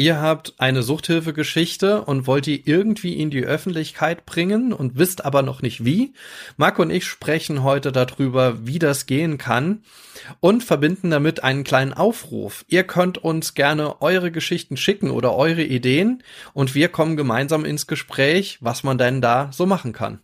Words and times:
Ihr 0.00 0.18
habt 0.18 0.54
eine 0.56 0.82
Suchthilfegeschichte 0.82 2.00
und 2.00 2.26
wollt 2.26 2.46
die 2.46 2.66
irgendwie 2.66 3.20
in 3.20 3.28
die 3.28 3.44
Öffentlichkeit 3.44 4.24
bringen 4.24 4.72
und 4.72 4.96
wisst 4.96 5.26
aber 5.26 5.42
noch 5.42 5.60
nicht 5.60 5.84
wie. 5.84 6.14
Marco 6.56 6.80
und 6.80 6.88
ich 6.88 7.04
sprechen 7.04 7.62
heute 7.62 7.92
darüber, 7.92 8.66
wie 8.66 8.78
das 8.78 9.04
gehen 9.04 9.36
kann 9.36 9.82
und 10.40 10.64
verbinden 10.64 11.10
damit 11.10 11.44
einen 11.44 11.64
kleinen 11.64 11.92
Aufruf. 11.92 12.64
Ihr 12.66 12.84
könnt 12.84 13.18
uns 13.18 13.52
gerne 13.52 14.00
eure 14.00 14.30
Geschichten 14.30 14.78
schicken 14.78 15.10
oder 15.10 15.36
eure 15.36 15.64
Ideen 15.64 16.22
und 16.54 16.74
wir 16.74 16.88
kommen 16.88 17.18
gemeinsam 17.18 17.66
ins 17.66 17.86
Gespräch, 17.86 18.56
was 18.62 18.82
man 18.82 18.96
denn 18.96 19.20
da 19.20 19.50
so 19.52 19.66
machen 19.66 19.92
kann. 19.92 20.20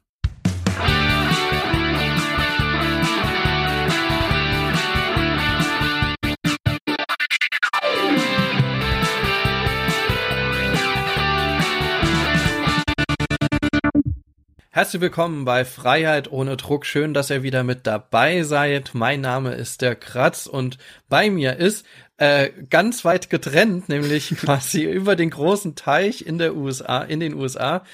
Herzlich 14.76 15.00
willkommen 15.00 15.46
bei 15.46 15.64
Freiheit 15.64 16.30
ohne 16.30 16.58
Druck. 16.58 16.84
Schön, 16.84 17.14
dass 17.14 17.30
ihr 17.30 17.42
wieder 17.42 17.64
mit 17.64 17.86
dabei 17.86 18.42
seid. 18.42 18.90
Mein 18.92 19.22
Name 19.22 19.54
ist 19.54 19.80
der 19.80 19.94
Kratz 19.94 20.44
und 20.44 20.76
bei 21.08 21.30
mir 21.30 21.56
ist 21.56 21.86
äh, 22.18 22.50
ganz 22.68 23.02
weit 23.02 23.30
getrennt, 23.30 23.88
nämlich 23.88 24.28
quasi 24.36 24.82
über 24.82 25.16
den 25.16 25.30
großen 25.30 25.76
Teich 25.76 26.26
in 26.26 26.36
der 26.36 26.54
USA, 26.54 27.00
in 27.00 27.20
den 27.20 27.32
USA, 27.32 27.84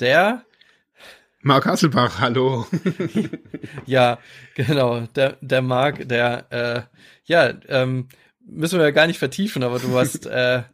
der 0.00 0.42
Mark 1.42 1.64
Hasselbach, 1.66 2.18
hallo. 2.18 2.66
ja, 3.86 4.18
genau, 4.56 5.02
der, 5.14 5.36
der 5.42 5.62
Mark, 5.62 6.08
der, 6.08 6.46
äh, 6.50 6.82
ja, 7.24 7.52
ähm, 7.68 8.08
müssen 8.44 8.80
wir 8.80 8.86
ja 8.86 8.90
gar 8.90 9.06
nicht 9.06 9.20
vertiefen, 9.20 9.62
aber 9.62 9.78
du 9.78 9.96
hast, 9.96 10.26
äh, 10.26 10.64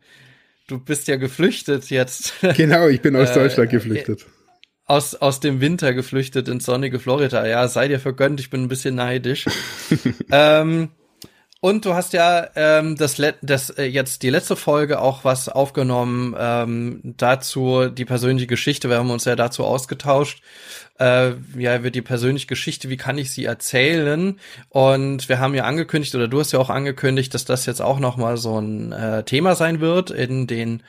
du 0.67 0.79
bist 0.79 1.09
ja 1.09 1.17
geflüchtet 1.17 1.91
jetzt. 1.91 2.33
Genau, 2.57 2.89
ich 2.89 3.03
bin 3.03 3.15
aus 3.17 3.35
Deutschland 3.35 3.69
äh, 3.69 3.77
geflüchtet 3.77 4.25
aus, 4.89 5.15
aus 5.15 5.39
dem 5.39 5.61
Winter 5.61 5.95
geflüchtet 5.95 6.49
ins 6.49 6.65
sonnige 6.65 6.99
Florida. 6.99 7.47
Ja, 7.47 7.69
sei 7.69 7.89
dir 7.89 8.01
vergönnt, 8.01 8.41
ich 8.41 8.51
bin 8.51 8.63
ein 8.63 8.69
bisschen 8.69 8.95
neidisch. 8.95 9.47
ähm, 10.33 10.89
und 11.61 11.85
du 11.85 11.95
hast 11.95 12.13
ja 12.13 12.49
ähm, 12.55 12.97
das, 12.97 13.21
das 13.43 13.71
äh, 13.71 13.85
jetzt 13.85 14.23
die 14.23 14.31
letzte 14.31 14.55
Folge 14.55 15.01
auch 15.01 15.25
was 15.25 15.49
aufgenommen 15.49 16.35
ähm, 16.39 17.01
dazu 17.03 17.89
die 17.89 18.05
persönliche 18.05 18.47
Geschichte. 18.47 18.89
Wir 18.89 18.99
haben 18.99 19.11
uns 19.11 19.25
ja 19.25 19.35
dazu 19.35 19.65
ausgetauscht. 19.65 20.41
Äh, 21.01 21.33
ja, 21.57 21.83
wird 21.83 21.97
die 21.97 22.03
persönliche 22.03 22.47
Geschichte, 22.47 22.89
wie 22.91 22.97
kann 22.97 23.19
ich 23.19 23.33
sie 23.33 23.45
erzählen? 23.45 24.39
Und 24.69 25.29
wir 25.29 25.41
haben 25.41 25.55
ja 25.55 25.65
angekündigt 25.65 26.15
oder 26.15 26.29
du 26.29 26.41
hast 26.41 26.53
ja 26.53 26.61
auch 26.61 26.71
angekündigt, 26.71 27.35
dass 27.35 27.45
das 27.45 27.67
jetzt 27.67 27.83
auch 27.83 27.99
noch 27.99 28.17
mal 28.17 28.37
so 28.37 28.59
ein 28.59 28.93
äh, 28.93 29.25
Thema 29.25 29.55
sein 29.55 29.81
wird 29.81 30.11
in 30.11 30.47
den 30.47 30.83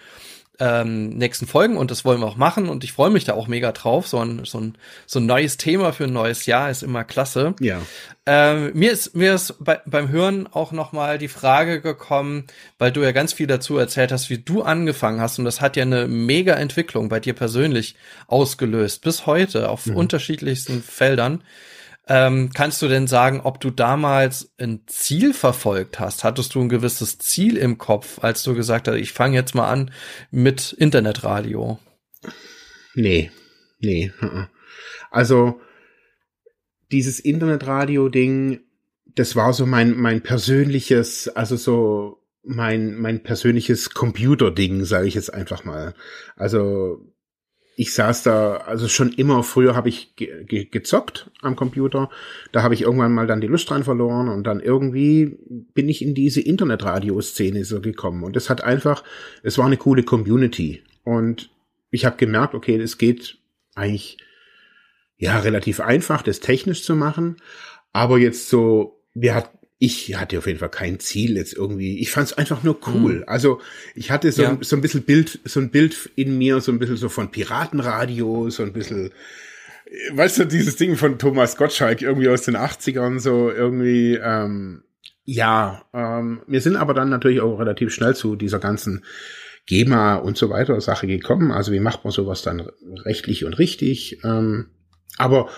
ähm, 0.60 1.10
nächsten 1.10 1.48
Folgen 1.48 1.78
und 1.78 1.90
das 1.90 2.04
wollen 2.04 2.20
wir 2.20 2.28
auch 2.28 2.36
machen 2.36 2.68
und 2.68 2.84
ich 2.84 2.92
freue 2.92 3.10
mich 3.10 3.24
da 3.24 3.34
auch 3.34 3.48
mega 3.48 3.72
drauf. 3.72 4.08
So 4.08 4.20
ein, 4.20 4.44
so 4.44 4.60
ein, 4.60 4.78
so 5.06 5.20
ein 5.20 5.26
neues 5.26 5.58
Thema 5.58 5.94
für 5.94 6.04
ein 6.04 6.14
neues 6.14 6.46
Jahr 6.46 6.70
ist 6.70 6.84
immer 6.84 7.04
klasse. 7.04 7.56
Ja. 7.62 7.82
Ähm, 8.26 8.72
mir 8.74 8.92
ist, 8.92 9.16
mir 9.16 9.36
ist 9.36 9.56
bei, 9.60 9.80
beim 9.86 10.10
Hören 10.10 10.48
auch 10.48 10.72
nochmal 10.72 11.18
die 11.18 11.30
Frage 11.30 11.82
gekommen, 11.82 12.46
weil 12.78 12.92
du 12.92 13.02
ja 13.02 13.12
ganz 13.14 13.34
viel 13.34 13.48
dazu 13.48 13.78
erzählt 13.78 14.12
hast, 14.12 14.30
wie 14.30 14.40
du 14.40 14.62
angefangen 14.62 15.22
hast 15.22 15.40
und 15.40 15.46
das 15.46 15.62
hat 15.62 15.78
ja 15.78 15.84
eine 15.84 16.08
mega 16.08 16.54
Entwicklung 16.54 17.10
bei 17.10 17.20
dir 17.20 17.34
persönlich 17.34 17.96
ausgelöst, 18.28 19.02
bis 19.02 19.26
heute 19.26 19.70
auf 19.70 19.86
mhm. 19.86 19.96
unterschiedlichsten 19.96 20.84
Feldern. 20.84 21.42
Ähm, 22.12 22.50
kannst 22.56 22.82
du 22.82 22.88
denn 22.88 23.06
sagen, 23.06 23.42
ob 23.42 23.60
du 23.60 23.70
damals 23.70 24.52
ein 24.58 24.82
Ziel 24.88 25.34
verfolgt 25.34 26.00
hast? 26.00 26.24
Hattest 26.24 26.56
du 26.56 26.62
ein 26.62 26.70
gewisses 26.70 27.20
Ziel 27.20 27.56
im 27.56 27.78
Kopf, 27.78 28.24
als 28.24 28.42
du 28.42 28.56
gesagt 28.56 28.88
hast, 28.88 28.96
ich 28.96 29.14
fange 29.14 29.36
jetzt 29.36 29.54
mal 29.54 29.70
an 29.70 29.92
mit 30.32 30.74
Internetradio? 30.74 31.78
Nee, 32.96 33.32
nee. 33.80 34.12
Also 35.12 35.62
dieses 36.92 37.20
Internetradio-Ding, 37.20 38.62
das 39.16 39.36
war 39.36 39.54
so 39.54 39.68
mein, 39.68 39.96
mein 39.96 40.22
persönliches, 40.22 41.28
also 41.30 41.58
so 41.58 42.26
mein, 42.42 42.96
mein 42.96 43.22
persönliches 43.22 43.92
Computer-Ding, 43.92 44.84
sage 44.86 45.08
ich 45.08 45.14
jetzt 45.14 45.32
einfach 45.32 45.64
mal. 45.64 45.94
Also 46.36 47.09
ich 47.80 47.94
saß 47.94 48.24
da, 48.24 48.58
also 48.58 48.90
schon 48.90 49.14
immer 49.14 49.42
früher 49.42 49.74
habe 49.74 49.88
ich 49.88 50.14
ge 50.18 50.44
ge 50.44 50.66
gezockt 50.66 51.32
am 51.42 51.56
Computer. 51.56 52.10
Da 52.52 52.62
habe 52.62 52.74
ich 52.74 52.82
irgendwann 52.82 53.14
mal 53.14 53.26
dann 53.26 53.40
die 53.40 53.48
Lust 53.48 53.70
dran 53.70 53.86
verloren 53.86 54.28
und 54.28 54.44
dann 54.44 54.60
irgendwie 54.60 55.38
bin 55.74 55.88
ich 55.88 56.02
in 56.02 56.14
diese 56.14 56.42
Internetradio-Szene 56.42 57.64
so 57.64 57.80
gekommen. 57.80 58.24
Und 58.24 58.36
es 58.36 58.50
hat 58.50 58.66
einfach, 58.66 59.06
es 59.44 59.58
war 59.58 59.66
eine 59.66 59.78
coole 59.78 60.04
Community. 60.04 60.84
Und 61.06 61.52
ich 61.90 62.04
habe 62.04 62.18
gemerkt, 62.18 62.54
okay, 62.54 62.76
es 62.76 62.98
geht 62.98 63.38
eigentlich 63.76 64.18
ja 65.16 65.40
relativ 65.40 65.80
einfach, 65.80 66.22
das 66.22 66.42
technisch 66.42 66.84
zu 66.84 66.98
machen. 66.98 67.38
Aber 67.94 68.18
jetzt 68.18 68.50
so, 68.50 69.02
wir 69.14 69.36
hat, 69.36 69.52
ich 69.82 70.14
hatte 70.18 70.38
auf 70.38 70.46
jeden 70.46 70.60
Fall 70.60 70.70
kein 70.70 71.00
Ziel 71.00 71.38
jetzt 71.38 71.54
irgendwie. 71.54 72.00
Ich 72.00 72.12
fand 72.12 72.28
es 72.28 72.38
einfach 72.38 72.64
nur 72.64 72.78
cool. 72.88 73.20
Mhm. 73.20 73.24
Also 73.28 73.62
ich 73.96 74.12
hatte 74.12 74.30
so, 74.34 74.44
ja. 74.44 74.58
so 74.60 74.76
ein 74.76 74.82
bisschen 74.82 75.04
Bild, 75.04 75.40
so 75.46 75.62
ein 75.62 75.72
Bild 75.72 76.12
in 76.16 76.38
mir, 76.38 76.60
so 76.60 76.74
ein 76.74 76.80
bisschen 76.80 76.98
so 76.98 77.08
von 77.08 77.32
Piratenradio, 77.32 78.50
so 78.50 78.62
ein 78.64 78.74
bisschen, 78.74 79.14
weißt 80.12 80.40
du, 80.40 80.46
dieses 80.46 80.76
Ding 80.76 80.98
von 80.98 81.18
Thomas 81.18 81.56
Gottschalk 81.56 82.02
irgendwie 82.02 82.28
aus 82.28 82.42
den 82.42 82.58
80ern, 82.58 83.20
so 83.20 83.50
irgendwie, 83.50 84.20
ähm, 84.22 84.84
ja, 85.24 85.86
ähm, 85.94 86.42
wir 86.46 86.60
sind 86.60 86.76
aber 86.76 86.94
dann 86.94 87.10
natürlich 87.10 87.40
auch 87.40 87.58
relativ 87.58 87.94
schnell 87.94 88.16
zu 88.16 88.36
dieser 88.36 88.60
ganzen 88.60 89.06
GEMA 89.66 90.16
und 90.16 90.38
so 90.38 90.50
weiter 90.50 90.82
Sache 90.82 91.08
gekommen. 91.08 91.52
Also 91.52 91.72
wie 91.72 91.80
macht 91.80 92.04
man 92.04 92.12
sowas 92.12 92.42
dann 92.42 92.68
rechtlich 93.06 93.46
und 93.46 93.54
richtig? 93.54 94.20
Ähm, 94.26 94.72
aber 95.18 95.50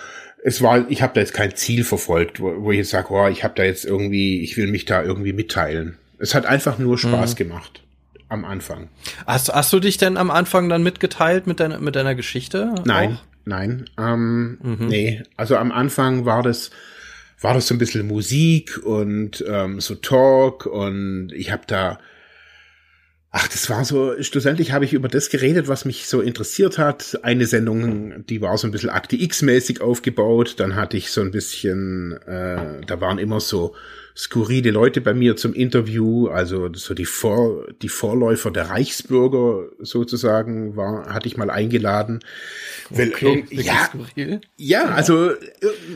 es 0.43 0.61
war, 0.61 0.89
ich 0.89 1.01
habe 1.01 1.13
da 1.13 1.21
jetzt 1.21 1.33
kein 1.33 1.55
Ziel 1.55 1.83
verfolgt, 1.83 2.39
wo, 2.39 2.63
wo 2.63 2.71
ich 2.71 2.79
jetzt 2.79 2.89
sage, 2.89 3.07
oh, 3.11 3.27
ich 3.27 3.43
habe 3.43 3.53
da 3.55 3.63
jetzt 3.63 3.85
irgendwie, 3.85 4.41
ich 4.41 4.57
will 4.57 4.67
mich 4.67 4.85
da 4.85 5.03
irgendwie 5.03 5.33
mitteilen. 5.33 5.97
Es 6.17 6.35
hat 6.35 6.45
einfach 6.45 6.77
nur 6.77 6.97
Spaß 6.97 7.33
mhm. 7.33 7.37
gemacht 7.37 7.83
am 8.29 8.45
Anfang. 8.45 8.87
Hast, 9.27 9.53
hast 9.53 9.73
du 9.73 9.79
dich 9.79 9.97
denn 9.97 10.15
am 10.17 10.31
Anfang 10.31 10.69
dann 10.69 10.83
mitgeteilt 10.83 11.47
mit 11.47 11.59
deiner, 11.59 11.79
mit 11.79 11.95
deiner 11.95 12.15
Geschichte? 12.15 12.73
Nein, 12.85 13.17
auch? 13.17 13.23
nein. 13.45 13.89
Ähm, 13.99 14.57
mhm. 14.61 14.87
Nee, 14.87 15.23
also 15.35 15.57
am 15.57 15.71
Anfang 15.71 16.25
war 16.25 16.41
das, 16.41 16.71
war 17.41 17.53
das 17.53 17.67
so 17.67 17.75
ein 17.75 17.77
bisschen 17.77 18.07
Musik 18.07 18.79
und 18.83 19.43
ähm, 19.47 19.81
so 19.81 19.95
Talk 19.95 20.65
und 20.65 21.33
ich 21.33 21.51
habe 21.51 21.63
da 21.67 21.99
Ach, 23.33 23.47
das 23.47 23.69
war 23.69 23.85
so, 23.85 24.21
schlussendlich 24.21 24.73
habe 24.73 24.83
ich 24.83 24.91
über 24.91 25.07
das 25.07 25.29
geredet, 25.29 25.69
was 25.69 25.85
mich 25.85 26.05
so 26.07 26.19
interessiert 26.19 26.77
hat. 26.77 27.17
Eine 27.23 27.47
Sendung, 27.47 28.25
die 28.25 28.41
war 28.41 28.57
so 28.57 28.67
ein 28.67 28.71
bisschen 28.71 28.89
Akte 28.89 29.15
X-mäßig 29.15 29.79
aufgebaut. 29.79 30.55
Dann 30.57 30.75
hatte 30.75 30.97
ich 30.97 31.11
so 31.11 31.21
ein 31.21 31.31
bisschen, 31.31 32.11
äh, 32.27 32.81
da 32.85 32.99
waren 32.99 33.19
immer 33.19 33.39
so 33.39 33.73
skurrile 34.15 34.71
Leute 34.71 35.01
bei 35.01 35.13
mir 35.13 35.35
zum 35.35 35.53
Interview, 35.53 36.27
also 36.27 36.71
so 36.73 36.93
die 36.93 37.05
Vor, 37.05 37.67
die 37.81 37.89
Vorläufer 37.89 38.51
der 38.51 38.69
Reichsbürger 38.69 39.69
sozusagen 39.79 40.75
war, 40.75 41.13
hatte 41.13 41.27
ich 41.27 41.37
mal 41.37 41.49
eingeladen. 41.49 42.19
Okay, 42.91 43.45
Weil, 43.49 43.61
ja, 43.61 43.89
ja, 44.15 44.39
ja, 44.57 44.85
also 44.85 45.31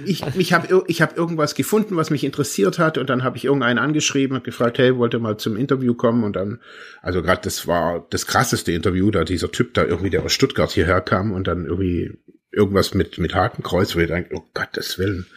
ich, 0.05 0.23
ich 0.37 0.53
habe 0.53 0.83
ich 0.87 1.01
hab 1.01 1.17
irgendwas 1.17 1.55
gefunden, 1.55 1.95
was 1.95 2.09
mich 2.09 2.23
interessiert 2.23 2.79
hat 2.79 2.97
und 2.97 3.09
dann 3.09 3.23
habe 3.23 3.37
ich 3.37 3.45
irgendeinen 3.45 3.79
angeschrieben 3.79 4.37
und 4.37 4.43
gefragt, 4.43 4.77
hey, 4.77 4.97
wollte 4.97 5.19
mal 5.19 5.37
zum 5.37 5.57
Interview 5.57 5.93
kommen 5.93 6.23
und 6.23 6.35
dann, 6.35 6.59
also 7.01 7.21
gerade 7.21 7.41
das 7.43 7.67
war 7.67 8.05
das 8.09 8.27
krasseste 8.27 8.71
Interview, 8.71 9.11
da 9.11 9.23
dieser 9.23 9.51
Typ 9.51 9.73
da 9.73 9.83
irgendwie, 9.83 10.09
der 10.09 10.23
aus 10.23 10.33
Stuttgart 10.33 10.71
hierher 10.71 11.01
kam 11.01 11.31
und 11.31 11.47
dann 11.47 11.65
irgendwie 11.65 12.11
irgendwas 12.55 12.93
mit, 12.93 13.17
mit 13.17 13.35
Hakenkreuz, 13.35 13.95
wo 13.95 13.99
ich 13.99 14.07
denke, 14.07 14.35
oh 14.35 14.43
Gottes 14.53 14.97
Willen. 14.97 15.27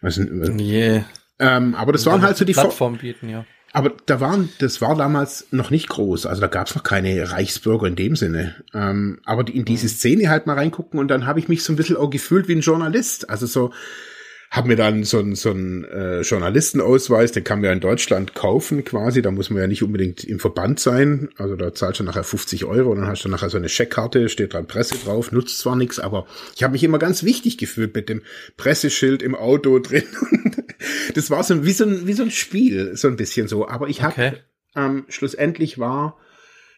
Was, 0.00 0.18
yeah. 0.18 1.04
Ähm, 1.40 1.74
aber 1.74 1.92
das 1.92 2.06
waren 2.06 2.22
halt 2.22 2.36
so 2.36 2.44
die 2.44 2.52
Plattform 2.52 2.98
bieten, 2.98 3.28
ja. 3.28 3.44
Aber 3.72 3.92
da 4.06 4.20
waren, 4.20 4.48
das 4.58 4.80
war 4.80 4.96
damals 4.96 5.46
noch 5.52 5.70
nicht 5.70 5.88
groß, 5.88 6.26
also 6.26 6.40
da 6.40 6.48
gab 6.48 6.66
es 6.66 6.74
noch 6.74 6.82
keine 6.82 7.30
Reichsbürger 7.30 7.86
in 7.86 7.96
dem 7.96 8.16
Sinne. 8.16 8.56
Ähm, 8.74 9.20
aber 9.24 9.44
die, 9.44 9.56
in 9.56 9.64
diese 9.64 9.86
mhm. 9.86 9.90
Szene 9.90 10.28
halt 10.28 10.46
mal 10.46 10.54
reingucken 10.54 10.98
und 10.98 11.08
dann 11.08 11.24
habe 11.24 11.38
ich 11.38 11.48
mich 11.48 11.62
so 11.62 11.72
ein 11.72 11.76
bisschen 11.76 11.96
auch 11.96 12.10
gefühlt 12.10 12.48
wie 12.48 12.54
ein 12.54 12.60
Journalist. 12.60 13.30
Also 13.30 13.46
so, 13.46 13.72
habe 14.50 14.66
mir 14.66 14.76
dann 14.76 15.04
so 15.04 15.20
einen 15.20 15.36
so 15.36 15.50
einen 15.50 15.84
äh, 15.84 16.22
Journalistenausweis, 16.22 17.30
den 17.30 17.44
kann 17.44 17.60
man 17.60 17.66
ja 17.66 17.72
in 17.72 17.78
Deutschland 17.80 18.34
kaufen 18.34 18.84
quasi, 18.84 19.22
da 19.22 19.30
muss 19.30 19.48
man 19.48 19.62
ja 19.62 19.68
nicht 19.68 19.84
unbedingt 19.84 20.24
im 20.24 20.40
Verband 20.40 20.80
sein, 20.80 21.28
also 21.36 21.54
da 21.54 21.72
zahlst 21.72 22.00
du 22.00 22.04
nachher 22.04 22.24
50 22.24 22.64
Euro 22.64 22.90
und 22.90 22.98
dann 22.98 23.06
hast 23.06 23.24
du 23.24 23.28
nachher 23.28 23.48
so 23.48 23.58
eine 23.58 23.68
Scheckkarte, 23.68 24.28
steht 24.28 24.52
dran 24.52 24.66
Presse 24.66 24.96
drauf, 24.96 25.30
nutzt 25.30 25.58
zwar 25.58 25.76
nichts, 25.76 26.00
aber 26.00 26.26
ich 26.56 26.64
habe 26.64 26.72
mich 26.72 26.82
immer 26.82 26.98
ganz 26.98 27.22
wichtig 27.22 27.58
gefühlt 27.58 27.94
mit 27.94 28.08
dem 28.08 28.22
Presseschild 28.56 29.22
im 29.22 29.36
Auto 29.36 29.78
drin. 29.78 30.02
das 31.14 31.30
war 31.30 31.44
so 31.44 31.64
wie 31.64 31.72
so 31.72 31.84
ein, 31.84 32.08
wie 32.08 32.12
so 32.12 32.24
ein 32.24 32.32
Spiel, 32.32 32.96
so 32.96 33.06
ein 33.06 33.16
bisschen 33.16 33.46
so, 33.46 33.68
aber 33.68 33.88
ich 33.88 34.02
habe 34.02 34.14
okay. 34.14 34.32
ähm, 34.74 35.04
schlussendlich 35.08 35.78
war, 35.78 36.18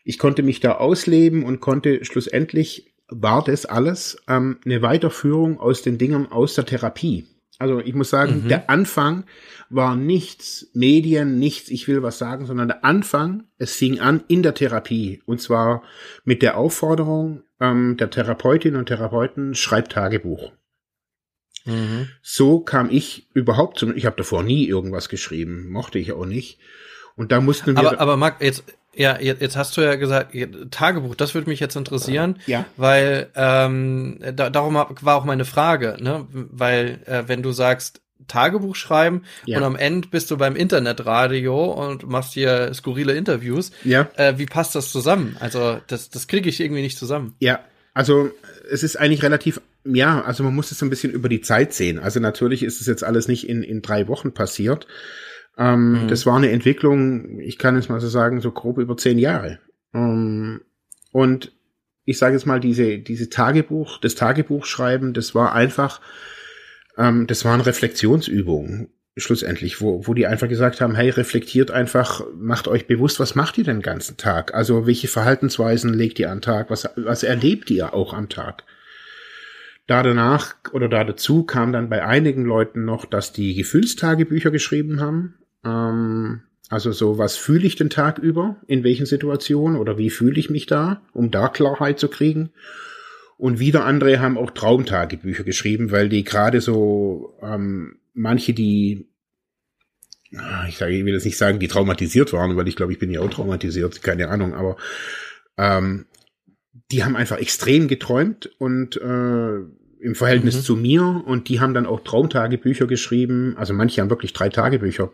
ich 0.04 0.18
konnte 0.18 0.42
mich 0.42 0.60
da 0.60 0.72
ausleben 0.72 1.42
und 1.42 1.60
konnte 1.60 2.04
schlussendlich 2.04 2.92
war 3.08 3.42
das 3.42 3.64
alles 3.64 4.18
ähm, 4.28 4.58
eine 4.66 4.82
Weiterführung 4.82 5.58
aus 5.58 5.80
den 5.80 5.96
Dingen 5.96 6.30
aus 6.30 6.54
der 6.54 6.66
Therapie. 6.66 7.31
Also 7.62 7.80
ich 7.80 7.94
muss 7.94 8.10
sagen, 8.10 8.42
mhm. 8.44 8.48
der 8.48 8.68
Anfang 8.68 9.24
war 9.70 9.96
nichts 9.96 10.68
Medien, 10.74 11.38
nichts, 11.38 11.70
ich 11.70 11.88
will 11.88 12.02
was 12.02 12.18
sagen, 12.18 12.44
sondern 12.44 12.68
der 12.68 12.84
Anfang, 12.84 13.44
es 13.56 13.74
fing 13.74 14.00
an 14.00 14.24
in 14.28 14.42
der 14.42 14.54
Therapie. 14.54 15.22
Und 15.24 15.40
zwar 15.40 15.82
mit 16.24 16.42
der 16.42 16.58
Aufforderung 16.58 17.44
ähm, 17.60 17.96
der 17.96 18.10
Therapeutin 18.10 18.76
und 18.76 18.86
Therapeuten, 18.86 19.54
schreibt 19.54 19.92
Tagebuch. 19.92 20.52
Mhm. 21.64 22.08
So 22.20 22.60
kam 22.60 22.90
ich 22.90 23.28
überhaupt 23.32 23.78
zum, 23.78 23.96
ich 23.96 24.06
habe 24.06 24.16
davor 24.16 24.42
nie 24.42 24.66
irgendwas 24.66 25.08
geschrieben, 25.08 25.70
mochte 25.70 25.98
ich 25.98 26.12
auch 26.12 26.26
nicht. 26.26 26.58
Und 27.14 27.30
da 27.30 27.40
mussten 27.40 27.76
wir. 27.76 27.78
Aber, 27.78 28.00
aber 28.00 28.16
Marc, 28.16 28.42
jetzt, 28.42 28.64
ja, 28.94 29.18
jetzt 29.18 29.56
hast 29.56 29.76
du 29.76 29.80
ja 29.80 29.94
gesagt, 29.94 30.36
Tagebuch, 30.70 31.14
das 31.14 31.34
würde 31.34 31.48
mich 31.48 31.60
jetzt 31.60 31.76
interessieren, 31.76 32.38
ja. 32.46 32.66
weil 32.76 33.30
ähm, 33.34 34.18
da, 34.34 34.50
darum 34.50 34.74
war 34.74 35.16
auch 35.16 35.24
meine 35.24 35.44
Frage, 35.44 35.96
ne? 36.00 36.26
Weil 36.30 37.00
äh, 37.06 37.24
wenn 37.26 37.42
du 37.42 37.52
sagst 37.52 38.02
Tagebuch 38.28 38.76
schreiben 38.76 39.22
ja. 39.46 39.58
und 39.58 39.64
am 39.64 39.76
Ende 39.76 40.08
bist 40.08 40.30
du 40.30 40.36
beim 40.36 40.56
Internetradio 40.56 41.72
und 41.72 42.06
machst 42.06 42.34
hier 42.34 42.72
skurrile 42.74 43.14
Interviews, 43.14 43.72
ja. 43.84 44.08
Äh, 44.16 44.34
wie 44.36 44.46
passt 44.46 44.74
das 44.74 44.92
zusammen? 44.92 45.36
Also 45.40 45.80
das, 45.86 46.10
das 46.10 46.28
kriege 46.28 46.48
ich 46.48 46.60
irgendwie 46.60 46.82
nicht 46.82 46.98
zusammen. 46.98 47.34
Ja, 47.40 47.60
also 47.94 48.30
es 48.70 48.82
ist 48.82 48.96
eigentlich 48.96 49.22
relativ, 49.22 49.60
ja, 49.84 50.22
also 50.22 50.44
man 50.44 50.54
muss 50.54 50.70
es 50.70 50.78
so 50.78 50.86
ein 50.86 50.90
bisschen 50.90 51.12
über 51.12 51.28
die 51.28 51.40
Zeit 51.40 51.74
sehen. 51.74 51.98
Also 51.98 52.20
natürlich 52.20 52.62
ist 52.62 52.80
es 52.80 52.86
jetzt 52.86 53.04
alles 53.04 53.28
nicht 53.28 53.48
in, 53.48 53.62
in 53.62 53.82
drei 53.82 54.08
Wochen 54.08 54.32
passiert. 54.32 54.86
Ähm, 55.58 56.04
mhm. 56.04 56.08
Das 56.08 56.26
war 56.26 56.36
eine 56.36 56.50
Entwicklung, 56.50 57.40
ich 57.40 57.58
kann 57.58 57.76
es 57.76 57.88
mal 57.88 58.00
so 58.00 58.08
sagen, 58.08 58.40
so 58.40 58.50
grob 58.50 58.78
über 58.78 58.96
zehn 58.96 59.18
Jahre. 59.18 59.58
Ähm, 59.94 60.62
und 61.12 61.52
ich 62.04 62.18
sage 62.18 62.34
jetzt 62.34 62.46
mal, 62.46 62.60
diese, 62.60 62.98
diese 62.98 63.28
Tagebuch, 63.28 63.98
das 63.98 64.14
Tagebuchschreiben, 64.14 65.12
das 65.12 65.34
war 65.34 65.54
einfach, 65.54 66.00
ähm, 66.96 67.26
das 67.26 67.44
waren 67.44 67.60
Reflexionsübungen 67.60 68.88
schlussendlich, 69.16 69.80
wo, 69.80 70.06
wo 70.06 70.14
die 70.14 70.26
einfach 70.26 70.48
gesagt 70.48 70.80
haben, 70.80 70.94
hey, 70.94 71.10
reflektiert 71.10 71.70
einfach, 71.70 72.24
macht 72.34 72.66
euch 72.66 72.86
bewusst, 72.86 73.20
was 73.20 73.34
macht 73.34 73.58
ihr 73.58 73.64
den 73.64 73.82
ganzen 73.82 74.16
Tag? 74.16 74.54
Also 74.54 74.86
welche 74.86 75.08
Verhaltensweisen 75.08 75.92
legt 75.92 76.18
ihr 76.18 76.30
am 76.30 76.40
Tag? 76.40 76.70
Was, 76.70 76.88
was 76.96 77.22
erlebt 77.22 77.70
ihr 77.70 77.92
auch 77.92 78.14
am 78.14 78.28
Tag? 78.28 78.64
Da 79.86 80.02
danach 80.02 80.54
oder 80.72 80.88
da 80.88 81.04
dazu 81.04 81.44
kam 81.44 81.72
dann 81.72 81.90
bei 81.90 82.04
einigen 82.04 82.44
Leuten 82.44 82.84
noch, 82.84 83.04
dass 83.04 83.32
die 83.32 83.54
Gefühlstagebücher 83.54 84.50
geschrieben 84.50 85.00
haben. 85.00 85.34
Ähm, 85.64 86.42
also 86.68 86.92
so, 86.92 87.18
was 87.18 87.36
fühle 87.36 87.66
ich 87.66 87.76
den 87.76 87.90
Tag 87.90 88.18
über, 88.18 88.56
in 88.66 88.82
welchen 88.82 89.06
Situationen 89.06 89.78
oder 89.78 89.98
wie 89.98 90.10
fühle 90.10 90.38
ich 90.38 90.48
mich 90.48 90.66
da, 90.66 91.02
um 91.12 91.30
da 91.30 91.48
Klarheit 91.48 91.98
zu 91.98 92.08
kriegen. 92.08 92.50
Und 93.36 93.58
wieder 93.58 93.84
andere 93.84 94.20
haben 94.20 94.38
auch 94.38 94.50
Traumtagebücher 94.50 95.44
geschrieben, 95.44 95.90
weil 95.90 96.08
die 96.08 96.24
gerade 96.24 96.60
so 96.60 97.34
ähm, 97.42 97.96
manche, 98.14 98.54
die 98.54 99.08
ich 100.66 100.78
sage, 100.78 100.92
ich 100.92 101.04
will 101.04 101.12
jetzt 101.12 101.26
nicht 101.26 101.36
sagen, 101.36 101.58
die 101.58 101.68
traumatisiert 101.68 102.32
waren, 102.32 102.56
weil 102.56 102.68
ich 102.68 102.76
glaube, 102.76 102.92
ich 102.92 102.98
bin 102.98 103.10
ja 103.10 103.20
auch 103.20 103.28
traumatisiert, 103.28 104.02
keine 104.02 104.28
Ahnung, 104.28 104.54
aber 104.54 104.78
ähm, 105.58 106.06
die 106.90 107.04
haben 107.04 107.16
einfach 107.16 107.38
extrem 107.38 107.86
geträumt 107.86 108.50
und 108.58 108.96
äh, 108.96 109.56
im 110.00 110.14
Verhältnis 110.14 110.56
mhm. 110.56 110.62
zu 110.62 110.76
mir 110.76 111.22
und 111.26 111.48
die 111.48 111.60
haben 111.60 111.74
dann 111.74 111.86
auch 111.86 112.00
Traumtagebücher 112.00 112.86
geschrieben. 112.86 113.56
Also 113.58 113.74
manche 113.74 114.00
haben 114.00 114.10
wirklich 114.10 114.32
drei 114.32 114.48
Tagebücher 114.48 115.12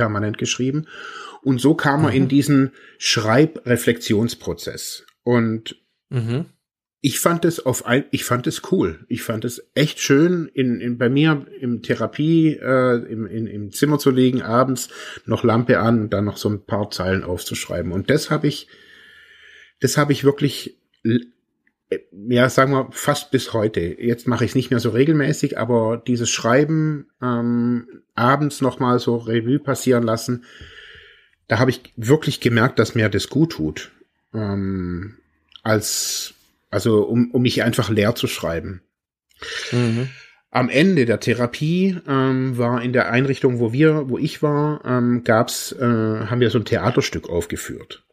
permanent 0.00 0.38
geschrieben. 0.38 0.86
Und 1.42 1.60
so 1.60 1.74
kam 1.74 2.00
mhm. 2.00 2.06
er 2.06 2.12
in 2.14 2.28
diesen 2.28 2.72
Schreibreflexionsprozess. 2.96 5.04
Und 5.22 5.76
mhm. 6.08 6.46
ich 7.02 7.20
fand 7.20 7.44
es 7.44 7.66
auf 7.66 7.84
ein, 7.84 8.06
ich 8.12 8.24
fand 8.24 8.46
es 8.46 8.72
cool. 8.72 9.04
Ich 9.08 9.22
fand 9.22 9.44
es 9.44 9.62
echt 9.74 10.00
schön, 10.00 10.50
in, 10.54 10.80
in 10.80 10.96
bei 10.96 11.10
mir 11.10 11.44
im 11.60 11.82
Therapie 11.82 12.54
äh, 12.54 13.12
im, 13.12 13.26
in, 13.26 13.46
im 13.46 13.72
Zimmer 13.72 13.98
zu 13.98 14.10
liegen, 14.10 14.40
abends 14.40 14.88
noch 15.26 15.44
Lampe 15.44 15.80
an 15.80 16.00
und 16.00 16.14
dann 16.14 16.24
noch 16.24 16.38
so 16.38 16.48
ein 16.48 16.64
paar 16.64 16.90
Zeilen 16.90 17.22
aufzuschreiben. 17.22 17.92
Und 17.92 18.08
das 18.08 18.30
habe 18.30 18.48
ich, 18.48 18.68
das 19.80 19.98
habe 19.98 20.12
ich 20.12 20.24
wirklich 20.24 20.78
ja, 22.28 22.48
sagen 22.48 22.72
wir 22.72 22.88
fast 22.92 23.30
bis 23.30 23.52
heute. 23.52 23.80
Jetzt 23.80 24.28
mache 24.28 24.44
ich 24.44 24.52
es 24.52 24.54
nicht 24.54 24.70
mehr 24.70 24.80
so 24.80 24.90
regelmäßig, 24.90 25.58
aber 25.58 26.00
dieses 26.06 26.30
Schreiben 26.30 27.08
ähm, 27.20 28.02
abends 28.14 28.60
nochmal 28.60 28.98
so 28.98 29.16
Revue 29.16 29.58
passieren 29.58 30.04
lassen, 30.04 30.44
da 31.48 31.58
habe 31.58 31.70
ich 31.70 31.92
wirklich 31.96 32.40
gemerkt, 32.40 32.78
dass 32.78 32.94
mir 32.94 33.08
das 33.08 33.28
gut 33.28 33.52
tut. 33.52 33.90
Ähm, 34.32 35.16
als, 35.62 36.34
also 36.70 37.02
um, 37.02 37.32
um 37.32 37.42
mich 37.42 37.62
einfach 37.64 37.90
leer 37.90 38.14
zu 38.14 38.28
schreiben. 38.28 38.82
Mhm. 39.72 40.08
Am 40.52 40.68
Ende 40.68 41.06
der 41.06 41.20
Therapie 41.20 41.98
ähm, 42.06 42.56
war 42.56 42.82
in 42.82 42.92
der 42.92 43.10
Einrichtung, 43.10 43.58
wo 43.58 43.72
wir, 43.72 44.08
wo 44.08 44.18
ich 44.18 44.42
war, 44.42 44.84
ähm, 44.84 45.22
gab's, 45.24 45.72
äh, 45.72 45.84
haben 45.84 46.40
wir 46.40 46.50
so 46.50 46.58
ein 46.58 46.64
Theaterstück 46.64 47.28
aufgeführt. 47.28 48.04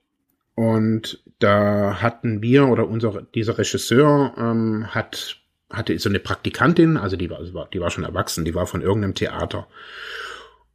Und 0.56 1.23
da 1.39 2.01
hatten 2.01 2.42
wir 2.42 2.68
oder 2.68 2.88
unser 2.88 3.22
dieser 3.22 3.57
Regisseur 3.57 4.34
ähm, 4.38 4.88
hat 4.88 5.42
hatte 5.69 5.98
so 6.00 6.10
eine 6.10 6.19
Praktikantin, 6.19 6.95
also 6.98 7.18
die 7.18 7.30
war 7.30 7.68
die 7.74 7.80
war 7.80 7.92
schon 7.92 8.06
erwachsen, 8.06 8.45
die 8.45 8.56
war 8.56 8.68
von 8.68 8.81
irgendeinem 8.81 9.16
Theater. 9.16 9.68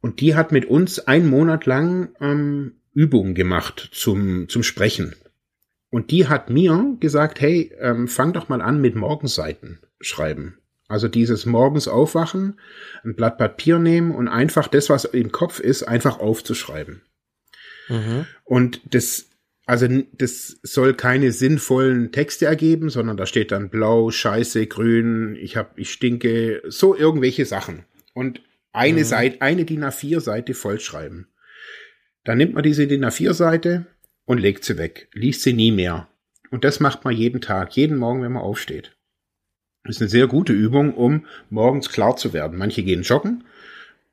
Und 0.01 0.19
die 0.19 0.35
hat 0.35 0.51
mit 0.51 0.65
uns 0.65 0.99
einen 0.99 1.27
Monat 1.27 1.65
lang 1.65 2.09
ähm, 2.19 2.73
Übungen 2.93 3.33
gemacht 3.33 3.89
zum 3.91 4.47
zum 4.49 4.63
Sprechen. 4.63 5.15
Und 5.89 6.11
die 6.11 6.27
hat 6.27 6.49
mir 6.49 6.95
gesagt, 6.99 7.39
hey, 7.39 7.71
ähm, 7.79 8.07
fang 8.07 8.33
doch 8.33 8.49
mal 8.49 8.61
an 8.61 8.81
mit 8.81 8.95
Morgenseiten 8.95 9.79
schreiben. 9.99 10.57
Also 10.87 11.07
dieses 11.07 11.45
morgens 11.45 11.87
aufwachen, 11.87 12.59
ein 13.03 13.15
Blatt 13.15 13.37
Papier 13.37 13.79
nehmen 13.79 14.11
und 14.11 14.27
einfach 14.27 14.67
das, 14.67 14.89
was 14.89 15.05
im 15.05 15.31
Kopf 15.31 15.59
ist, 15.59 15.83
einfach 15.83 16.19
aufzuschreiben. 16.19 17.01
Mhm. 17.89 18.25
Und 18.43 18.81
das 18.93 19.29
also 19.65 19.87
das 20.13 20.59
soll 20.63 20.93
keine 20.93 21.31
sinnvollen 21.31 22.11
Texte 22.11 22.45
ergeben, 22.45 22.89
sondern 22.89 23.15
da 23.15 23.25
steht 23.25 23.51
dann 23.51 23.69
blau, 23.69 24.11
scheiße, 24.11 24.67
grün, 24.67 25.37
ich 25.39 25.55
hab, 25.55 25.77
ich 25.79 25.91
stinke, 25.91 26.61
so 26.67 26.95
irgendwelche 26.95 27.45
Sachen. 27.45 27.85
Und 28.13 28.41
eine 28.73 29.01
mhm. 29.01 29.05
Seite, 29.05 29.41
eine 29.41 29.65
DIN 29.65 29.83
A4 29.83 30.19
Seite 30.19 30.53
vollschreiben. 30.53 31.27
Dann 32.25 32.37
nimmt 32.37 32.53
man 32.53 32.63
diese 32.63 32.87
DIN 32.87 33.05
A4 33.05 33.33
Seite 33.33 33.85
und 34.25 34.39
legt 34.39 34.65
sie 34.65 34.77
weg, 34.77 35.07
liest 35.13 35.43
sie 35.43 35.53
nie 35.53 35.71
mehr. 35.71 36.09
Und 36.51 36.63
das 36.63 36.79
macht 36.79 37.05
man 37.05 37.15
jeden 37.15 37.41
Tag, 37.41 37.75
jeden 37.75 37.97
Morgen, 37.97 38.21
wenn 38.21 38.33
man 38.33 38.43
aufsteht. 38.43 38.95
Das 39.83 39.97
ist 39.97 40.01
eine 40.01 40.09
sehr 40.09 40.27
gute 40.27 40.53
Übung, 40.53 40.93
um 40.93 41.25
morgens 41.49 41.89
klar 41.89 42.15
zu 42.15 42.33
werden. 42.33 42.57
Manche 42.57 42.83
gehen 42.83 43.03
joggen 43.03 43.43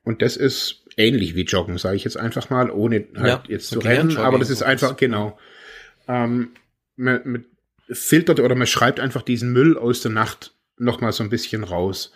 und 0.03 0.21
das 0.21 0.37
ist 0.37 0.80
ähnlich 0.97 1.35
wie 1.35 1.43
Joggen, 1.43 1.77
sage 1.77 1.95
ich 1.95 2.03
jetzt 2.03 2.17
einfach 2.17 2.49
mal, 2.49 2.69
ohne 2.69 3.05
halt 3.15 3.27
ja, 3.27 3.43
jetzt 3.47 3.69
zu 3.69 3.79
rennen, 3.79 4.17
aber 4.17 4.39
das 4.39 4.49
ist 4.49 4.63
einfach, 4.63 4.97
genau. 4.97 5.37
Ähm, 6.07 6.51
man, 6.95 7.21
man 7.23 7.45
filtert 7.89 8.39
oder 8.39 8.55
man 8.55 8.67
schreibt 8.67 8.99
einfach 8.99 9.21
diesen 9.21 9.51
Müll 9.51 9.77
aus 9.77 10.01
der 10.01 10.11
Nacht 10.11 10.53
nochmal 10.77 11.11
so 11.11 11.23
ein 11.23 11.29
bisschen 11.29 11.63
raus. 11.63 12.11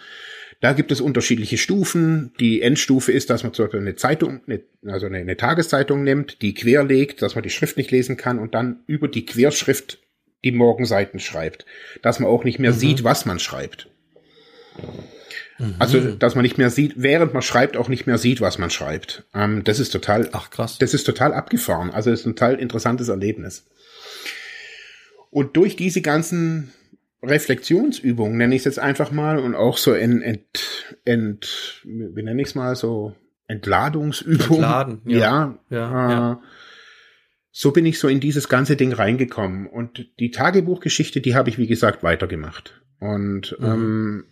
Da 0.61 0.73
gibt 0.73 0.91
es 0.91 1.01
unterschiedliche 1.01 1.57
Stufen. 1.57 2.31
Die 2.39 2.61
Endstufe 2.61 3.11
ist, 3.11 3.29
dass 3.29 3.43
man 3.43 3.53
zum 3.53 3.65
Beispiel 3.65 3.81
eine 3.81 3.95
Zeitung, 3.95 4.41
eine, 4.47 4.61
also 4.87 5.05
eine, 5.05 5.17
eine 5.17 5.37
Tageszeitung 5.37 6.03
nimmt, 6.03 6.41
die 6.41 6.53
querlegt, 6.53 7.21
dass 7.21 7.35
man 7.35 7.43
die 7.43 7.49
Schrift 7.49 7.77
nicht 7.77 7.91
lesen 7.91 8.17
kann 8.17 8.39
und 8.39 8.55
dann 8.55 8.83
über 8.87 9.07
die 9.07 9.25
Querschrift 9.25 9.99
die 10.43 10.51
Morgenseiten 10.51 11.19
schreibt, 11.19 11.65
dass 12.01 12.19
man 12.19 12.29
auch 12.29 12.43
nicht 12.43 12.59
mehr 12.59 12.71
mhm. 12.71 12.77
sieht, 12.77 13.03
was 13.03 13.25
man 13.25 13.39
schreibt. 13.39 13.89
Mhm. 15.57 15.75
Also, 15.79 15.99
dass 16.15 16.35
man 16.35 16.43
nicht 16.43 16.57
mehr 16.57 16.69
sieht, 16.69 16.93
während 16.97 17.33
man 17.33 17.41
schreibt, 17.41 17.77
auch 17.77 17.87
nicht 17.87 18.07
mehr 18.07 18.17
sieht, 18.17 18.41
was 18.41 18.57
man 18.57 18.69
schreibt. 18.69 19.25
Ähm, 19.33 19.63
das 19.63 19.79
ist 19.79 19.91
total, 19.91 20.29
ach 20.33 20.49
krass. 20.49 20.77
Das 20.77 20.93
ist 20.93 21.05
total 21.05 21.33
abgefahren. 21.33 21.91
Also, 21.91 22.11
es 22.11 22.21
ist 22.21 22.25
ein 22.25 22.35
total 22.35 22.55
interessantes 22.55 23.07
Erlebnis. 23.07 23.65
Und 25.31 25.57
durch 25.57 25.75
diese 25.75 26.01
ganzen 26.01 26.71
Reflexionsübungen, 27.21 28.37
nenne 28.37 28.55
ich 28.55 28.59
es 28.61 28.65
jetzt 28.65 28.79
einfach 28.79 29.11
mal, 29.11 29.39
und 29.39 29.55
auch 29.55 29.77
so 29.77 29.93
ent, 29.93 30.23
ent, 30.23 30.95
ent 31.05 31.81
wie 31.83 32.23
nenne 32.23 32.41
ich 32.41 32.49
es 32.49 32.55
mal, 32.55 32.75
so 32.75 33.15
Entladungsübungen. 33.47 34.63
Entladen, 34.63 35.01
ja. 35.05 35.19
Ja, 35.19 35.59
ja, 35.69 36.07
äh, 36.07 36.11
ja. 36.11 36.41
So 37.51 37.71
bin 37.71 37.85
ich 37.85 37.99
so 37.99 38.09
in 38.09 38.19
dieses 38.19 38.49
ganze 38.49 38.75
Ding 38.75 38.91
reingekommen. 38.91 39.67
Und 39.67 40.07
die 40.19 40.31
Tagebuchgeschichte, 40.31 41.21
die 41.21 41.35
habe 41.35 41.49
ich, 41.49 41.57
wie 41.57 41.67
gesagt, 41.67 42.03
weitergemacht. 42.03 42.81
Und 42.99 43.55
mhm. 43.59 43.65
ähm, 43.65 44.23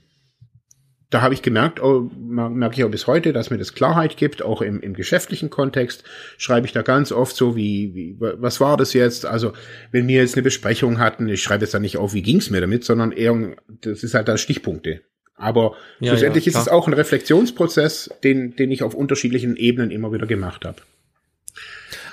da 1.14 1.22
habe 1.22 1.34
ich 1.34 1.44
gemerkt, 1.44 1.80
oh, 1.80 2.10
merke 2.18 2.76
ich 2.76 2.84
auch 2.84 2.90
bis 2.90 3.06
heute, 3.06 3.34
dass 3.34 3.52
mir 3.52 3.60
das 3.60 3.76
Klarheit 3.76 4.18
gibt, 4.18 4.42
auch 4.42 4.62
im, 4.62 4.82
im 4.82 4.96
geschäftlichen 4.96 5.52
Kontext 5.52 6.04
schreibe 6.38 6.66
ich 6.66 6.74
da 6.74 6.82
ganz 6.82 7.12
oft 7.12 7.36
so, 7.36 7.56
wie, 7.56 7.94
wie, 7.94 8.16
was 8.20 8.60
war 8.60 8.78
das 8.78 8.94
jetzt? 8.94 9.26
Also, 9.26 9.54
wenn 9.92 10.08
wir 10.08 10.22
jetzt 10.22 10.36
eine 10.36 10.42
Besprechung 10.42 10.98
hatten, 10.98 11.30
ich 11.30 11.44
schreibe 11.44 11.66
jetzt 11.66 11.74
da 11.74 11.80
nicht 11.80 11.98
auf, 11.98 12.14
wie 12.14 12.24
ging's 12.24 12.50
mir 12.50 12.62
damit, 12.62 12.84
sondern 12.84 13.12
eher, 13.12 13.56
das 13.82 14.04
ist 14.04 14.16
halt 14.16 14.28
da 14.28 14.38
Stichpunkte. 14.38 15.02
Aber 15.36 15.76
ja, 16.00 16.12
schlussendlich 16.12 16.46
ja, 16.46 16.52
ist 16.52 16.58
es 16.58 16.68
auch 16.68 16.88
ein 16.88 16.94
Reflexionsprozess, 16.94 18.10
den, 18.24 18.56
den 18.56 18.72
ich 18.72 18.82
auf 18.82 18.96
unterschiedlichen 18.96 19.56
Ebenen 19.56 19.92
immer 19.92 20.12
wieder 20.12 20.26
gemacht 20.26 20.66
habe. 20.66 20.78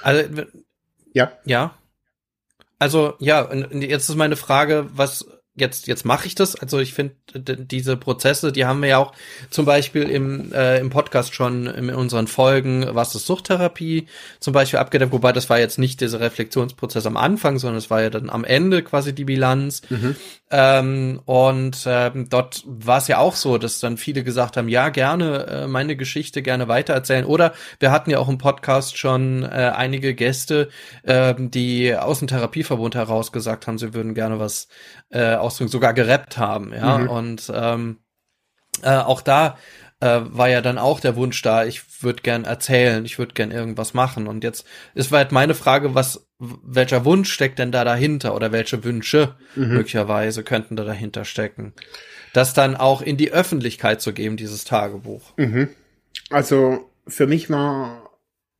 Also, 0.03 0.43
ja. 1.15 1.33
Ja. 1.45 1.75
Also, 2.79 3.15
ja, 3.19 3.51
jetzt 3.73 4.09
ist 4.09 4.17
meine 4.17 4.37
Frage, 4.37 4.89
was 4.93 5.27
jetzt, 5.61 5.87
jetzt 5.87 6.05
mache 6.05 6.27
ich 6.27 6.35
das. 6.35 6.57
Also 6.57 6.79
ich 6.79 6.95
finde, 6.95 7.15
diese 7.35 7.97
Prozesse, 7.97 8.53
die 8.53 8.65
haben 8.65 8.83
wir 8.83 8.89
ja 8.89 8.99
auch 8.99 9.13
zum 9.51 9.65
Beispiel 9.65 10.03
im, 10.03 10.53
äh, 10.53 10.79
im 10.79 10.91
Podcast 10.91 11.35
schon 11.35 11.67
in 11.67 11.91
unseren 11.91 12.27
Folgen, 12.27 12.87
was 12.93 13.15
ist 13.15 13.27
Suchttherapie 13.27 14.07
zum 14.41 14.53
Beispiel 14.53 14.79
abgedeckt, 14.79 15.13
wobei 15.13 15.33
das 15.33 15.51
war 15.51 15.59
jetzt 15.59 15.79
nicht 15.79 16.01
dieser 16.01 16.21
Reflexionsprozess 16.21 17.07
am 17.07 17.17
Anfang, 17.17 17.59
sondern 17.59 17.79
es 17.79 17.91
war 17.91 18.03
ja 18.03 18.11
dann 18.11 18.31
am 18.31 18.45
Ende 18.45 18.83
quasi 18.83 19.15
die 19.15 19.25
Bilanz. 19.25 19.83
Mhm. 19.91 20.17
Ähm, 20.51 21.21
und 21.27 21.85
ähm, 21.87 22.29
dort 22.29 22.65
war 22.67 22.99
es 22.99 23.07
ja 23.07 23.19
auch 23.19 23.37
so, 23.37 23.57
dass 23.57 23.79
dann 23.79 23.97
viele 23.97 24.25
gesagt 24.25 24.57
haben, 24.57 24.69
ja, 24.69 24.89
gerne 24.89 25.47
äh, 25.47 25.67
meine 25.69 25.97
Geschichte 25.97 26.43
gerne 26.43 26.67
weitererzählen. 26.67 27.25
Oder 27.25 27.53
wir 27.79 27.93
hatten 27.93 28.11
ja 28.11 28.19
auch 28.19 28.29
im 28.29 28.39
Podcast 28.39 28.99
schon 28.99 29.45
äh, 29.45 29.73
einige 29.75 30.15
Gäste, 30.15 30.69
äh, 31.05 31.35
die 31.39 31.97
aus 31.97 32.19
dem 32.19 32.29
Therapieverbund 32.29 32.97
heraus 32.97 33.31
gesagt 33.31 33.67
haben, 33.67 33.79
sie 33.79 33.95
würden 33.95 34.15
gerne 34.15 34.41
was 34.41 34.67
äh, 35.11 35.35
ausdrücken, 35.35 35.71
sogar 35.71 35.95
gerappt 35.95 36.37
haben, 36.37 36.73
ja. 36.73 36.99
Mhm. 36.99 37.09
Und 37.09 37.53
ähm, 37.55 37.99
äh, 38.83 38.97
auch 38.97 39.21
da 39.21 39.57
äh, 40.01 40.21
war 40.25 40.49
ja 40.49 40.63
dann 40.63 40.79
auch 40.79 40.99
der 41.01 41.17
Wunsch 41.17 41.41
da, 41.43 41.65
ich 41.65 42.03
würde 42.03 42.23
gern 42.23 42.45
erzählen, 42.45 43.05
ich 43.05 43.19
würde 43.19 43.35
gern 43.35 43.51
irgendwas 43.51 43.95
machen. 43.95 44.27
Und 44.27 44.43
jetzt 44.43 44.67
ist 44.95 45.13
halt 45.13 45.31
meine 45.31 45.55
Frage, 45.55 45.95
was, 45.95 46.27
welcher 46.41 47.05
Wunsch 47.05 47.31
steckt 47.33 47.59
denn 47.59 47.71
da 47.71 47.85
dahinter 47.85 48.35
oder 48.35 48.51
welche 48.51 48.83
Wünsche 48.83 49.35
mhm. 49.55 49.75
möglicherweise 49.75 50.43
könnten 50.43 50.75
da 50.75 50.85
dahinter 50.85 51.25
stecken? 51.25 51.75
Das 52.33 52.55
dann 52.55 52.77
auch 52.77 53.03
in 53.03 53.17
die 53.17 53.33
Öffentlichkeit 53.33 54.01
zu 54.01 54.13
geben, 54.13 54.37
dieses 54.37 54.65
Tagebuch. 54.65 55.37
Mhm. 55.37 55.69
Also 56.31 56.91
für 57.07 57.27
mich 57.27 57.51
war 57.51 58.11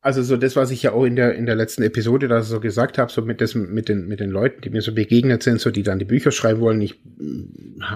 also 0.01 0.23
so 0.23 0.35
das, 0.35 0.55
was 0.55 0.71
ich 0.71 0.81
ja 0.81 0.93
auch 0.93 1.05
in 1.05 1.15
der 1.15 1.35
in 1.35 1.45
der 1.45 1.55
letzten 1.55 1.83
Episode 1.83 2.27
da 2.27 2.41
so 2.41 2.59
gesagt 2.59 2.97
habe, 2.97 3.11
so 3.11 3.21
mit 3.21 3.39
das 3.39 3.53
mit 3.53 3.87
den 3.87 4.07
mit 4.07 4.19
den 4.19 4.31
Leuten, 4.31 4.61
die 4.61 4.71
mir 4.71 4.81
so 4.81 4.93
begegnet 4.93 5.43
sind, 5.43 5.61
so 5.61 5.69
die 5.69 5.83
dann 5.83 5.99
die 5.99 6.05
Bücher 6.05 6.31
schreiben 6.31 6.59
wollen, 6.59 6.81
ich 6.81 6.99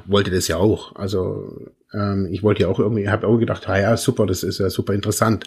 wollte 0.05 0.29
das 0.29 0.47
ja 0.47 0.57
auch. 0.57 0.95
Also 0.95 1.71
ähm, 1.95 2.27
ich 2.31 2.43
wollte 2.43 2.63
ja 2.63 2.67
auch 2.67 2.79
irgendwie, 2.79 3.09
habe 3.09 3.27
auch 3.27 3.37
gedacht, 3.37 3.67
ah 3.69 3.79
ja, 3.79 3.97
super, 3.97 4.25
das 4.25 4.43
ist 4.43 4.59
ja 4.59 4.69
super 4.69 4.93
interessant. 4.93 5.45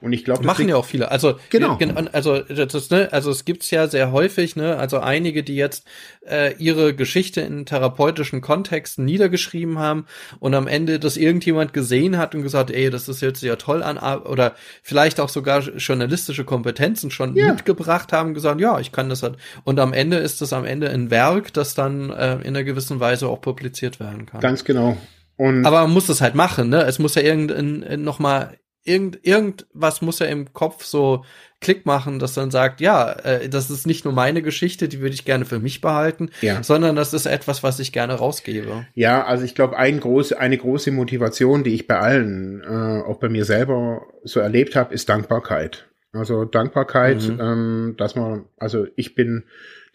Und 0.00 0.12
ich 0.12 0.24
glaube, 0.24 0.44
machen 0.44 0.68
ja 0.68 0.76
auch 0.76 0.84
viele. 0.84 1.10
Also 1.10 1.36
genau, 1.50 1.78
also 2.12 2.40
das, 2.40 2.90
ne, 2.90 3.08
also 3.12 3.30
es 3.30 3.44
gibt's 3.44 3.70
ja 3.70 3.88
sehr 3.88 4.12
häufig, 4.12 4.56
ne, 4.56 4.76
also 4.76 4.98
einige, 4.98 5.42
die 5.42 5.56
jetzt 5.56 5.86
äh, 6.28 6.54
ihre 6.58 6.94
Geschichte 6.94 7.40
in 7.40 7.66
therapeutischen 7.66 8.40
Kontexten 8.40 9.04
niedergeschrieben 9.04 9.78
haben 9.78 10.06
und 10.40 10.54
am 10.54 10.66
Ende 10.66 10.98
das 10.98 11.16
irgendjemand 11.16 11.72
gesehen 11.72 12.18
hat 12.18 12.34
und 12.34 12.42
gesagt, 12.42 12.70
ey, 12.70 12.90
das 12.90 13.08
ist 13.08 13.22
jetzt 13.22 13.42
ja 13.42 13.56
toll 13.56 13.82
an 13.82 13.98
oder 13.98 14.54
vielleicht 14.82 15.20
auch 15.20 15.28
sogar 15.28 15.60
journalistische 15.60 16.44
Kompetenzen 16.44 17.10
schon 17.10 17.34
ja. 17.34 17.52
mitgebracht 17.52 18.12
haben, 18.12 18.34
gesagt, 18.34 18.60
ja, 18.60 18.78
ich 18.78 18.92
kann 18.92 19.08
das 19.08 19.22
halt. 19.22 19.36
Und 19.64 19.80
am 19.80 19.92
Ende 19.92 20.18
ist 20.18 20.42
es 20.42 20.52
am 20.52 20.64
Ende 20.64 20.90
ein 20.90 21.10
Werk, 21.10 21.52
das 21.52 21.74
dann 21.74 22.10
äh, 22.10 22.34
in 22.36 22.48
einer 22.48 22.64
gewissen 22.64 23.00
Weise 23.00 23.28
auch 23.28 23.40
publiziert 23.40 24.00
werden 24.00 24.26
kann. 24.26 24.40
Ganz 24.40 24.64
genau. 24.64 24.96
Und 25.38 25.64
Aber 25.64 25.82
man 25.82 25.92
muss 25.92 26.06
das 26.06 26.20
halt 26.20 26.34
machen, 26.34 26.68
ne? 26.68 26.82
Es 26.82 26.98
muss 26.98 27.14
ja 27.14 27.22
irgendein 27.22 28.02
noch 28.02 28.18
mal 28.18 28.58
irgend 28.84 29.18
irgendwas 29.22 30.02
muss 30.02 30.18
ja 30.18 30.26
im 30.26 30.52
Kopf 30.52 30.84
so 30.84 31.24
Klick 31.60 31.86
machen, 31.86 32.18
dass 32.18 32.34
dann 32.34 32.50
sagt, 32.50 32.80
ja, 32.80 33.12
äh, 33.12 33.48
das 33.48 33.70
ist 33.70 33.86
nicht 33.86 34.04
nur 34.04 34.14
meine 34.14 34.42
Geschichte, 34.42 34.88
die 34.88 35.00
würde 35.00 35.14
ich 35.14 35.24
gerne 35.24 35.44
für 35.44 35.58
mich 35.58 35.80
behalten, 35.80 36.30
ja. 36.40 36.62
sondern 36.62 36.96
das 36.96 37.12
ist 37.12 37.26
etwas, 37.26 37.62
was 37.62 37.80
ich 37.80 37.92
gerne 37.92 38.14
rausgebe. 38.14 38.86
Ja, 38.94 39.24
also 39.24 39.44
ich 39.44 39.54
glaube, 39.54 39.76
ein 39.76 40.00
groß, 40.00 40.32
eine 40.32 40.56
große 40.56 40.92
Motivation, 40.92 41.64
die 41.64 41.74
ich 41.74 41.86
bei 41.86 41.98
allen, 41.98 42.62
äh, 42.62 43.02
auch 43.02 43.18
bei 43.18 43.28
mir 43.28 43.44
selber 43.44 44.02
so 44.24 44.40
erlebt 44.40 44.76
habe, 44.76 44.94
ist 44.94 45.08
Dankbarkeit. 45.08 45.88
Also 46.12 46.44
Dankbarkeit, 46.44 47.22
mhm. 47.28 47.40
ähm, 47.40 47.94
dass 47.98 48.14
man, 48.14 48.46
also 48.56 48.86
ich 48.96 49.14
bin 49.14 49.44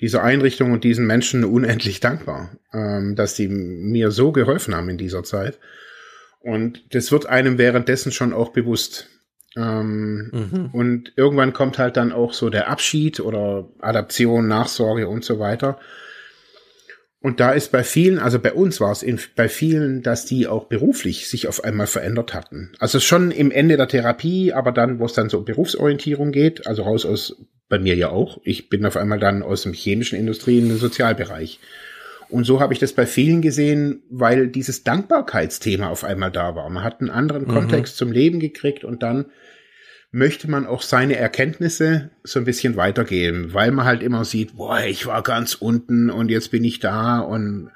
dieser 0.04 0.22
Einrichtung 0.22 0.74
und 0.74 0.84
diesen 0.84 1.08
Menschen 1.08 1.46
unendlich 1.46 2.02
dankbar, 2.02 2.58
ähm, 2.74 3.16
dass 3.16 3.38
sie 3.38 3.48
mir 3.48 4.12
so 4.12 4.34
geholfen 4.34 4.76
haben 4.76 4.90
in 4.90 4.98
dieser 4.98 5.24
Zeit. 5.24 5.60
Und 6.42 6.84
das 6.94 7.14
wird 7.14 7.26
einem 7.26 7.58
währenddessen 7.58 8.12
schon 8.12 8.34
auch 8.34 8.50
bewusst. 8.50 9.08
Ähm, 9.56 10.30
mhm. 10.34 10.70
Und 10.74 11.14
irgendwann 11.16 11.54
kommt 11.54 11.78
halt 11.78 11.96
dann 11.96 12.12
auch 12.12 12.34
so 12.34 12.50
der 12.50 12.68
Abschied 12.68 13.22
oder 13.22 13.70
Adaption, 13.80 14.46
Nachsorge 14.46 15.08
und 15.08 15.24
so 15.24 15.40
weiter. 15.40 15.80
Und 17.22 17.40
da 17.40 17.54
ist 17.54 17.72
bei 17.72 17.86
vielen, 17.86 18.20
also 18.20 18.40
bei 18.40 18.52
uns 18.52 18.82
war 18.82 18.92
es 18.92 19.04
in, 19.04 19.18
bei 19.38 19.48
vielen, 19.48 20.02
dass 20.04 20.26
die 20.26 20.48
auch 20.48 20.66
beruflich 20.66 21.30
sich 21.30 21.48
auf 21.48 21.64
einmal 21.64 21.88
verändert 21.88 22.34
hatten. 22.34 22.74
Also 22.80 23.00
schon 23.00 23.32
im 23.32 23.52
Ende 23.52 23.78
der 23.78 23.88
Therapie, 23.88 24.52
aber 24.52 24.74
dann, 24.74 25.00
wo 25.00 25.06
es 25.06 25.14
dann 25.14 25.30
so 25.30 25.38
um 25.38 25.46
Berufsorientierung 25.46 26.34
geht, 26.34 26.68
also 26.68 26.84
raus 26.84 27.06
aus, 27.06 27.38
bei 27.74 27.80
mir 27.80 27.96
ja 27.96 28.10
auch. 28.10 28.40
Ich 28.44 28.70
bin 28.70 28.86
auf 28.86 28.96
einmal 28.96 29.18
dann 29.18 29.42
aus 29.42 29.64
dem 29.64 29.74
chemischen 29.74 30.20
Industrie 30.20 30.60
in 30.60 30.70
den 30.70 30.78
Sozialbereich. 30.78 31.60
Und 32.30 32.44
so 32.44 32.60
habe 32.60 32.72
ich 32.72 32.80
das 32.80 32.94
bei 32.94 33.08
vielen 33.08 33.42
gesehen, 33.42 34.04
weil 34.12 34.48
dieses 34.48 34.84
Dankbarkeitsthema 34.84 35.88
auf 35.88 36.04
einmal 36.04 36.30
da 36.30 36.56
war. 36.56 36.70
Man 36.70 36.84
hat 36.84 37.02
einen 37.02 37.10
anderen 37.10 37.46
mhm. 37.46 37.48
Kontext 37.48 37.98
zum 37.98 38.12
Leben 38.12 38.40
gekriegt 38.40 38.84
und 38.84 39.02
dann 39.02 39.26
möchte 40.12 40.48
man 40.48 40.68
auch 40.68 40.84
seine 40.84 41.16
Erkenntnisse 41.16 42.12
so 42.24 42.38
ein 42.38 42.46
bisschen 42.46 42.76
weitergeben, 42.76 43.56
weil 43.56 43.72
man 43.72 43.86
halt 43.86 44.04
immer 44.04 44.24
sieht, 44.24 44.56
boah, 44.58 44.80
ich 44.82 45.08
war 45.08 45.24
ganz 45.24 45.56
unten 45.56 46.12
und 46.12 46.30
jetzt 46.30 46.52
bin 46.52 46.64
ich 46.64 46.80
da 46.80 47.22
und 47.22 47.72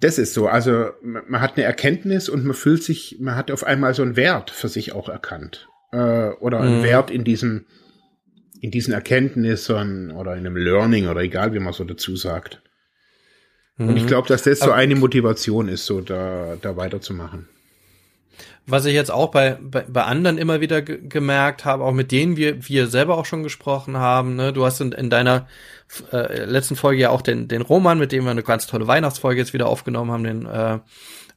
das 0.00 0.18
ist 0.18 0.34
so. 0.34 0.48
Also 0.48 0.86
man 1.00 1.40
hat 1.40 1.56
eine 1.56 1.64
Erkenntnis 1.64 2.28
und 2.28 2.44
man 2.44 2.56
fühlt 2.56 2.82
sich, 2.82 3.18
man 3.20 3.36
hat 3.36 3.52
auf 3.52 3.62
einmal 3.62 3.94
so 3.94 4.02
einen 4.02 4.16
Wert 4.16 4.50
für 4.50 4.66
sich 4.66 4.92
auch 4.92 5.08
erkannt 5.08 5.68
äh, 5.92 6.30
oder 6.40 6.58
einen 6.58 6.80
mhm. 6.80 6.82
Wert 6.82 7.12
in 7.12 7.22
diesem 7.22 7.66
in 8.62 8.70
diesen 8.70 8.94
Erkenntnissen 8.94 10.10
oder 10.12 10.32
in 10.32 10.46
einem 10.46 10.56
Learning 10.56 11.08
oder 11.08 11.20
egal 11.20 11.52
wie 11.52 11.58
man 11.58 11.74
so 11.74 11.84
dazu 11.84 12.16
sagt. 12.16 12.62
Mhm. 13.76 13.88
Und 13.88 13.96
ich 13.96 14.04
mhm. 14.04 14.08
glaube, 14.08 14.28
dass 14.28 14.44
das 14.44 14.60
so 14.60 14.70
eine 14.70 14.94
Motivation 14.94 15.68
ist, 15.68 15.84
so 15.84 16.00
da 16.00 16.56
da 16.60 16.76
weiterzumachen 16.76 17.48
was 18.66 18.84
ich 18.84 18.94
jetzt 18.94 19.10
auch 19.10 19.30
bei, 19.30 19.58
bei, 19.60 19.84
bei 19.88 20.04
anderen 20.04 20.38
immer 20.38 20.60
wieder 20.60 20.82
gemerkt 20.82 21.64
habe, 21.64 21.84
auch 21.84 21.92
mit 21.92 22.12
denen 22.12 22.36
wir, 22.36 22.68
wir 22.68 22.86
selber 22.86 23.18
auch 23.18 23.26
schon 23.26 23.42
gesprochen 23.42 23.96
haben, 23.96 24.36
ne? 24.36 24.52
du 24.52 24.64
hast 24.64 24.80
in, 24.80 24.92
in 24.92 25.10
deiner 25.10 25.48
äh, 26.12 26.44
letzten 26.44 26.76
Folge 26.76 27.02
ja 27.02 27.10
auch 27.10 27.22
den, 27.22 27.48
den 27.48 27.62
Roman, 27.62 27.98
mit 27.98 28.12
dem 28.12 28.24
wir 28.24 28.30
eine 28.30 28.42
ganz 28.42 28.66
tolle 28.66 28.86
Weihnachtsfolge 28.86 29.40
jetzt 29.40 29.52
wieder 29.52 29.66
aufgenommen 29.66 30.12
haben, 30.12 30.24
den 30.24 30.46
äh, 30.46 30.78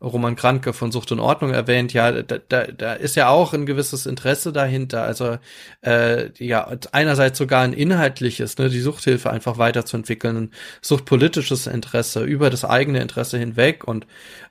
Roman 0.05 0.35
Kranke 0.35 0.73
von 0.73 0.91
Sucht 0.91 1.11
und 1.11 1.19
Ordnung 1.19 1.51
erwähnt, 1.51 1.93
ja, 1.93 2.11
da, 2.11 2.37
da, 2.37 2.65
da 2.65 2.93
ist 2.93 3.15
ja 3.15 3.29
auch 3.29 3.53
ein 3.53 3.65
gewisses 3.65 4.05
Interesse 4.05 4.53
dahinter. 4.53 5.03
Also 5.03 5.37
äh, 5.81 6.29
ja, 6.37 6.69
einerseits 6.91 7.37
sogar 7.37 7.63
ein 7.63 7.73
inhaltliches, 7.73 8.57
ne, 8.57 8.69
die 8.69 8.81
Suchthilfe 8.81 9.29
einfach 9.29 9.57
weiterzuentwickeln, 9.57 10.37
ein 10.37 10.51
suchtpolitisches 10.81 11.67
Interesse 11.67 12.23
über 12.23 12.49
das 12.49 12.65
eigene 12.65 13.01
Interesse 13.01 13.37
hinweg 13.37 13.83
und 13.87 14.05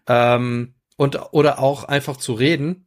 ähm, 0.08 0.74
und 0.96 1.32
oder 1.32 1.58
auch 1.58 1.84
einfach 1.84 2.16
zu 2.16 2.34
reden 2.34 2.86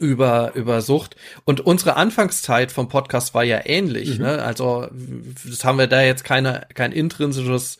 über 0.00 0.52
über 0.54 0.80
Sucht. 0.80 1.16
Und 1.44 1.60
unsere 1.60 1.96
Anfangszeit 1.96 2.72
vom 2.72 2.88
Podcast 2.88 3.34
war 3.34 3.44
ja 3.44 3.60
ähnlich 3.64 4.18
mhm. 4.18 4.24
ne? 4.24 4.42
Also 4.42 4.88
das 5.48 5.64
haben 5.64 5.78
wir 5.78 5.86
da 5.86 6.02
jetzt 6.02 6.24
keine 6.24 6.66
kein 6.74 6.92
intrinsisches 6.92 7.78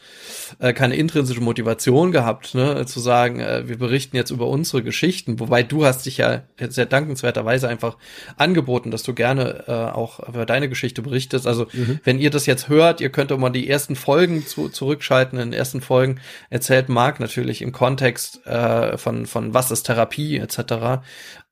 äh, 0.58 0.72
keine 0.72 0.96
intrinsische 0.96 1.40
Motivation 1.40 2.12
gehabt 2.12 2.54
ne? 2.54 2.86
Zu 2.86 3.00
sagen 3.00 3.40
äh, 3.40 3.68
wir 3.68 3.78
berichten 3.78 4.16
jetzt 4.16 4.30
über 4.30 4.46
unsere 4.48 4.82
Geschichten. 4.82 5.40
Wobei 5.40 5.62
du 5.62 5.84
hast 5.84 6.06
dich 6.06 6.18
ja 6.18 6.42
sehr 6.58 6.86
dankenswerterweise 6.86 7.68
einfach 7.68 7.96
angeboten 8.36 8.90
dass 8.90 9.02
du 9.02 9.14
gerne 9.14 9.64
äh, 9.66 9.72
auch 9.72 10.26
über 10.28 10.46
deine 10.46 10.68
Geschichte 10.68 11.02
berichtest. 11.02 11.46
Also 11.46 11.66
mhm. 11.72 12.00
wenn 12.04 12.18
ihr 12.18 12.30
das 12.30 12.46
jetzt 12.46 12.68
hört 12.68 13.00
ihr 13.00 13.10
könnt 13.10 13.30
doch 13.30 13.38
mal 13.38 13.50
die 13.50 13.68
ersten 13.68 13.96
Folgen 13.96 14.46
zu, 14.46 14.68
zurückschalten. 14.68 15.38
In 15.38 15.50
den 15.50 15.58
ersten 15.58 15.80
Folgen 15.80 16.20
erzählt 16.50 16.88
Marc 16.88 17.20
natürlich 17.20 17.62
im 17.62 17.72
Kontext 17.72 18.46
äh, 18.46 18.96
von 18.98 19.26
von 19.26 19.54
was 19.54 19.70
ist 19.70 19.84
Therapie 19.84 20.38
etc 20.38 21.02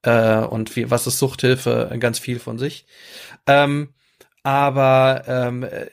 äh, 0.02 0.38
und 0.38 0.76
wie, 0.76 0.90
was 0.90 1.06
ist 1.06 1.18
Suchthilfe, 1.18 1.94
ganz 2.00 2.18
viel 2.18 2.38
von 2.38 2.58
sich. 2.58 2.86
Ähm, 3.46 3.94
aber 4.42 5.24
ähm, 5.26 5.64
äh, 5.64 5.86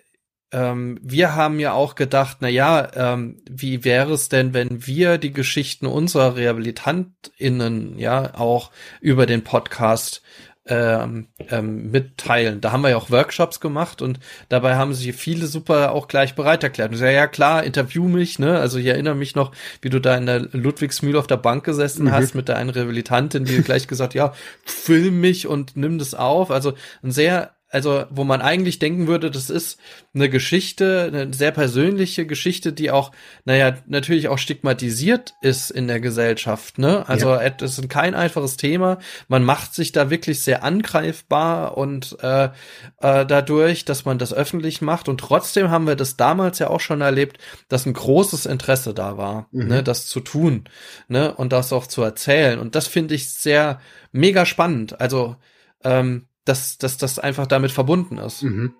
ähm, 0.51 0.97
wir 1.01 1.35
haben 1.35 1.59
ja 1.59 1.73
auch 1.73 1.95
gedacht, 1.95 2.37
na 2.39 2.47
ja, 2.47 2.89
ähm, 2.95 3.41
wie 3.49 3.83
wäre 3.83 4.13
es 4.13 4.29
denn, 4.29 4.53
wenn 4.53 4.87
wir 4.87 5.17
die 5.17 5.33
Geschichten 5.33 5.85
unserer 5.85 6.37
RehabilitantInnen 6.37 7.99
ja 7.99 8.33
auch 8.35 8.71
über 9.01 9.25
den 9.25 9.43
Podcast 9.43 10.21
ähm, 10.67 11.27
ähm, 11.50 11.91
mitteilen. 11.91 12.62
Da 12.62 12.71
haben 12.71 12.81
wir 12.81 12.89
ja 12.89 12.97
auch 12.97 13.09
Workshops 13.09 13.59
gemacht 13.59 14.01
und 14.01 14.19
dabei 14.50 14.75
haben 14.75 14.93
sie 14.93 15.13
viele 15.13 15.47
super 15.47 15.91
auch 15.91 16.07
gleich 16.07 16.36
bereit 16.36 16.63
erklärt. 16.63 16.91
Und 16.91 17.00
ja, 17.00 17.09
ja 17.09 17.27
klar, 17.27 17.63
interview 17.63 18.07
mich, 18.07 18.39
ne? 18.39 18.59
Also 18.59 18.77
ich 18.77 18.88
erinnere 18.88 19.15
mich 19.15 19.36
noch, 19.36 19.51
wie 19.81 19.89
du 19.89 20.00
da 20.00 20.15
in 20.15 20.25
der 20.25 20.39
Ludwigsmühle 20.51 21.19
auf 21.19 21.27
der 21.27 21.38
Bank 21.38 21.63
gesessen 21.63 22.05
mhm. 22.05 22.12
hast 22.12 22.36
mit 22.36 22.47
der 22.47 22.57
einen 22.57 22.69
Rehabilitantin, 22.69 23.45
die 23.45 23.62
gleich 23.63 23.88
gesagt, 23.88 24.13
ja, 24.13 24.33
film 24.65 25.19
mich 25.19 25.47
und 25.47 25.77
nimm 25.77 25.97
das 25.97 26.13
auf. 26.13 26.51
Also 26.51 26.74
ein 27.03 27.12
sehr 27.12 27.56
also 27.69 28.05
wo 28.09 28.24
man 28.24 28.41
eigentlich 28.41 28.79
denken 28.79 29.07
würde, 29.07 29.29
das 29.29 29.50
ist 29.50 29.77
eine 30.13 30.29
Geschichte, 30.29 31.12
eine 31.13 31.33
sehr 31.33 31.51
persönliche 31.51 32.25
Geschichte, 32.25 32.71
die 32.71 32.91
auch, 32.91 33.12
naja, 33.43 33.77
natürlich 33.88 34.29
auch 34.29 34.38
stigmatisiert 34.38 35.33
ist 35.41 35.69
in 35.69 35.88
der 35.88 36.00
Gesellschaft, 36.00 36.77
ne? 36.77 37.07
Also 37.09 37.29
ja. 37.29 37.41
es 37.41 37.77
ist 37.77 37.89
kein 37.89 38.15
einfaches 38.15 38.55
Thema. 38.55 39.00
Man 39.27 39.43
macht 39.43 39.74
sich 39.74 39.91
da 39.91 40.09
wirklich 40.09 40.41
sehr 40.41 40.63
angreifbar 40.63 41.77
und 41.77 42.17
äh, 42.21 42.45
äh, 42.45 43.25
dadurch, 43.25 43.83
dass 43.83 44.05
man 44.05 44.17
das 44.17 44.33
öffentlich 44.33 44.81
macht. 44.81 45.09
Und 45.09 45.19
trotzdem 45.19 45.69
haben 45.69 45.88
wir 45.88 45.95
das 45.95 46.15
damals 46.15 46.59
ja 46.59 46.69
auch 46.69 46.79
schon 46.79 47.01
erlebt, 47.01 47.38
dass 47.67 47.86
ein 47.86 47.93
großes 47.93 48.45
Interesse 48.45 48.93
da 48.93 49.17
war, 49.17 49.47
mhm. 49.51 49.67
ne, 49.67 49.83
das 49.83 50.07
zu 50.07 50.21
tun, 50.21 50.65
ne, 51.09 51.33
und 51.36 51.51
das 51.51 51.74
auch 51.74 51.88
zu 51.88 52.01
erzählen. 52.01 52.59
Und 52.59 52.75
das 52.75 52.88
finde 52.88 53.13
ich 53.13 53.29
sehr 53.29 53.81
mega 54.13 54.45
spannend. 54.45 55.01
Also 55.01 55.36
ähm, 55.83 56.26
dass, 56.47 56.77
dass 56.77 56.97
das 56.97 57.19
einfach 57.19 57.47
damit 57.47 57.71
verbunden 57.71 58.17
ist. 58.17 58.43
Mhm. 58.43 58.73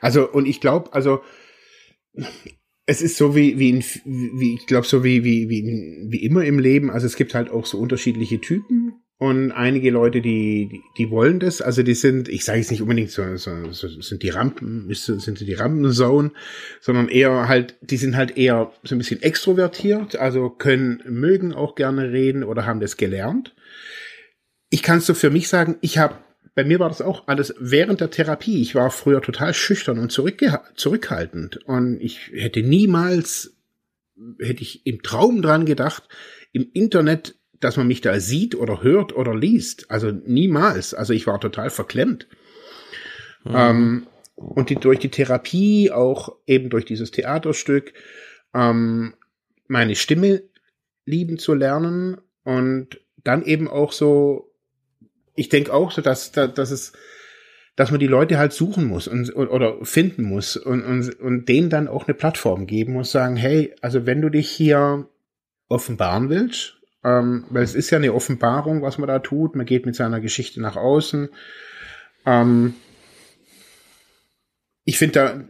Also, 0.00 0.30
und 0.30 0.46
ich 0.46 0.60
glaube, 0.60 0.92
also 0.92 1.20
es 2.86 3.02
ist 3.02 3.16
so 3.16 3.34
wie, 3.34 3.58
wie, 3.58 3.70
in, 3.70 3.84
wie 4.04 4.54
ich 4.54 4.66
glaube, 4.66 4.86
so 4.86 5.02
wie, 5.02 5.24
wie, 5.24 5.48
wie, 5.48 6.06
wie 6.08 6.24
immer 6.24 6.44
im 6.44 6.58
Leben. 6.58 6.90
Also 6.90 7.06
es 7.06 7.16
gibt 7.16 7.34
halt 7.34 7.50
auch 7.50 7.66
so 7.66 7.78
unterschiedliche 7.78 8.40
Typen 8.40 8.94
und 9.18 9.50
einige 9.50 9.90
Leute, 9.90 10.20
die, 10.20 10.68
die, 10.70 10.82
die 10.98 11.10
wollen 11.10 11.40
das. 11.40 11.62
Also 11.62 11.82
die 11.82 11.94
sind, 11.94 12.28
ich 12.28 12.44
sage 12.44 12.58
jetzt 12.58 12.70
nicht 12.70 12.82
unbedingt 12.82 13.10
so, 13.10 13.36
so, 13.36 13.72
so 13.72 13.88
sind 13.88 14.22
die 14.22 14.28
Rampen, 14.28 14.92
sind 14.92 15.40
die 15.40 15.54
Rampenzone, 15.54 16.32
sondern 16.80 17.08
eher 17.08 17.48
halt, 17.48 17.76
die 17.80 17.96
sind 17.96 18.14
halt 18.14 18.36
eher 18.36 18.72
so 18.84 18.94
ein 18.94 18.98
bisschen 18.98 19.22
extrovertiert, 19.22 20.16
also 20.16 20.50
können, 20.50 21.02
mögen 21.08 21.54
auch 21.54 21.74
gerne 21.74 22.12
reden 22.12 22.44
oder 22.44 22.66
haben 22.66 22.80
das 22.80 22.96
gelernt. 22.96 23.54
Ich 24.68 24.82
kann 24.82 24.98
es 24.98 25.06
so 25.06 25.14
für 25.14 25.30
mich 25.30 25.48
sagen, 25.48 25.76
ich 25.80 25.96
habe 25.98 26.16
bei 26.56 26.64
mir 26.64 26.80
war 26.80 26.88
das 26.88 27.02
auch 27.02 27.28
alles 27.28 27.54
während 27.60 28.00
der 28.00 28.10
Therapie. 28.10 28.62
Ich 28.62 28.74
war 28.74 28.90
früher 28.90 29.20
total 29.20 29.52
schüchtern 29.52 29.98
und 29.98 30.10
zurückhaltend 30.10 31.58
und 31.66 32.00
ich 32.00 32.32
hätte 32.32 32.62
niemals, 32.62 33.58
hätte 34.40 34.62
ich 34.62 34.86
im 34.86 35.02
Traum 35.02 35.42
dran 35.42 35.66
gedacht, 35.66 36.08
im 36.52 36.70
Internet, 36.72 37.36
dass 37.60 37.76
man 37.76 37.86
mich 37.86 38.00
da 38.00 38.18
sieht 38.20 38.54
oder 38.54 38.82
hört 38.82 39.14
oder 39.14 39.34
liest. 39.34 39.90
Also 39.90 40.10
niemals. 40.10 40.94
Also 40.94 41.12
ich 41.12 41.26
war 41.26 41.38
total 41.40 41.68
verklemmt. 41.68 42.26
Mhm. 43.44 43.54
Ähm, 43.54 44.06
und 44.34 44.70
die, 44.70 44.76
durch 44.76 44.98
die 44.98 45.10
Therapie, 45.10 45.90
auch 45.90 46.36
eben 46.46 46.70
durch 46.70 46.86
dieses 46.86 47.10
Theaterstück, 47.10 47.92
ähm, 48.54 49.14
meine 49.68 49.94
Stimme 49.94 50.42
lieben 51.04 51.38
zu 51.38 51.52
lernen 51.52 52.16
und 52.44 52.98
dann 53.24 53.44
eben 53.44 53.68
auch 53.68 53.92
so 53.92 54.45
ich 55.36 55.48
denke 55.48 55.72
auch 55.72 55.92
so, 55.92 56.02
dass, 56.02 56.32
dass 56.32 56.70
es, 56.70 56.92
dass 57.76 57.90
man 57.90 58.00
die 58.00 58.06
Leute 58.06 58.38
halt 58.38 58.52
suchen 58.52 58.84
muss 58.84 59.06
und, 59.06 59.30
oder 59.34 59.84
finden 59.84 60.24
muss 60.24 60.56
und, 60.56 60.82
und, 60.82 61.20
und 61.20 61.48
denen 61.48 61.70
dann 61.70 61.88
auch 61.88 62.06
eine 62.06 62.14
Plattform 62.14 62.66
geben 62.66 62.94
muss, 62.94 63.12
sagen, 63.12 63.36
hey, 63.36 63.74
also 63.82 64.06
wenn 64.06 64.22
du 64.22 64.30
dich 64.30 64.50
hier 64.50 65.08
offenbaren 65.68 66.30
willst, 66.30 66.76
ähm, 67.04 67.44
weil 67.50 67.62
es 67.62 67.74
ist 67.74 67.90
ja 67.90 67.98
eine 67.98 68.14
Offenbarung, 68.14 68.82
was 68.82 68.98
man 68.98 69.08
da 69.08 69.18
tut, 69.18 69.54
man 69.54 69.66
geht 69.66 69.86
mit 69.86 69.94
seiner 69.94 70.20
Geschichte 70.20 70.60
nach 70.60 70.76
außen. 70.76 71.28
Ähm, 72.24 72.74
ich 74.84 74.98
finde, 74.98 75.12
da, 75.12 75.44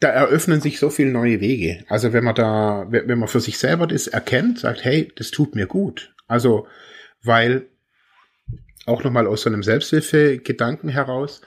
da 0.00 0.08
eröffnen 0.08 0.60
sich 0.60 0.78
so 0.78 0.90
viele 0.90 1.10
neue 1.10 1.40
Wege. 1.40 1.84
Also 1.88 2.12
wenn 2.12 2.24
man 2.24 2.34
da, 2.34 2.86
wenn 2.88 3.18
man 3.18 3.28
für 3.28 3.40
sich 3.40 3.58
selber 3.58 3.86
das 3.86 4.06
erkennt, 4.06 4.60
sagt, 4.60 4.84
hey, 4.84 5.12
das 5.16 5.30
tut 5.30 5.54
mir 5.54 5.66
gut. 5.66 6.14
Also, 6.26 6.66
weil 7.22 7.66
auch 8.86 9.04
nochmal 9.04 9.26
aus 9.26 9.42
so 9.42 9.50
einem 9.50 9.62
Selbsthilfegedanken 9.62 10.88
heraus. 10.88 11.42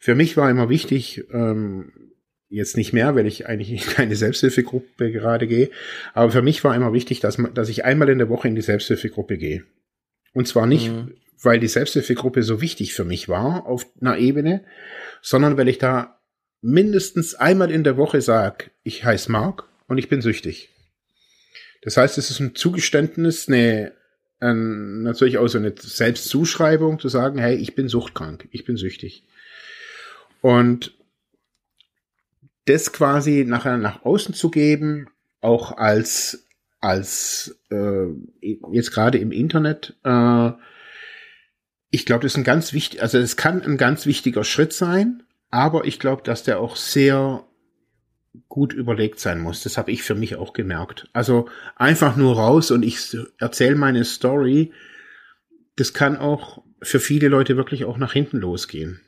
Für 0.00 0.14
mich 0.14 0.36
war 0.36 0.50
immer 0.50 0.68
wichtig, 0.68 1.24
ähm, 1.32 1.92
jetzt 2.48 2.76
nicht 2.76 2.92
mehr, 2.92 3.14
weil 3.16 3.26
ich 3.26 3.46
eigentlich 3.46 3.70
in 3.70 3.78
keine 3.94 4.16
Selbsthilfegruppe 4.16 5.10
gerade 5.10 5.46
gehe, 5.46 5.70
aber 6.12 6.30
für 6.30 6.42
mich 6.42 6.62
war 6.64 6.74
immer 6.74 6.92
wichtig, 6.92 7.20
dass, 7.20 7.38
man, 7.38 7.54
dass 7.54 7.68
ich 7.68 7.84
einmal 7.84 8.10
in 8.10 8.18
der 8.18 8.28
Woche 8.28 8.48
in 8.48 8.54
die 8.54 8.62
Selbsthilfegruppe 8.62 9.38
gehe. 9.38 9.64
Und 10.34 10.46
zwar 10.48 10.66
nicht, 10.66 10.90
mhm. 10.90 11.14
weil 11.40 11.58
die 11.58 11.68
Selbsthilfegruppe 11.68 12.42
so 12.42 12.60
wichtig 12.60 12.94
für 12.94 13.04
mich 13.04 13.28
war 13.28 13.66
auf 13.66 13.86
einer 14.00 14.18
Ebene, 14.18 14.64
sondern 15.22 15.56
weil 15.56 15.68
ich 15.68 15.78
da 15.78 16.20
mindestens 16.60 17.34
einmal 17.34 17.70
in 17.70 17.84
der 17.84 17.96
Woche 17.96 18.20
sage, 18.20 18.66
ich 18.82 19.04
heiße 19.04 19.30
Mark 19.32 19.68
und 19.88 19.98
ich 19.98 20.08
bin 20.08 20.22
süchtig. 20.22 20.70
Das 21.82 21.96
heißt, 21.96 22.16
es 22.18 22.30
ist 22.30 22.40
ein 22.40 22.54
Zugeständnis, 22.54 23.48
eine, 23.48 23.92
ähm, 24.42 25.02
natürlich 25.02 25.38
auch 25.38 25.46
so 25.46 25.58
eine 25.58 25.72
Selbstzuschreibung 25.78 26.98
zu 26.98 27.08
sagen, 27.08 27.38
hey, 27.38 27.54
ich 27.54 27.74
bin 27.74 27.88
suchtkrank, 27.88 28.48
ich 28.50 28.64
bin 28.64 28.76
süchtig. 28.76 29.24
Und 30.40 30.98
das 32.66 32.92
quasi 32.92 33.44
nachher 33.46 33.78
nach 33.78 34.04
außen 34.04 34.34
zu 34.34 34.50
geben, 34.50 35.08
auch 35.40 35.76
als 35.76 36.46
als 36.80 37.60
äh, 37.70 38.06
jetzt 38.72 38.90
gerade 38.90 39.18
im 39.18 39.30
Internet, 39.30 39.94
äh, 40.02 40.50
ich 41.90 42.06
glaube, 42.06 42.22
das 42.22 42.32
ist 42.32 42.38
ein 42.38 42.44
ganz 42.44 42.72
wichtig, 42.72 43.00
also 43.00 43.18
es 43.18 43.36
kann 43.36 43.62
ein 43.62 43.76
ganz 43.76 44.04
wichtiger 44.06 44.42
Schritt 44.42 44.72
sein, 44.72 45.22
aber 45.50 45.84
ich 45.84 46.00
glaube, 46.00 46.22
dass 46.24 46.42
der 46.42 46.58
auch 46.58 46.74
sehr 46.74 47.44
gut 48.48 48.72
überlegt 48.72 49.20
sein 49.20 49.40
muss. 49.40 49.62
Das 49.62 49.76
habe 49.76 49.90
ich 49.90 50.02
für 50.02 50.14
mich 50.14 50.36
auch 50.36 50.52
gemerkt. 50.52 51.08
Also 51.12 51.48
einfach 51.76 52.16
nur 52.16 52.36
raus 52.36 52.70
und 52.70 52.82
ich 52.82 53.16
erzähle 53.38 53.76
meine 53.76 54.04
Story, 54.04 54.72
das 55.76 55.92
kann 55.92 56.16
auch 56.16 56.62
für 56.82 57.00
viele 57.00 57.28
Leute 57.28 57.56
wirklich 57.56 57.84
auch 57.84 57.98
nach 57.98 58.12
hinten 58.12 58.38
losgehen. 58.38 59.00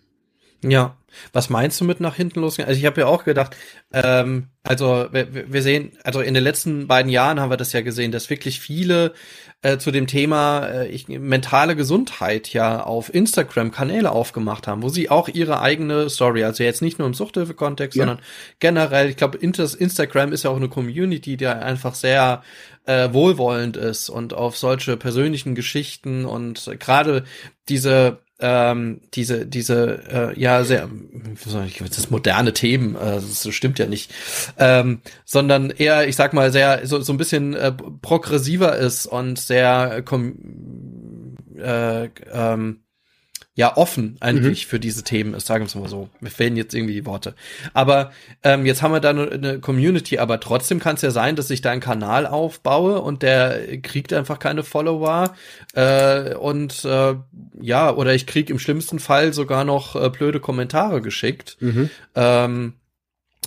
Ja, 0.70 0.96
was 1.32 1.50
meinst 1.50 1.80
du 1.80 1.84
mit 1.84 2.00
nach 2.00 2.16
hinten 2.16 2.40
losgehen? 2.40 2.68
Also 2.68 2.78
ich 2.78 2.86
habe 2.86 3.02
ja 3.02 3.06
auch 3.06 3.24
gedacht, 3.24 3.56
ähm, 3.92 4.48
also 4.62 5.06
wir, 5.12 5.52
wir 5.52 5.62
sehen, 5.62 5.92
also 6.02 6.20
in 6.20 6.34
den 6.34 6.42
letzten 6.42 6.86
beiden 6.86 7.10
Jahren 7.10 7.40
haben 7.40 7.50
wir 7.50 7.56
das 7.56 7.72
ja 7.72 7.82
gesehen, 7.82 8.12
dass 8.12 8.30
wirklich 8.30 8.60
viele 8.60 9.14
äh, 9.62 9.78
zu 9.78 9.90
dem 9.90 10.06
Thema 10.06 10.66
äh, 10.66 10.88
ich, 10.88 11.08
mentale 11.08 11.76
Gesundheit 11.76 12.52
ja 12.52 12.82
auf 12.82 13.12
Instagram 13.12 13.70
Kanäle 13.70 14.10
aufgemacht 14.10 14.66
haben, 14.66 14.82
wo 14.82 14.88
sie 14.88 15.10
auch 15.10 15.28
ihre 15.28 15.60
eigene 15.60 16.10
Story, 16.10 16.44
also 16.44 16.62
jetzt 16.62 16.82
nicht 16.82 16.98
nur 16.98 17.08
im 17.08 17.14
Suchthilfe-Kontext, 17.14 17.96
ja. 17.96 18.02
sondern 18.04 18.24
generell, 18.58 19.08
ich 19.08 19.16
glaube, 19.16 19.38
Instagram 19.38 20.32
ist 20.32 20.44
ja 20.44 20.50
auch 20.50 20.56
eine 20.56 20.68
Community, 20.68 21.36
die 21.36 21.46
einfach 21.46 21.94
sehr 21.94 22.42
äh, 22.86 23.12
wohlwollend 23.12 23.76
ist 23.76 24.08
und 24.10 24.34
auf 24.34 24.56
solche 24.56 24.96
persönlichen 24.96 25.54
Geschichten 25.54 26.24
und 26.24 26.70
gerade 26.78 27.24
diese 27.68 28.23
ähm, 28.40 29.00
diese 29.14 29.46
diese 29.46 30.32
äh, 30.34 30.40
ja 30.40 30.64
sehr 30.64 30.88
ich, 31.66 31.78
das 31.78 32.10
moderne 32.10 32.52
Themen 32.52 32.96
äh, 32.96 33.14
das 33.14 33.48
stimmt 33.54 33.78
ja 33.78 33.86
nicht. 33.86 34.12
Ähm, 34.58 35.00
sondern 35.24 35.70
eher 35.70 36.08
ich 36.08 36.16
sag 36.16 36.32
mal 36.32 36.52
sehr 36.52 36.86
so 36.86 37.00
so 37.00 37.12
ein 37.12 37.16
bisschen 37.16 37.54
äh, 37.54 37.72
progressiver 38.02 38.76
ist 38.76 39.06
und 39.06 39.38
sehr 39.38 40.02
äh, 41.58 42.08
ähm, 42.32 42.83
ja 43.56 43.76
offen 43.76 44.16
eigentlich 44.20 44.66
mhm. 44.66 44.68
für 44.68 44.80
diese 44.80 45.04
Themen 45.04 45.32
ist, 45.34 45.46
sagen 45.46 45.62
wir 45.64 45.68
es 45.68 45.74
mal 45.76 45.88
so. 45.88 46.08
Mir 46.20 46.30
fehlen 46.30 46.56
jetzt 46.56 46.74
irgendwie 46.74 46.94
die 46.94 47.06
Worte. 47.06 47.34
Aber 47.72 48.10
ähm, 48.42 48.66
jetzt 48.66 48.82
haben 48.82 48.92
wir 48.92 49.00
da 49.00 49.10
eine 49.10 49.60
Community, 49.60 50.18
aber 50.18 50.40
trotzdem 50.40 50.80
kann 50.80 50.96
es 50.96 51.02
ja 51.02 51.12
sein, 51.12 51.36
dass 51.36 51.50
ich 51.50 51.60
da 51.60 51.70
einen 51.70 51.80
Kanal 51.80 52.26
aufbaue 52.26 53.00
und 53.00 53.22
der 53.22 53.80
kriegt 53.80 54.12
einfach 54.12 54.40
keine 54.40 54.64
Follower 54.64 55.34
äh, 55.74 56.34
und 56.34 56.84
äh, 56.84 57.14
ja, 57.60 57.94
oder 57.94 58.14
ich 58.14 58.26
krieg 58.26 58.50
im 58.50 58.58
schlimmsten 58.58 58.98
Fall 58.98 59.32
sogar 59.32 59.64
noch 59.64 59.94
äh, 59.94 60.10
blöde 60.10 60.40
Kommentare 60.40 61.00
geschickt. 61.00 61.56
Mhm. 61.60 61.90
Ähm, 62.16 62.72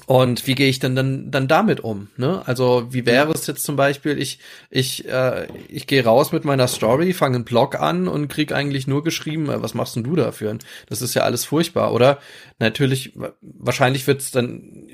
und 0.06 0.48
wie 0.48 0.56
gehe 0.56 0.70
ich 0.70 0.80
denn 0.80 0.96
dann, 0.96 1.32
dann 1.32 1.48
damit 1.48 1.80
um? 1.82 2.10
Ne? 2.18 2.42
Also 2.46 2.88
wie 2.92 3.06
wäre 3.06 3.32
es 3.32 3.48
jetzt 3.48 3.64
zum 3.64 3.76
Beispiel, 3.76 4.18
ich, 4.18 4.40
ich, 4.70 5.08
äh, 5.08 5.48
ich 5.68 5.88
gehe 5.88 6.04
raus 6.04 6.32
mit 6.32 6.46
meiner 6.46 6.68
Story, 6.68 7.14
fange 7.14 7.36
einen 7.36 7.46
Blog 7.46 7.80
an 7.80 8.08
und 8.08 8.28
krieg 8.28 8.52
eigentlich 8.52 8.88
nur 8.88 9.04
geschrieben, 9.04 9.50
äh, 9.50 9.62
was 9.62 9.74
machst 9.74 9.96
denn 9.96 10.04
du 10.04 10.16
dafür? 10.16 10.58
Das 10.88 11.02
ist 11.02 11.14
ja 11.14 11.24
alles 11.24 11.46
furchtbar, 11.46 11.94
oder? 11.94 12.20
Natürlich, 12.60 13.14
wahrscheinlich 13.42 14.08
wird's 14.08 14.32
dann, 14.32 14.88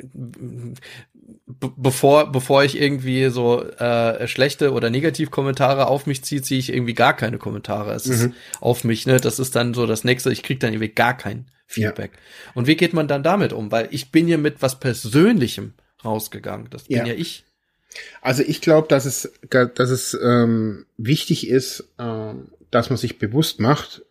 bevor, 1.45 2.31
bevor 2.31 2.63
ich 2.63 2.79
irgendwie 2.79 3.29
so 3.29 3.63
äh, 3.63 4.27
schlechte 4.27 4.71
oder 4.71 4.89
Negativkommentare 4.89 5.87
auf 5.87 6.05
mich 6.05 6.23
ziehe, 6.23 6.41
ziehe 6.41 6.59
ich 6.59 6.71
irgendwie 6.73 6.93
gar 6.93 7.15
keine 7.15 7.37
Kommentare. 7.37 7.93
Es 7.93 8.05
mhm. 8.05 8.13
ist 8.13 8.29
auf 8.61 8.83
mich, 8.83 9.05
ne? 9.05 9.19
Das 9.19 9.39
ist 9.39 9.55
dann 9.55 9.73
so 9.73 9.85
das 9.85 10.03
nächste, 10.03 10.31
ich 10.31 10.43
krieg 10.43 10.59
dann 10.59 10.73
irgendwie 10.73 10.93
gar 10.93 11.15
keinen. 11.15 11.45
Feedback. 11.73 12.11
Ja. 12.13 12.51
Und 12.55 12.67
wie 12.67 12.75
geht 12.75 12.93
man 12.93 13.07
dann 13.07 13.23
damit 13.23 13.53
um? 13.53 13.71
Weil 13.71 13.87
ich 13.91 14.11
bin 14.11 14.27
hier 14.27 14.37
mit 14.37 14.61
was 14.61 14.79
Persönlichem 14.79 15.73
rausgegangen. 16.03 16.67
Das 16.69 16.83
bin 16.83 16.97
ja, 16.97 17.05
ja 17.05 17.13
ich. 17.13 17.45
Also 18.21 18.43
ich 18.43 18.61
glaube, 18.61 18.87
dass 18.87 19.05
es, 19.05 19.31
dass 19.49 19.89
es 19.89 20.17
ähm, 20.21 20.85
wichtig 20.97 21.47
ist, 21.47 21.83
ähm, 21.99 22.49
dass 22.71 22.89
man 22.89 22.97
sich 22.97 23.19
bewusst 23.19 23.59
macht. 23.59 24.03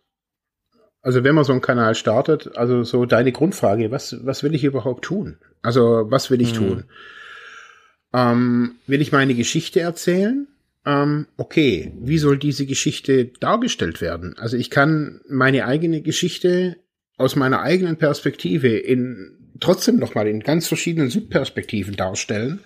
Also 1.01 1.23
wenn 1.23 1.35
man 1.35 1.43
so 1.43 1.51
einen 1.51 1.61
Kanal 1.61 1.95
startet, 1.95 2.55
also 2.55 2.83
so 2.83 3.05
deine 3.05 3.33
Grundfrage, 3.33 3.91
was, 3.91 4.25
was 4.25 4.43
will 4.43 4.55
ich 4.55 4.63
überhaupt 4.63 5.03
tun? 5.03 5.37
Also 5.61 6.05
was 6.09 6.31
will 6.31 6.41
ich 6.41 6.53
mhm. 6.53 6.57
tun? 6.57 6.83
Ähm, 8.13 8.75
will 8.87 9.01
ich 9.01 9.11
meine 9.11 9.35
Geschichte 9.35 9.81
erzählen? 9.81 10.47
Ähm, 10.85 11.27
okay, 11.37 11.93
wie 11.99 12.17
soll 12.17 12.37
diese 12.37 12.65
Geschichte 12.65 13.25
dargestellt 13.25 13.99
werden? 14.01 14.37
Also 14.37 14.55
ich 14.55 14.69
kann 14.69 15.21
meine 15.27 15.65
eigene 15.65 16.01
Geschichte 16.01 16.77
aus 17.17 17.35
meiner 17.35 17.61
eigenen 17.61 17.97
Perspektive 17.97 18.69
in 18.69 19.37
trotzdem 19.59 19.97
nochmal 19.97 20.27
in 20.27 20.41
ganz 20.41 20.67
verschiedenen 20.67 21.09
Subperspektiven 21.09 21.95
darstellen. 21.95 22.59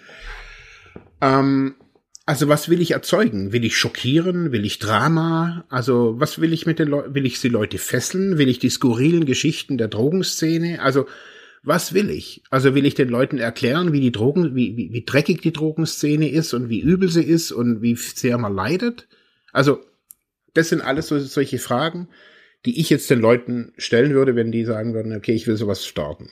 Ähm, 1.21 1.75
also 2.25 2.49
was 2.49 2.67
will 2.67 2.81
ich 2.81 2.91
erzeugen? 2.91 3.53
Will 3.53 3.63
ich 3.63 3.77
schockieren? 3.77 4.51
Will 4.51 4.65
ich 4.65 4.79
Drama? 4.79 5.65
Also 5.69 6.19
was 6.19 6.39
will 6.39 6.51
ich 6.51 6.65
mit 6.65 6.79
den 6.79 6.89
Leuten? 6.89 7.15
Will 7.15 7.25
ich 7.25 7.39
die 7.39 7.47
Leute 7.47 7.77
fesseln? 7.77 8.37
Will 8.37 8.49
ich 8.49 8.59
die 8.59 8.69
skurrilen 8.69 9.25
Geschichten 9.25 9.77
der 9.77 9.87
Drogenszene? 9.87 10.81
Also 10.81 11.07
was 11.63 11.93
will 11.93 12.09
ich? 12.09 12.43
Also 12.49 12.75
will 12.75 12.85
ich 12.85 12.95
den 12.95 13.09
Leuten 13.09 13.37
erklären, 13.37 13.93
wie 13.93 14.01
die 14.01 14.11
Drogen, 14.11 14.55
wie, 14.55 14.75
wie, 14.77 14.91
wie 14.91 15.05
dreckig 15.05 15.41
die 15.41 15.53
Drogenszene 15.53 16.29
ist 16.29 16.53
und 16.53 16.69
wie 16.69 16.81
übel 16.81 17.09
sie 17.09 17.23
ist 17.23 17.51
und 17.51 17.81
wie 17.81 17.95
sehr 17.95 18.37
man 18.37 18.53
leidet? 18.53 19.07
Also 19.53 19.79
das 20.53 20.69
sind 20.69 20.81
alles 20.81 21.07
so, 21.07 21.19
solche 21.19 21.59
Fragen, 21.59 22.07
die 22.65 22.79
ich 22.79 22.89
jetzt 22.89 23.09
den 23.09 23.19
Leuten 23.19 23.73
stellen 23.77 24.13
würde, 24.13 24.35
wenn 24.35 24.51
die 24.51 24.65
sagen 24.65 24.93
würden, 24.93 25.15
okay, 25.15 25.33
ich 25.33 25.47
will 25.47 25.57
sowas 25.57 25.85
starten. 25.85 26.31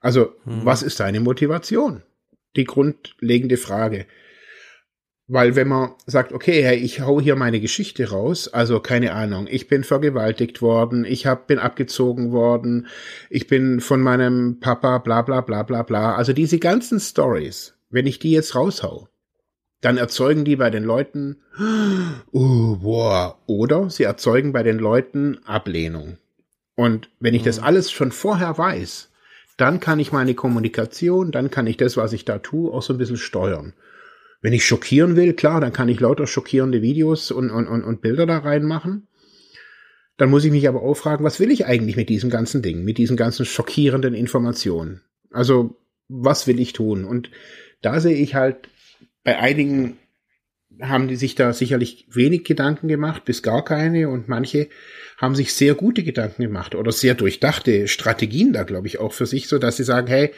Also, 0.00 0.34
hm. 0.44 0.64
was 0.64 0.82
ist 0.82 1.00
deine 1.00 1.20
Motivation? 1.20 2.02
Die 2.56 2.64
grundlegende 2.64 3.56
Frage. 3.56 4.06
Weil 5.30 5.56
wenn 5.56 5.68
man 5.68 5.90
sagt, 6.06 6.32
okay, 6.32 6.74
ich 6.76 7.00
hau 7.00 7.20
hier 7.20 7.36
meine 7.36 7.60
Geschichte 7.60 8.08
raus, 8.08 8.48
also 8.48 8.80
keine 8.80 9.12
Ahnung, 9.12 9.46
ich 9.50 9.68
bin 9.68 9.84
vergewaltigt 9.84 10.62
worden, 10.62 11.04
ich 11.04 11.26
hab, 11.26 11.46
bin 11.48 11.58
abgezogen 11.58 12.32
worden, 12.32 12.86
ich 13.28 13.46
bin 13.46 13.80
von 13.80 14.00
meinem 14.00 14.58
Papa, 14.58 14.96
bla 14.98 15.20
bla 15.20 15.42
bla 15.42 15.64
bla 15.64 15.82
bla. 15.82 16.14
Also 16.14 16.32
diese 16.32 16.58
ganzen 16.58 16.98
Stories, 16.98 17.74
wenn 17.90 18.06
ich 18.06 18.18
die 18.18 18.30
jetzt 18.30 18.54
raushau, 18.54 19.08
dann 19.80 19.96
erzeugen 19.96 20.44
die 20.44 20.56
bei 20.56 20.70
den 20.70 20.84
Leuten, 20.84 21.36
oh, 22.32 22.76
boah, 22.76 23.38
oder 23.46 23.90
sie 23.90 24.04
erzeugen 24.04 24.52
bei 24.52 24.62
den 24.62 24.78
Leuten 24.78 25.38
Ablehnung. 25.44 26.18
Und 26.74 27.10
wenn 27.20 27.34
ich 27.34 27.42
mhm. 27.42 27.46
das 27.46 27.58
alles 27.58 27.90
schon 27.90 28.12
vorher 28.12 28.56
weiß, 28.56 29.10
dann 29.56 29.80
kann 29.80 29.98
ich 29.98 30.12
meine 30.12 30.34
Kommunikation, 30.34 31.32
dann 31.32 31.50
kann 31.50 31.66
ich 31.66 31.76
das, 31.76 31.96
was 31.96 32.12
ich 32.12 32.24
da 32.24 32.38
tue, 32.38 32.72
auch 32.72 32.82
so 32.82 32.94
ein 32.94 32.98
bisschen 32.98 33.16
steuern. 33.16 33.74
Wenn 34.40 34.52
ich 34.52 34.64
schockieren 34.64 35.16
will, 35.16 35.32
klar, 35.32 35.60
dann 35.60 35.72
kann 35.72 35.88
ich 35.88 35.98
lauter 35.98 36.28
schockierende 36.28 36.80
Videos 36.80 37.32
und, 37.32 37.50
und, 37.50 37.66
und, 37.66 37.82
und 37.82 38.00
Bilder 38.00 38.24
da 38.24 38.38
reinmachen. 38.38 39.08
Dann 40.16 40.30
muss 40.30 40.44
ich 40.44 40.52
mich 40.52 40.68
aber 40.68 40.82
auch 40.82 40.94
fragen, 40.94 41.24
was 41.24 41.40
will 41.40 41.50
ich 41.50 41.66
eigentlich 41.66 41.96
mit 41.96 42.08
diesem 42.08 42.30
ganzen 42.30 42.62
Ding, 42.62 42.84
mit 42.84 42.98
diesen 42.98 43.16
ganzen 43.16 43.44
schockierenden 43.44 44.14
Informationen? 44.14 45.02
Also, 45.32 45.76
was 46.08 46.46
will 46.46 46.60
ich 46.60 46.72
tun? 46.72 47.04
Und 47.04 47.30
da 47.82 48.00
sehe 48.00 48.16
ich 48.16 48.34
halt, 48.34 48.68
bei 49.28 49.38
einigen 49.38 49.98
haben 50.80 51.06
die 51.06 51.16
sich 51.16 51.34
da 51.34 51.52
sicherlich 51.52 52.06
wenig 52.10 52.44
Gedanken 52.44 52.88
gemacht, 52.88 53.26
bis 53.26 53.42
gar 53.42 53.62
keine, 53.62 54.08
und 54.08 54.26
manche 54.26 54.68
haben 55.18 55.34
sich 55.34 55.52
sehr 55.52 55.74
gute 55.74 56.02
Gedanken 56.02 56.40
gemacht 56.40 56.74
oder 56.74 56.92
sehr 56.92 57.14
durchdachte 57.14 57.88
Strategien 57.88 58.54
da, 58.54 58.62
glaube 58.62 58.86
ich, 58.86 59.00
auch 59.00 59.12
für 59.12 59.26
sich, 59.26 59.48
so 59.48 59.58
dass 59.58 59.76
sie 59.76 59.84
sagen, 59.84 60.06
hey, 60.06 60.30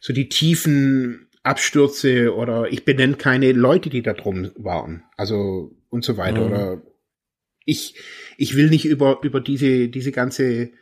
so 0.00 0.12
die 0.12 0.28
tiefen 0.28 1.30
Abstürze 1.42 2.34
oder 2.34 2.70
ich 2.70 2.84
benenne 2.84 3.14
keine 3.14 3.52
Leute, 3.52 3.88
die 3.88 4.02
da 4.02 4.12
drum 4.12 4.50
waren. 4.56 5.04
Also 5.16 5.74
und 5.88 6.04
so 6.04 6.18
weiter. 6.18 6.42
Mhm. 6.42 6.46
Oder 6.46 6.82
ich, 7.64 7.94
ich 8.36 8.56
will 8.56 8.68
nicht 8.68 8.84
über, 8.84 9.20
über 9.22 9.40
diese, 9.40 9.88
diese 9.88 10.12
ganze 10.12 10.72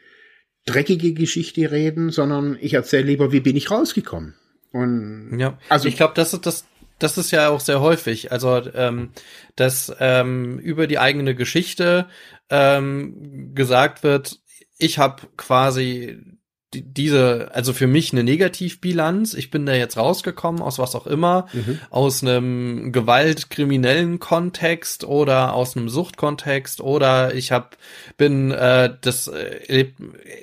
dreckige 0.65 1.15
Geschichte 1.15 1.71
reden, 1.71 2.11
sondern 2.11 2.59
ich 2.61 2.75
erzähle 2.75 3.05
lieber, 3.05 3.31
wie 3.31 3.41
bin 3.41 3.55
ich 3.55 3.71
rausgekommen. 3.71 4.35
Und 4.73 5.39
ja, 5.39 5.59
also 5.69 5.89
ich 5.89 5.97
glaube, 5.97 6.15
das 6.15 6.35
ist 6.35 6.45
das, 6.45 6.67
das 6.99 7.19
ist 7.19 7.31
ja 7.31 7.49
auch 7.51 7.61
sehr 7.61 7.81
häufig. 7.81 8.33
Also, 8.33 8.63
ähm, 8.75 9.13
dass 9.55 9.95
ähm, 10.01 10.59
über 10.59 10.87
die 10.87 10.99
eigene 10.99 11.35
Geschichte 11.35 12.09
ähm, 12.51 13.55
gesagt 13.55 14.03
wird, 14.03 14.41
ich 14.79 14.99
habe 14.99 15.23
quasi 15.37 16.36
diese, 16.83 17.51
also 17.53 17.73
für 17.73 17.87
mich 17.87 18.13
eine 18.13 18.25
Negativbilanz. 18.25 19.35
Ich 19.35 19.51
bin 19.51 19.67
da 19.67 19.75
jetzt 19.75 19.97
rausgekommen, 19.97 20.63
aus 20.63 20.79
was 20.79 20.95
auch 20.95 21.07
immer, 21.07 21.47
mhm. 21.53 21.79
aus 21.91 22.23
einem 22.23 22.93
gewaltkriminellen 22.93 24.19
Kontext 24.19 25.05
oder 25.05 25.55
aus 25.55 25.77
einem 25.77 25.89
Suchtkontext 25.89 26.81
oder 26.81 27.35
ich 27.35 27.53
hab, 27.53 27.77
bin, 28.17 28.51
äh, 28.51 28.95
das 29.01 29.29
äh, 29.29 29.93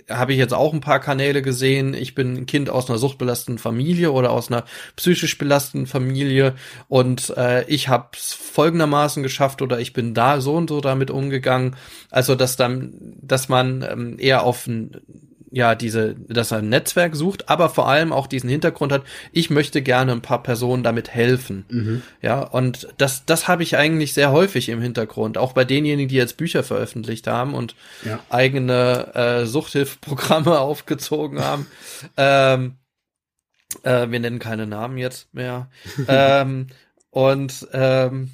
habe 0.09 0.33
ich 0.33 0.39
jetzt 0.39 0.53
auch 0.53 0.73
ein 0.73 0.81
paar 0.81 0.99
Kanäle 0.99 1.41
gesehen. 1.41 1.93
Ich 1.93 2.15
bin 2.15 2.35
ein 2.35 2.45
Kind 2.45 2.69
aus 2.69 2.89
einer 2.89 2.99
suchtbelasteten 2.99 3.57
Familie 3.57 4.11
oder 4.11 4.31
aus 4.31 4.51
einer 4.51 4.65
psychisch 4.95 5.37
belasteten 5.37 5.87
Familie 5.87 6.55
und 6.87 7.33
äh, 7.37 7.63
ich 7.65 7.87
habe 7.89 8.09
es 8.13 8.33
folgendermaßen 8.33 9.23
geschafft 9.23 9.61
oder 9.61 9.79
ich 9.79 9.93
bin 9.93 10.13
da 10.13 10.41
so 10.41 10.55
und 10.55 10.69
so 10.69 10.81
damit 10.81 11.11
umgegangen. 11.11 11.75
Also 12.09 12.35
dass 12.35 12.55
dann, 12.55 12.93
dass 13.21 13.49
man 13.49 13.81
ähm, 13.81 14.17
eher 14.19 14.43
auf 14.43 14.67
ein 14.67 15.01
ja, 15.53 15.75
diese, 15.75 16.15
dass 16.15 16.51
er 16.51 16.57
ein 16.57 16.69
Netzwerk 16.69 17.15
sucht, 17.15 17.47
aber 17.47 17.69
vor 17.69 17.87
allem 17.87 18.11
auch 18.11 18.25
diesen 18.25 18.49
Hintergrund 18.49 18.91
hat, 18.91 19.03
ich 19.31 19.51
möchte 19.51 19.83
gerne 19.83 20.11
ein 20.11 20.23
paar 20.23 20.41
Personen 20.41 20.81
damit 20.81 21.11
helfen. 21.11 21.65
Mhm. 21.69 22.01
Ja, 22.23 22.39
und 22.41 22.87
das, 22.97 23.25
das 23.25 23.47
habe 23.47 23.61
ich 23.61 23.77
eigentlich 23.77 24.13
sehr 24.13 24.31
häufig 24.31 24.69
im 24.69 24.81
Hintergrund, 24.81 25.37
auch 25.37 25.53
bei 25.53 25.63
denjenigen, 25.63 26.09
die 26.09 26.15
jetzt 26.15 26.37
Bücher 26.37 26.63
veröffentlicht 26.63 27.27
haben 27.27 27.53
und 27.53 27.75
ja. 28.03 28.19
eigene 28.31 29.13
äh, 29.13 29.45
Suchthilfeprogramme 29.45 30.59
aufgezogen 30.59 31.39
haben. 31.39 31.67
ähm, 32.17 32.77
äh, 33.83 34.09
wir 34.09 34.19
nennen 34.19 34.39
keine 34.39 34.65
Namen 34.65 34.97
jetzt 34.97 35.31
mehr. 35.35 35.69
ähm, 36.07 36.67
und 37.11 37.67
ähm, 37.73 38.31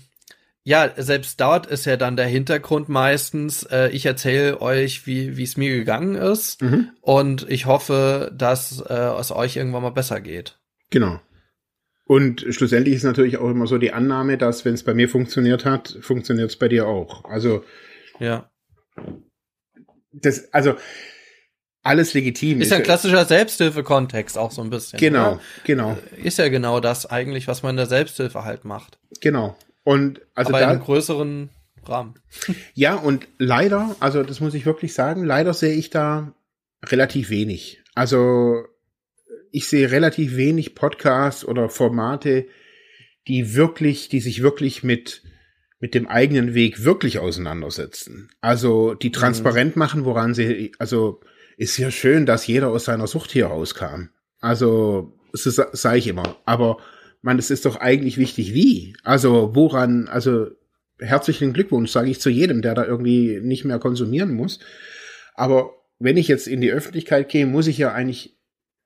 ja, 0.69 0.93
selbst 0.97 1.41
dort 1.41 1.65
ist 1.65 1.85
ja 1.85 1.97
dann 1.97 2.15
der 2.15 2.27
Hintergrund 2.27 2.89
meistens, 2.89 3.63
äh, 3.63 3.89
ich 3.89 4.05
erzähle 4.05 4.61
euch, 4.61 5.07
wie 5.07 5.41
es 5.41 5.57
mir 5.57 5.75
gegangen 5.75 6.13
ist 6.13 6.61
mhm. 6.61 6.91
und 7.01 7.49
ich 7.49 7.65
hoffe, 7.65 8.31
dass 8.37 8.79
äh, 8.79 8.93
es 8.93 9.31
euch 9.31 9.55
irgendwann 9.55 9.81
mal 9.81 9.89
besser 9.89 10.21
geht. 10.21 10.59
Genau. 10.91 11.19
Und 12.05 12.45
schlussendlich 12.51 12.93
ist 12.93 13.03
natürlich 13.03 13.37
auch 13.37 13.49
immer 13.49 13.65
so 13.65 13.79
die 13.79 13.93
Annahme, 13.93 14.37
dass 14.37 14.63
wenn 14.63 14.75
es 14.75 14.83
bei 14.83 14.93
mir 14.93 15.09
funktioniert 15.09 15.65
hat, 15.65 15.97
funktioniert 16.01 16.51
es 16.51 16.55
bei 16.55 16.67
dir 16.67 16.85
auch. 16.85 17.25
Also 17.25 17.63
ja. 18.19 18.51
Das, 20.11 20.53
also 20.53 20.75
alles 21.81 22.13
legitim. 22.13 22.61
Ist 22.61 22.69
ja 22.69 22.77
ein 22.77 22.83
klassischer 22.83 23.25
Selbsthilfe-Kontext 23.25 24.37
auch 24.37 24.51
so 24.51 24.61
ein 24.61 24.69
bisschen. 24.69 24.99
Genau, 24.99 25.31
oder? 25.31 25.41
genau. 25.63 25.97
Ist 26.21 26.37
ja 26.37 26.47
genau 26.49 26.79
das 26.79 27.07
eigentlich, 27.07 27.47
was 27.47 27.63
man 27.63 27.71
in 27.71 27.77
der 27.77 27.87
Selbsthilfe 27.87 28.43
halt 28.43 28.65
macht. 28.65 28.99
Genau. 29.19 29.57
Und 29.83 30.21
also 30.35 30.49
Aber 30.49 30.59
da, 30.59 30.65
in 30.65 30.71
einem 30.71 30.81
größeren 30.81 31.49
Rahmen. 31.85 32.15
Ja, 32.73 32.95
und 32.95 33.27
leider, 33.37 33.95
also 33.99 34.23
das 34.23 34.39
muss 34.39 34.53
ich 34.53 34.65
wirklich 34.65 34.93
sagen, 34.93 35.23
leider 35.23 35.53
sehe 35.53 35.73
ich 35.73 35.89
da 35.89 36.33
relativ 36.85 37.29
wenig. 37.29 37.81
Also 37.95 38.63
ich 39.51 39.67
sehe 39.67 39.91
relativ 39.91 40.35
wenig 40.35 40.75
Podcasts 40.75 41.43
oder 41.43 41.69
Formate, 41.69 42.45
die 43.27 43.55
wirklich, 43.55 44.09
die 44.09 44.19
sich 44.19 44.41
wirklich 44.41 44.83
mit 44.83 45.23
mit 45.79 45.95
dem 45.95 46.07
eigenen 46.07 46.53
Weg 46.53 46.83
wirklich 46.83 47.19
auseinandersetzen. 47.19 48.29
Also 48.41 48.95
die 48.95 49.11
transparent 49.11 49.75
mhm. 49.75 49.79
machen, 49.79 50.05
woran 50.05 50.33
sie, 50.33 50.73
also 50.77 51.21
ist 51.57 51.77
ja 51.77 51.89
schön, 51.91 52.25
dass 52.25 52.47
jeder 52.47 52.69
aus 52.69 52.85
seiner 52.85 53.07
Sucht 53.07 53.31
hier 53.31 53.47
rauskam. 53.47 54.09
Also, 54.39 55.13
das 55.31 55.43
sage 55.73 55.97
ich 55.97 56.07
immer. 56.07 56.37
Aber 56.45 56.77
man, 57.21 57.37
es 57.39 57.49
ist 57.49 57.65
doch 57.65 57.75
eigentlich 57.75 58.17
wichtig, 58.17 58.53
wie. 58.53 58.95
Also 59.03 59.55
woran, 59.55 60.07
also 60.07 60.47
herzlichen 60.99 61.53
Glückwunsch, 61.53 61.91
sage 61.91 62.09
ich 62.09 62.21
zu 62.21 62.29
jedem, 62.29 62.61
der 62.61 62.75
da 62.75 62.85
irgendwie 62.85 63.39
nicht 63.41 63.65
mehr 63.65 63.79
konsumieren 63.79 64.33
muss. 64.33 64.59
Aber 65.33 65.73
wenn 65.99 66.17
ich 66.17 66.27
jetzt 66.27 66.47
in 66.47 66.61
die 66.61 66.71
Öffentlichkeit 66.71 67.29
gehe, 67.29 67.45
muss 67.45 67.67
ich 67.67 67.77
ja 67.77 67.93
eigentlich 67.93 68.37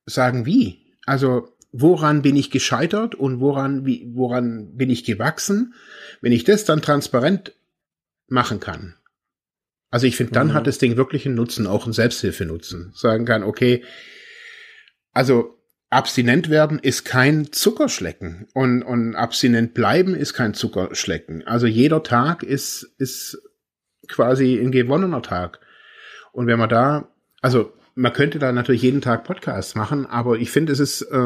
sagen, 0.05 0.45
wie. 0.45 0.95
Also 1.05 1.49
woran 1.71 2.21
bin 2.21 2.35
ich 2.35 2.51
gescheitert 2.51 3.15
und 3.15 3.39
woran, 3.39 3.85
wie, 3.85 4.11
woran 4.13 4.75
bin 4.75 4.89
ich 4.89 5.03
gewachsen? 5.03 5.73
Wenn 6.21 6.31
ich 6.31 6.43
das 6.43 6.65
dann 6.65 6.81
transparent 6.81 7.53
machen 8.27 8.59
kann. 8.59 8.95
Also 9.89 10.07
ich 10.07 10.15
finde, 10.15 10.33
dann 10.33 10.47
mhm. 10.47 10.53
hat 10.53 10.65
das 10.65 10.79
Ding 10.79 10.97
wirklich 10.97 11.25
einen 11.25 11.35
Nutzen, 11.35 11.67
auch 11.67 11.83
einen 11.83 11.93
Selbsthilfenutzen. 11.93 12.93
Sagen 12.95 13.25
kann, 13.25 13.43
okay, 13.43 13.83
also 15.11 15.59
abstinent 15.93 16.49
werden 16.49 16.79
ist 16.79 17.05
kein 17.05 17.51
Zuckerschlecken 17.51 18.47
und, 18.53 18.83
und 18.83 19.15
abstinent 19.15 19.73
bleiben 19.73 20.15
ist 20.15 20.33
kein 20.33 20.53
Zuckerschlecken. 20.53 21.45
Also 21.47 21.67
jeder 21.67 22.03
Tag 22.03 22.43
ist, 22.43 22.93
ist 22.97 23.41
quasi 24.07 24.59
ein 24.59 24.71
gewonnener 24.71 25.21
Tag. 25.21 25.59
Und 26.31 26.47
wenn 26.47 26.59
man 26.59 26.69
da, 26.69 27.09
also 27.41 27.73
man 27.95 28.13
könnte 28.13 28.39
da 28.39 28.51
natürlich 28.51 28.81
jeden 28.81 29.01
Tag 29.01 29.23
Podcasts 29.23 29.75
machen, 29.75 30.05
aber 30.05 30.37
ich 30.37 30.51
finde, 30.51 30.73
es 30.73 30.79
ist, 30.79 31.01
äh, 31.03 31.17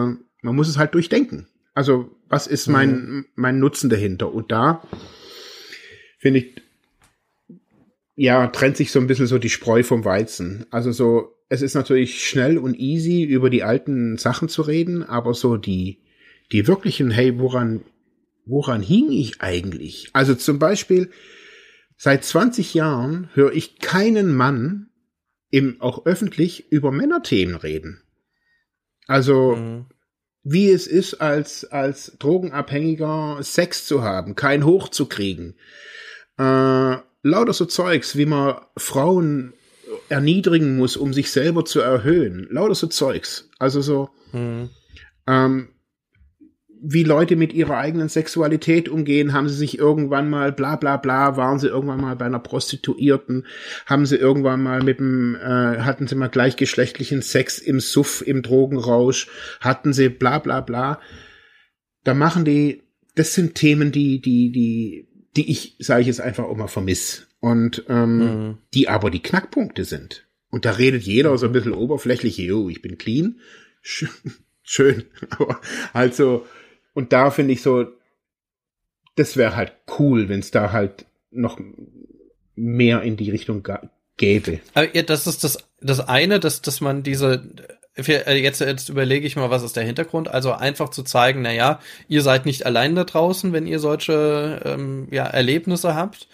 man 0.42 0.56
muss 0.56 0.68
es 0.68 0.78
halt 0.78 0.94
durchdenken. 0.94 1.48
Also 1.74 2.16
was 2.28 2.48
ist 2.48 2.68
mein, 2.68 2.92
mhm. 2.92 3.26
mein 3.36 3.60
Nutzen 3.60 3.90
dahinter? 3.90 4.34
Und 4.34 4.52
da 4.52 4.84
finde 6.20 6.40
ich, 6.40 6.62
ja, 8.16 8.48
trennt 8.48 8.78
sich 8.78 8.92
so 8.92 9.00
ein 9.00 9.08
bisschen 9.08 9.28
so 9.28 9.38
die 9.38 9.50
Spreu 9.50 9.84
vom 9.84 10.04
Weizen. 10.04 10.66
Also 10.72 10.92
so, 10.92 11.37
es 11.50 11.62
ist 11.62 11.76
natürlich 11.76 12.24
schnell 12.26 12.58
und 12.58 12.78
easy, 12.78 13.24
über 13.24 13.50
die 13.50 13.64
alten 13.64 14.18
Sachen 14.18 14.50
zu 14.50 14.62
reden, 14.62 15.04
aber 15.04 15.34
so 15.34 15.58
die, 15.58 16.04
die 16.52 16.68
wirklichen, 16.68 17.10
hey, 17.12 17.40
woran, 17.40 17.84
woran 18.46 18.82
hing 18.82 19.12
ich 19.12 19.42
eigentlich? 19.42 20.10
Also 20.14 20.36
zum 20.36 20.60
Beispiel, 20.60 21.10
seit 21.96 22.24
20 22.24 22.74
Jahren 22.74 23.30
höre 23.34 23.54
ich 23.54 23.80
keinen 23.80 24.36
Mann 24.36 24.90
eben 25.52 25.80
auch 25.80 26.06
öffentlich 26.06 26.72
über 26.72 26.92
Männerthemen 26.92 27.56
reden. 27.56 28.02
Also, 29.08 29.56
mhm. 29.56 29.86
wie 30.44 30.70
es 30.70 30.86
ist, 30.86 31.16
als, 31.16 31.64
als 31.64 32.18
Drogenabhängiger 32.20 33.40
Sex 33.42 33.86
zu 33.86 34.04
haben, 34.04 34.36
kein 34.36 34.66
Hoch 34.66 34.90
zu 34.90 35.06
kriegen. 35.06 35.56
Äh, 36.38 36.98
lauter 37.24 37.54
so 37.54 37.66
Zeugs, 37.66 38.18
wie 38.18 38.26
man 38.26 38.60
Frauen 38.76 39.54
erniedrigen 40.10 40.78
muss, 40.78 40.98
um 40.98 41.14
sich 41.14 41.32
selber 41.32 41.66
zu 41.66 41.80
erhöhen. 41.80 42.48
Lauter 42.50 42.76
so 42.76 42.88
Zeugs. 42.88 43.50
Also 43.60 43.82
so, 43.82 44.10
mhm. 44.32 44.70
ähm, 45.28 45.70
wie 46.82 47.04
Leute 47.04 47.36
mit 47.36 47.54
ihrer 47.54 47.78
eigenen 47.78 48.10
Sexualität 48.10 48.90
umgehen, 48.90 49.34
haben 49.34 49.50
sie 49.50 49.56
sich 49.56 49.78
irgendwann 49.78 50.30
mal 50.30 50.52
bla 50.52 50.76
bla 50.76 50.98
bla, 50.98 51.36
waren 51.38 51.60
sie 51.60 51.68
irgendwann 51.68 52.02
mal 52.02 52.16
bei 52.16 52.26
einer 52.26 52.40
Prostituierten, 52.40 53.46
haben 53.86 54.06
sie 54.06 54.16
irgendwann 54.16 54.62
mal 54.62 54.84
mit 54.84 55.00
dem, 55.00 55.36
äh, 55.36 55.80
hatten 55.80 56.08
sie 56.08 56.16
mal 56.16 56.30
gleichgeschlechtlichen 56.30 57.22
Sex 57.22 57.60
im 57.60 57.80
Suff, 57.80 58.24
im 58.26 58.42
Drogenrausch, 58.42 59.28
hatten 59.60 59.94
sie 59.94 60.10
bla 60.10 60.40
bla 60.40 60.62
bla. 60.62 61.00
Da 62.04 62.14
machen 62.14 62.46
die, 62.46 62.84
das 63.16 63.34
sind 63.34 63.56
Themen, 63.56 63.92
die, 63.92 64.22
die, 64.22 64.52
die, 64.52 65.08
die 65.36 65.52
ich, 65.52 65.76
sage 65.80 66.02
ich 66.02 66.08
jetzt 66.08 66.22
einfach 66.22 66.46
auch 66.46 66.56
mal, 66.56 66.68
vermiss. 66.68 67.27
Und 67.40 67.84
ähm, 67.88 68.18
mhm. 68.18 68.58
die 68.74 68.90
aber 68.90 69.12
die 69.12 69.22
Knackpunkte 69.22 69.86
sind. 69.86 70.26
Und 70.50 70.66
da 70.66 70.72
redet 70.72 71.04
jeder 71.04 71.38
so 71.38 71.46
ein 71.46 71.52
bisschen 71.52 71.74
oberflächlich, 71.74 72.38
yo, 72.38 72.70
ich 72.70 72.82
bin 72.82 72.98
clean. 72.98 73.40
Schön. 74.64 75.06
Aber 75.30 75.62
also, 75.94 76.46
und 76.94 77.14
da 77.14 77.32
finde 77.32 77.54
ich 77.54 77.62
so, 77.62 77.86
das 79.16 79.38
wäre 79.38 79.56
halt 79.56 79.74
cool, 80.00 80.30
wenn 80.30 80.40
es 80.40 80.52
da 80.52 80.72
halt 80.72 81.06
noch 81.32 81.60
mehr 82.56 83.02
in 83.04 83.18
die 83.18 83.30
Richtung 83.30 83.66
gäbe. 84.18 84.60
Aber 84.74 84.96
ja, 84.96 85.04
das 85.04 85.28
ist 85.28 85.44
das, 85.44 85.58
das 85.80 86.00
eine, 86.02 86.40
dass, 86.40 86.62
dass 86.62 86.82
man 86.82 87.04
diese, 87.04 87.50
jetzt, 87.98 88.62
jetzt 88.62 88.90
überlege 88.90 89.26
ich 89.26 89.36
mal, 89.36 89.50
was 89.50 89.64
ist 89.64 89.76
der 89.76 89.84
Hintergrund? 89.84 90.28
Also 90.28 90.54
einfach 90.54 90.90
zu 90.90 91.04
zeigen, 91.04 91.42
na 91.42 91.52
ja, 91.52 91.80
ihr 92.08 92.22
seid 92.22 92.46
nicht 92.46 92.66
allein 92.66 92.96
da 92.96 93.04
draußen, 93.04 93.54
wenn 93.54 93.68
ihr 93.68 93.80
solche 93.80 94.62
ähm, 94.66 95.08
ja, 95.12 95.26
Erlebnisse 95.26 95.96
habt. 95.96 96.28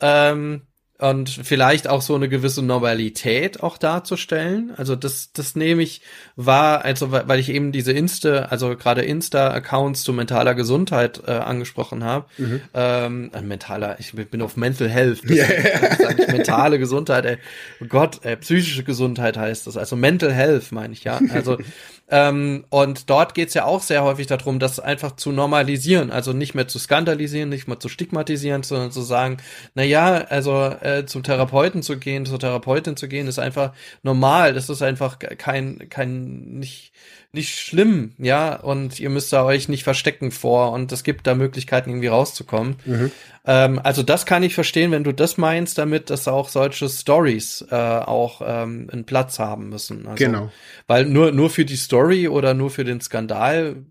Ähm, 0.00 0.62
und 1.02 1.28
vielleicht 1.30 1.88
auch 1.88 2.00
so 2.00 2.14
eine 2.14 2.28
gewisse 2.28 2.62
Normalität 2.62 3.60
auch 3.60 3.76
darzustellen. 3.76 4.72
Also 4.76 4.94
das, 4.94 5.32
das 5.32 5.56
nehme 5.56 5.82
ich 5.82 6.00
wahr, 6.36 6.84
also 6.84 7.10
weil 7.10 7.40
ich 7.40 7.48
eben 7.48 7.72
diese 7.72 7.90
Insta, 7.90 8.42
also 8.50 8.76
gerade 8.76 9.02
Insta-Accounts 9.02 10.04
zu 10.04 10.12
mentaler 10.12 10.54
Gesundheit 10.54 11.20
äh, 11.26 11.32
angesprochen 11.32 12.04
habe. 12.04 12.26
Mhm. 12.38 12.60
Ähm, 12.72 13.30
äh, 13.34 13.42
mentaler, 13.42 13.96
ich 13.98 14.12
bin 14.12 14.42
auf 14.42 14.56
Mental 14.56 14.88
Health. 14.88 15.22
Das 15.24 15.36
yeah. 15.36 15.96
sage 15.96 16.22
ich 16.22 16.28
mentale 16.28 16.78
Gesundheit, 16.78 17.24
ey. 17.24 17.38
Oh 17.80 17.86
Gott, 17.88 18.24
äh, 18.24 18.36
psychische 18.36 18.84
Gesundheit 18.84 19.36
heißt 19.36 19.66
das. 19.66 19.76
Also 19.76 19.96
Mental 19.96 20.32
Health 20.32 20.70
meine 20.70 20.92
ich, 20.92 21.02
ja. 21.02 21.20
Also 21.32 21.58
Ähm, 22.12 22.66
und 22.68 23.08
dort 23.08 23.34
geht's 23.34 23.54
ja 23.54 23.64
auch 23.64 23.80
sehr 23.80 24.04
häufig 24.04 24.26
darum, 24.26 24.58
das 24.58 24.78
einfach 24.78 25.16
zu 25.16 25.32
normalisieren, 25.32 26.10
also 26.10 26.34
nicht 26.34 26.54
mehr 26.54 26.68
zu 26.68 26.78
skandalisieren, 26.78 27.48
nicht 27.48 27.68
mehr 27.68 27.80
zu 27.80 27.88
stigmatisieren, 27.88 28.62
sondern 28.62 28.92
zu 28.92 29.00
sagen, 29.00 29.38
na 29.74 29.82
ja, 29.82 30.16
also 30.28 30.52
äh, 30.66 31.06
zum 31.06 31.22
Therapeuten 31.22 31.82
zu 31.82 31.98
gehen, 31.98 32.26
zur 32.26 32.38
Therapeutin 32.38 32.98
zu 32.98 33.08
gehen, 33.08 33.28
ist 33.28 33.38
einfach 33.38 33.72
normal. 34.02 34.52
Das 34.52 34.68
ist 34.68 34.82
einfach 34.82 35.18
kein, 35.18 35.88
kein, 35.88 36.58
nicht, 36.58 36.92
nicht 37.34 37.58
schlimm, 37.58 38.12
ja, 38.18 38.54
und 38.56 39.00
ihr 39.00 39.08
müsst 39.08 39.32
da 39.32 39.44
euch 39.44 39.68
nicht 39.68 39.84
verstecken 39.84 40.30
vor 40.30 40.72
und 40.72 40.92
es 40.92 41.02
gibt 41.02 41.26
da 41.26 41.34
Möglichkeiten, 41.34 41.88
irgendwie 41.88 42.08
rauszukommen. 42.08 42.76
Mhm. 42.84 43.10
Ähm, 43.46 43.80
also 43.82 44.02
das 44.02 44.26
kann 44.26 44.42
ich 44.42 44.54
verstehen, 44.54 44.90
wenn 44.90 45.02
du 45.02 45.12
das 45.12 45.38
meinst, 45.38 45.78
damit, 45.78 46.10
dass 46.10 46.28
auch 46.28 46.50
solche 46.50 46.90
Stories 46.90 47.64
äh, 47.70 47.74
auch 47.74 48.42
ähm, 48.44 48.88
einen 48.92 49.06
Platz 49.06 49.38
haben 49.38 49.70
müssen. 49.70 50.06
Also, 50.06 50.22
genau. 50.22 50.52
Weil 50.86 51.06
nur, 51.06 51.32
nur 51.32 51.48
für 51.48 51.64
die 51.64 51.76
Story 51.76 52.28
oder 52.28 52.52
nur 52.52 52.70
für 52.70 52.84
den 52.84 53.00
Skandal 53.00 53.86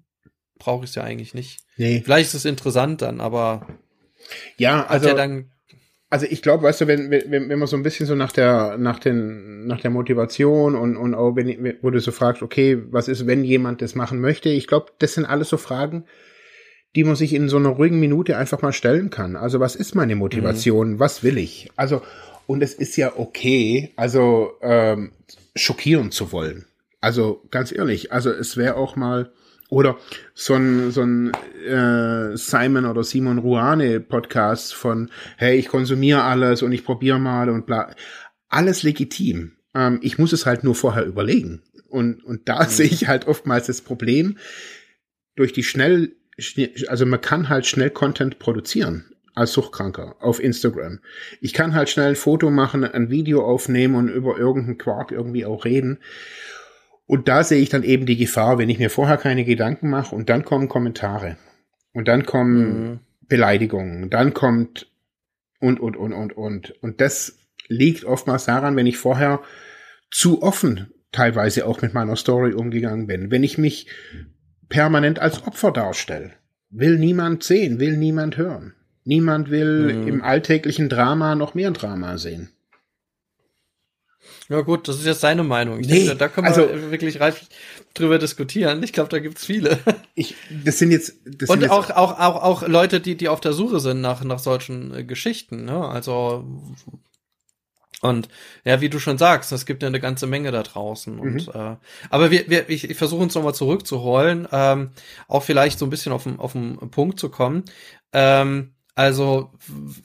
brauche 0.60 0.84
ich 0.84 0.91
es 0.91 0.95
ja 0.95 1.04
eigentlich 1.04 1.34
nicht. 1.34 1.62
Nee. 1.77 2.01
Vielleicht 2.04 2.27
ist 2.27 2.36
es 2.36 2.45
interessant 2.45 3.01
dann, 3.01 3.19
aber 3.21 3.65
ja, 4.58 4.86
also 4.86 5.08
ja 5.08 5.15
dann 5.15 5.51
also 6.12 6.28
ich 6.30 6.41
glaube, 6.41 6.63
weißt 6.63 6.82
du, 6.82 6.88
wenn, 6.88 7.10
wenn, 7.10 7.50
wenn 7.50 7.58
man 7.58 7.67
so 7.69 7.78
ein 7.78 7.84
bisschen 7.84 8.06
so 8.06 8.15
nach 8.15 8.34
der, 8.34 8.78
nach 8.78 9.00
den, 9.00 9.65
nach 9.65 9.80
der 9.80 9.91
Motivation 9.91 10.76
und, 10.76 10.97
und 10.97 11.15
auch 11.15 11.38
wenn, 11.38 11.78
wo 11.82 11.89
du 11.89 12.02
so 12.02 12.12
fragst, 12.12 12.43
okay, 12.43 12.78
was 12.91 13.08
ist, 13.08 13.28
wenn 13.28 13.45
jemand 13.45 13.82
das 13.82 13.95
machen 13.95 14.19
möchte? 14.19 14.50
Ich 14.50 14.67
glaube, 14.67 14.91
das 15.00 15.13
sind 15.13 15.24
alles 15.26 15.47
so 15.47 15.56
Fragen, 15.56 16.04
die 16.97 17.06
man 17.06 17.15
sich 17.15 17.34
in 17.34 17.47
so 17.47 17.56
einer 17.56 17.69
ruhigen 17.69 18.02
Minute 18.02 18.36
einfach 18.36 18.62
mal 18.62 18.74
stellen 18.74 19.10
kann. 19.10 19.38
Also 19.38 19.62
was 19.62 19.78
ist 19.78 19.95
meine 19.95 20.17
Motivation? 20.17 20.91
Mhm. 20.91 21.00
Was 21.00 21.24
will 21.24 21.38
ich? 21.38 21.71
Also, 21.78 22.02
und 22.45 22.62
es 22.62 22.74
ist 22.74 22.97
ja 22.97 23.13
okay, 23.15 23.93
also 23.95 24.52
ähm, 24.62 25.12
schockieren 25.56 26.12
zu 26.12 26.34
wollen. 26.34 26.65
Also 27.00 27.41
ganz 27.52 27.71
ehrlich, 27.71 28.12
also 28.12 28.32
es 28.32 28.58
wäre 28.58 28.76
auch 28.76 28.97
mal, 28.97 29.32
oder 29.71 29.97
so 30.34 30.53
ein, 30.55 30.91
so 30.91 31.01
ein 31.01 31.31
äh, 31.65 32.36
Simon 32.36 32.86
oder 32.86 33.05
Simon 33.05 33.38
Ruane 33.38 34.01
Podcast 34.01 34.75
von, 34.75 35.10
hey, 35.38 35.57
ich 35.57 35.69
konsumiere 35.69 36.23
alles 36.23 36.62
und 36.62 36.73
ich 36.73 36.84
probiere 36.84 37.19
mal 37.19 37.49
und 37.49 37.65
bla. 37.65 37.95
Alles 38.49 38.84
legitim. 38.84 39.53
Ähm, 39.73 39.99
ich 40.01 40.19
muss 40.19 40.34
es 40.34 40.45
halt 40.45 40.65
nur 40.65 40.75
vorher 40.75 41.05
überlegen. 41.05 41.63
Und, 41.88 42.21
und 42.21 42.49
da 42.49 42.63
mhm. 42.63 42.67
sehe 42.69 42.88
ich 42.88 43.07
halt 43.07 43.27
oftmals 43.27 43.67
das 43.67 43.79
Problem, 43.79 44.38
durch 45.38 45.53
die 45.53 45.63
schnell, 45.63 46.17
also 46.88 47.05
man 47.05 47.21
kann 47.21 47.47
halt 47.47 47.65
schnell 47.65 47.91
Content 47.91 48.39
produzieren 48.39 49.05
als 49.36 49.53
Suchtkranker 49.53 50.17
auf 50.19 50.43
Instagram. 50.43 50.99
Ich 51.39 51.53
kann 51.53 51.73
halt 51.73 51.89
schnell 51.89 52.10
ein 52.10 52.15
Foto 52.17 52.51
machen, 52.51 52.84
ein 52.84 53.10
Video 53.10 53.45
aufnehmen 53.45 53.95
und 53.95 54.10
über 54.10 54.38
irgendeinen 54.38 54.77
Quark 54.77 55.13
irgendwie 55.13 55.45
auch 55.45 55.63
reden. 55.63 55.99
Und 57.12 57.28
da 57.28 57.43
sehe 57.43 57.60
ich 57.60 57.67
dann 57.67 57.84
eben 57.84 58.06
die 58.06 58.15
Gefahr, 58.15 58.58
wenn 58.58 58.69
ich 58.69 58.80
mir 58.80 58.89
vorher 58.89 59.17
keine 59.17 59.43
Gedanken 59.43 59.89
mache 59.89 60.15
und 60.15 60.30
dann 60.30 60.45
kommen 60.45 60.69
Kommentare 60.69 61.36
und 61.91 62.08
dann 62.08 62.26
kommen 62.26 62.62
mhm. 62.63 63.00
Beleidigungen, 63.28 64.10
dann 64.10 64.34
kommt 64.34 64.88
und, 65.60 65.82
und, 65.82 65.97
und, 65.97 66.13
und, 66.13 66.32
und. 66.32 66.71
Und 66.82 67.02
das 67.02 67.38
liegt 67.67 68.06
oftmals 68.06 68.45
daran, 68.45 68.78
wenn 68.78 68.88
ich 68.88 68.95
vorher 68.95 69.41
zu 70.10 70.41
offen 70.41 70.93
teilweise 71.12 71.65
auch 71.65 71.82
mit 71.82 71.93
meiner 71.93 72.15
Story 72.15 72.54
umgegangen 72.54 73.08
bin. 73.08 73.30
Wenn 73.30 73.43
ich 73.43 73.58
mich 73.58 73.88
permanent 74.69 75.19
als 75.19 75.45
Opfer 75.45 75.74
darstelle, 75.74 76.32
will 76.69 76.97
niemand 76.97 77.43
sehen, 77.43 77.82
will 77.82 77.97
niemand 77.97 78.38
hören. 78.38 78.74
Niemand 79.04 79.50
will 79.50 79.93
mhm. 79.93 80.08
im 80.08 80.21
alltäglichen 80.21 80.88
Drama 80.88 81.36
noch 81.36 81.56
mehr 81.56 81.71
Drama 81.71 82.17
sehen. 82.17 82.52
Ja 84.52 84.60
gut, 84.62 84.90
das 84.90 84.98
ist 84.98 85.06
jetzt 85.06 85.22
seine 85.22 85.44
Meinung. 85.44 85.80
Ich 85.80 85.88
nee, 85.88 86.00
denke, 86.00 86.18
da 86.18 86.28
können 86.28 86.46
wir 86.46 86.54
also, 86.54 86.92
wirklich 86.92 87.22
reif 87.22 87.48
drüber 87.94 88.20
diskutieren. 88.20 88.84
Ich 88.84 88.92
glaube, 88.92 89.08
da 89.08 89.20
gibt's 89.20 89.46
viele. 89.46 89.80
Ich, 90.14 90.36
das 90.66 90.78
sind 90.78 90.92
jetzt 90.92 91.14
das 91.26 91.50
und 91.50 91.62
sind 91.62 91.72
auch 91.72 91.88
jetzt 91.88 91.96
auch 91.96 92.20
auch 92.20 92.44
auch 92.44 92.68
Leute, 92.68 93.00
die 93.00 93.16
die 93.16 93.30
auf 93.30 93.40
der 93.40 93.54
Suche 93.54 93.80
sind 93.80 94.02
nach 94.02 94.24
nach 94.26 94.40
solchen 94.40 94.94
äh, 94.94 95.04
Geschichten. 95.06 95.64
Ne? 95.64 95.88
Also 95.88 96.46
und 98.02 98.28
ja, 98.66 98.82
wie 98.82 98.90
du 98.90 99.00
schon 99.00 99.18
sagst, 99.18 99.54
es 99.54 99.66
gibt 99.66 99.84
ja 99.84 99.88
eine 99.88 100.02
ganze 100.02 100.28
Menge 100.28 100.52
da 100.52 100.64
draußen. 100.64 101.18
Und 101.18 101.48
mhm. 101.48 101.54
äh, 101.54 101.78
aber 102.10 102.30
wir, 102.30 102.50
wir 102.50 102.70
ich, 102.70 102.90
ich 102.90 102.98
versuche 102.98 103.24
uns 103.24 103.36
nochmal 103.36 103.56
zurückzuholen, 103.56 104.50
ähm, 104.52 104.92
auch 105.30 105.44
vielleicht 105.44 105.80
so 105.80 105.86
ein 105.86 105.90
bisschen 105.90 106.12
auf 106.12 106.24
den 106.24 106.40
auf 106.40 106.52
den 106.52 106.78
Punkt 106.92 107.20
zu 107.20 107.30
kommen. 107.30 107.64
Ähm, 108.12 108.74
also 108.95 109.51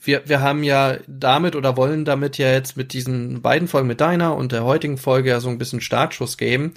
wir, 0.01 0.27
wir 0.27 0.41
haben 0.41 0.63
ja 0.63 0.97
damit 1.07 1.55
oder 1.55 1.75
wollen 1.75 2.05
damit 2.05 2.37
ja 2.37 2.51
jetzt 2.51 2.77
mit 2.77 2.93
diesen 2.93 3.41
beiden 3.41 3.67
Folgen 3.67 3.87
mit 3.87 3.99
deiner 3.99 4.35
und 4.35 4.53
der 4.53 4.63
heutigen 4.63 4.97
Folge 4.97 5.29
ja 5.29 5.39
so 5.39 5.49
ein 5.49 5.57
bisschen 5.57 5.81
Startschuss 5.81 6.37
geben 6.37 6.73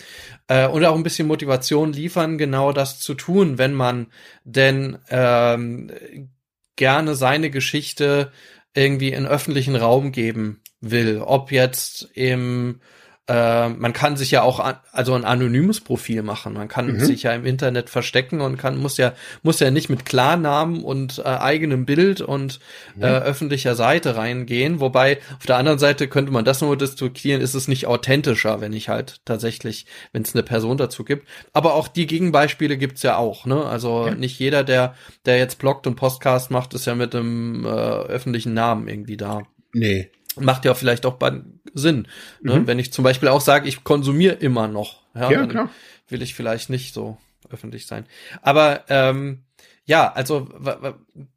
äh, 0.49 0.67
und 0.67 0.85
auch 0.85 0.97
ein 0.97 1.05
bisschen 1.05 1.29
Motivation 1.29 1.93
liefern, 1.93 2.37
genau 2.37 2.73
das 2.73 2.99
zu 2.99 3.15
tun, 3.15 3.59
wenn 3.59 3.75
man 3.75 4.09
denn 4.45 4.99
ähm, 5.09 5.91
gerne 6.77 7.15
seine 7.15 7.51
Geschichte 7.51 8.33
irgendwie 8.75 9.13
in 9.13 9.27
öffentlichen 9.27 9.77
Raum 9.77 10.11
geben 10.11 10.63
will. 10.81 11.23
Ob 11.25 11.53
jetzt 11.53 12.09
im 12.15 12.81
äh, 13.31 13.69
man 13.69 13.93
kann 13.93 14.17
sich 14.17 14.33
ja 14.33 14.43
auch 14.43 14.59
an, 14.59 14.75
also 14.91 15.15
ein 15.15 15.25
anonymes 15.25 15.81
Profil 15.81 16.25
machen. 16.25 16.55
Man 16.55 16.67
kann 16.67 16.95
mhm. 16.95 16.99
sich 16.99 17.23
ja 17.23 17.33
im 17.33 17.47
Internet 17.47 17.89
verstecken 17.89 18.41
und 18.41 18.57
kann 18.57 18.77
muss 18.77 18.97
ja 18.97 19.13
muss 19.45 19.61
ja 19.61 19.71
nicht 19.71 19.89
mit 19.89 20.05
Klarnamen 20.05 20.83
und 20.83 21.21
äh, 21.21 21.23
eigenem 21.23 21.87
Bild 21.87 22.23
und 22.23 22.59
mhm. 22.97 23.05
äh, 23.05 23.07
öffentlicher 23.07 23.77
Seite 23.77 24.17
reingehen. 24.17 24.81
Wobei 24.81 25.19
auf 25.39 25.47
der 25.47 25.59
anderen 25.59 25.79
Seite 25.79 26.09
könnte 26.09 26.33
man 26.33 26.45
das 26.45 26.61
nur 26.61 26.77
diskutieren, 26.77 27.41
ist 27.41 27.55
es 27.55 27.69
nicht 27.69 27.87
authentischer, 27.87 28.61
wenn 28.61 28.73
ich 28.73 28.89
halt 28.89 29.21
tatsächlich, 29.25 29.87
wenn 30.13 30.23
es 30.23 30.35
eine 30.35 30.43
Person 30.43 30.77
dazu 30.77 31.05
gibt. 31.05 31.29
Aber 31.53 31.75
auch 31.75 31.87
die 31.87 32.09
Gegenbeispiele 32.09 32.79
gibt's 32.79 33.05
ja 33.05 33.17
auch. 33.17 33.47
Ne? 33.47 33.65
Also 33.65 34.09
ja. 34.09 34.15
nicht 34.17 34.41
jeder, 34.41 34.65
der 34.65 34.97
der 35.25 35.39
jetzt 35.39 35.59
bloggt 35.61 35.87
und 35.87 35.95
Podcast 35.95 36.51
macht, 36.51 36.75
ist 36.75 36.87
ja 36.87 36.97
mit 36.97 37.15
einem 37.15 37.65
äh, 37.65 37.69
öffentlichen 37.69 38.55
Namen 38.55 38.89
irgendwie 38.89 39.17
da. 39.17 39.43
Nee, 39.73 40.11
macht 40.37 40.65
ja 40.65 40.75
vielleicht 40.75 41.07
auch 41.07 41.19
Sinn. 41.75 42.09
Ne? 42.41 42.61
Mhm. 42.61 42.67
Wenn 42.67 42.79
ich 42.79 42.93
zum 42.93 43.05
Beispiel 43.05 43.29
auch 43.29 43.41
sage, 43.41 43.69
ich 43.69 43.85
konsumiere 43.85 44.35
immer 44.35 44.69
noch, 44.69 45.03
ja, 45.15 45.31
ja 45.31 45.47
klar. 45.47 45.71
will 46.09 46.23
ich 46.23 46.35
vielleicht 46.35 46.71
nicht 46.71 46.95
so 46.95 47.19
öffentlich 47.51 47.87
sein. 47.87 48.07
Aber 48.43 48.85
ähm, 48.89 49.43
ja, 49.85 50.13
also 50.13 50.49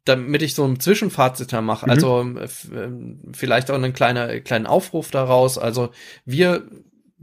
damit 0.04 0.42
ich 0.42 0.54
so 0.54 0.64
ein 0.64 0.78
Zwischenfazit 0.78 1.52
da 1.52 1.60
mache, 1.60 1.86
mhm. 1.86 1.90
also 1.90 2.20
ähm, 2.20 3.20
vielleicht 3.32 3.70
auch 3.70 3.74
einen 3.74 3.92
kleiner 3.92 4.40
kleinen 4.40 4.66
Aufruf 4.66 5.10
daraus. 5.10 5.58
Also 5.58 5.90
wir 6.24 6.68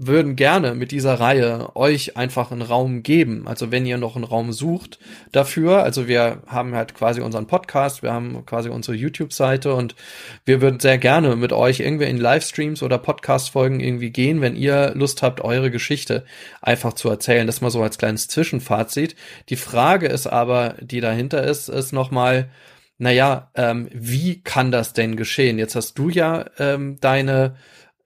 würden 0.04 0.36
gerne 0.36 0.74
mit 0.74 0.92
dieser 0.92 1.20
Reihe 1.20 1.76
euch 1.76 2.18
einfach 2.18 2.52
einen 2.52 2.64
Raum 2.64 3.04
geben. 3.04 3.48
Also 3.48 3.70
wenn 3.70 3.86
ihr 3.86 4.00
noch 4.00 4.16
einen 4.16 4.26
Raum 4.26 4.52
sucht 4.52 4.98
dafür, 5.32 5.84
also 5.84 6.08
wir 6.08 6.42
haben 6.48 6.74
halt 6.74 6.96
quasi 6.96 7.22
unseren 7.22 7.46
Podcast, 7.46 8.02
wir 8.02 8.12
haben 8.12 8.44
quasi 8.48 8.70
unsere 8.70 8.98
YouTube-Seite 8.98 9.76
und 9.76 9.96
wir 10.44 10.60
würden 10.60 10.80
sehr 10.80 10.98
gerne 10.98 11.36
mit 11.36 11.54
euch 11.54 11.82
irgendwie 11.82 12.06
in 12.06 12.18
Livestreams 12.18 12.82
oder 12.82 12.98
Podcast-Folgen 12.98 13.80
irgendwie 13.80 14.10
gehen, 14.10 14.42
wenn 14.42 14.56
ihr 14.56 14.94
Lust 14.96 15.22
habt, 15.22 15.42
eure 15.42 15.70
Geschichte 15.70 16.26
einfach 16.62 16.94
zu 16.94 17.08
erzählen. 17.08 17.46
Das 17.46 17.62
mal 17.62 17.70
so 17.70 17.84
als 17.84 18.00
kleines 18.00 18.28
Zwischenfazit. 18.28 19.16
Die 19.50 19.56
Frage 19.56 20.08
ist 20.08 20.26
aber, 20.26 20.78
die 20.82 21.02
dahinter 21.02 21.44
ist, 21.44 21.70
ist 21.70 21.94
nochmal, 21.94 22.50
naja, 22.98 23.52
ähm, 23.54 23.88
wie 23.94 24.42
kann 24.42 24.72
das 24.72 24.94
denn 24.94 25.16
geschehen? 25.16 25.60
Jetzt 25.60 25.76
hast 25.76 25.94
du 26.00 26.10
ja 26.10 26.46
ähm, 26.58 26.98
deine 27.00 27.56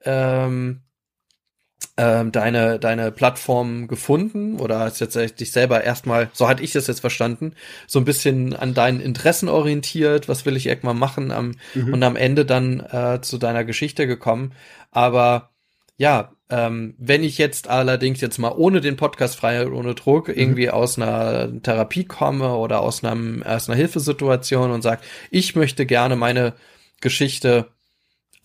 ähm, 0.04 0.82
ähm, 1.96 2.30
deine, 2.30 2.78
deine 2.78 3.10
Plattform 3.10 3.88
gefunden 3.88 4.60
oder 4.60 4.80
hast 4.80 5.00
jetzt 5.00 5.40
dich 5.40 5.52
selber 5.52 5.82
erstmal, 5.82 6.28
so 6.32 6.46
hatte 6.48 6.62
ich 6.62 6.72
das 6.72 6.86
jetzt 6.86 7.00
verstanden, 7.00 7.54
so 7.86 7.98
ein 7.98 8.04
bisschen 8.04 8.54
an 8.54 8.74
deinen 8.74 9.00
Interessen 9.00 9.48
orientiert, 9.48 10.28
was 10.28 10.44
will 10.44 10.56
ich 10.56 10.66
irgendwann 10.66 10.98
machen 10.98 11.32
am, 11.32 11.54
mhm. 11.74 11.94
und 11.94 12.02
am 12.02 12.16
Ende 12.16 12.44
dann 12.44 12.80
äh, 12.80 13.20
zu 13.22 13.38
deiner 13.38 13.64
Geschichte 13.64 14.06
gekommen. 14.06 14.52
Aber 14.90 15.50
ja, 15.96 16.32
ähm, 16.50 16.94
wenn 16.98 17.24
ich 17.24 17.38
jetzt 17.38 17.68
allerdings 17.68 18.20
jetzt 18.20 18.38
mal 18.38 18.52
ohne 18.52 18.80
den 18.80 18.96
Podcast 18.96 19.36
Freiheit 19.36 19.68
ohne 19.68 19.94
Druck 19.94 20.28
mhm. 20.28 20.34
irgendwie 20.34 20.70
aus 20.70 20.98
einer 20.98 21.50
Therapie 21.62 22.04
komme 22.04 22.54
oder 22.56 22.80
aus, 22.80 23.02
einem, 23.02 23.42
aus 23.42 23.68
einer 23.68 23.76
Hilfesituation 23.76 24.70
und 24.70 24.82
sage, 24.82 25.00
ich 25.30 25.56
möchte 25.56 25.86
gerne 25.86 26.14
meine 26.14 26.52
Geschichte 27.00 27.68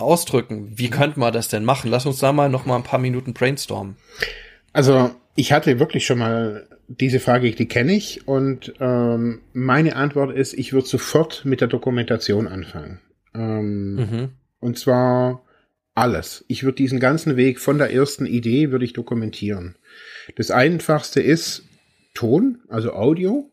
ausdrücken. 0.01 0.71
Wie 0.75 0.89
könnte 0.89 1.19
man 1.19 1.33
das 1.33 1.47
denn 1.47 1.63
machen? 1.63 1.89
Lass 1.89 2.05
uns 2.05 2.19
da 2.19 2.31
mal 2.31 2.49
noch 2.49 2.65
mal 2.65 2.75
ein 2.75 2.83
paar 2.83 2.99
Minuten 2.99 3.33
brainstormen. 3.33 3.95
Also 4.73 5.11
ich 5.35 5.51
hatte 5.51 5.79
wirklich 5.79 6.05
schon 6.05 6.19
mal 6.19 6.67
diese 6.87 7.19
Frage, 7.19 7.51
die 7.51 7.67
kenne 7.67 7.93
ich 7.93 8.27
und 8.27 8.73
ähm, 8.79 9.41
meine 9.53 9.95
Antwort 9.95 10.35
ist, 10.35 10.53
ich 10.53 10.73
würde 10.73 10.87
sofort 10.87 11.45
mit 11.45 11.61
der 11.61 11.67
Dokumentation 11.67 12.47
anfangen. 12.47 12.99
Ähm, 13.33 13.95
mhm. 13.95 14.29
Und 14.59 14.77
zwar 14.77 15.43
alles. 15.93 16.45
Ich 16.47 16.63
würde 16.63 16.75
diesen 16.75 16.99
ganzen 16.99 17.37
Weg 17.37 17.59
von 17.59 17.77
der 17.77 17.93
ersten 17.93 18.25
Idee 18.25 18.71
würde 18.71 18.85
ich 18.85 18.93
dokumentieren. 18.93 19.75
Das 20.35 20.51
einfachste 20.51 21.21
ist 21.21 21.63
Ton, 22.13 22.59
also 22.67 22.93
Audio. 22.93 23.50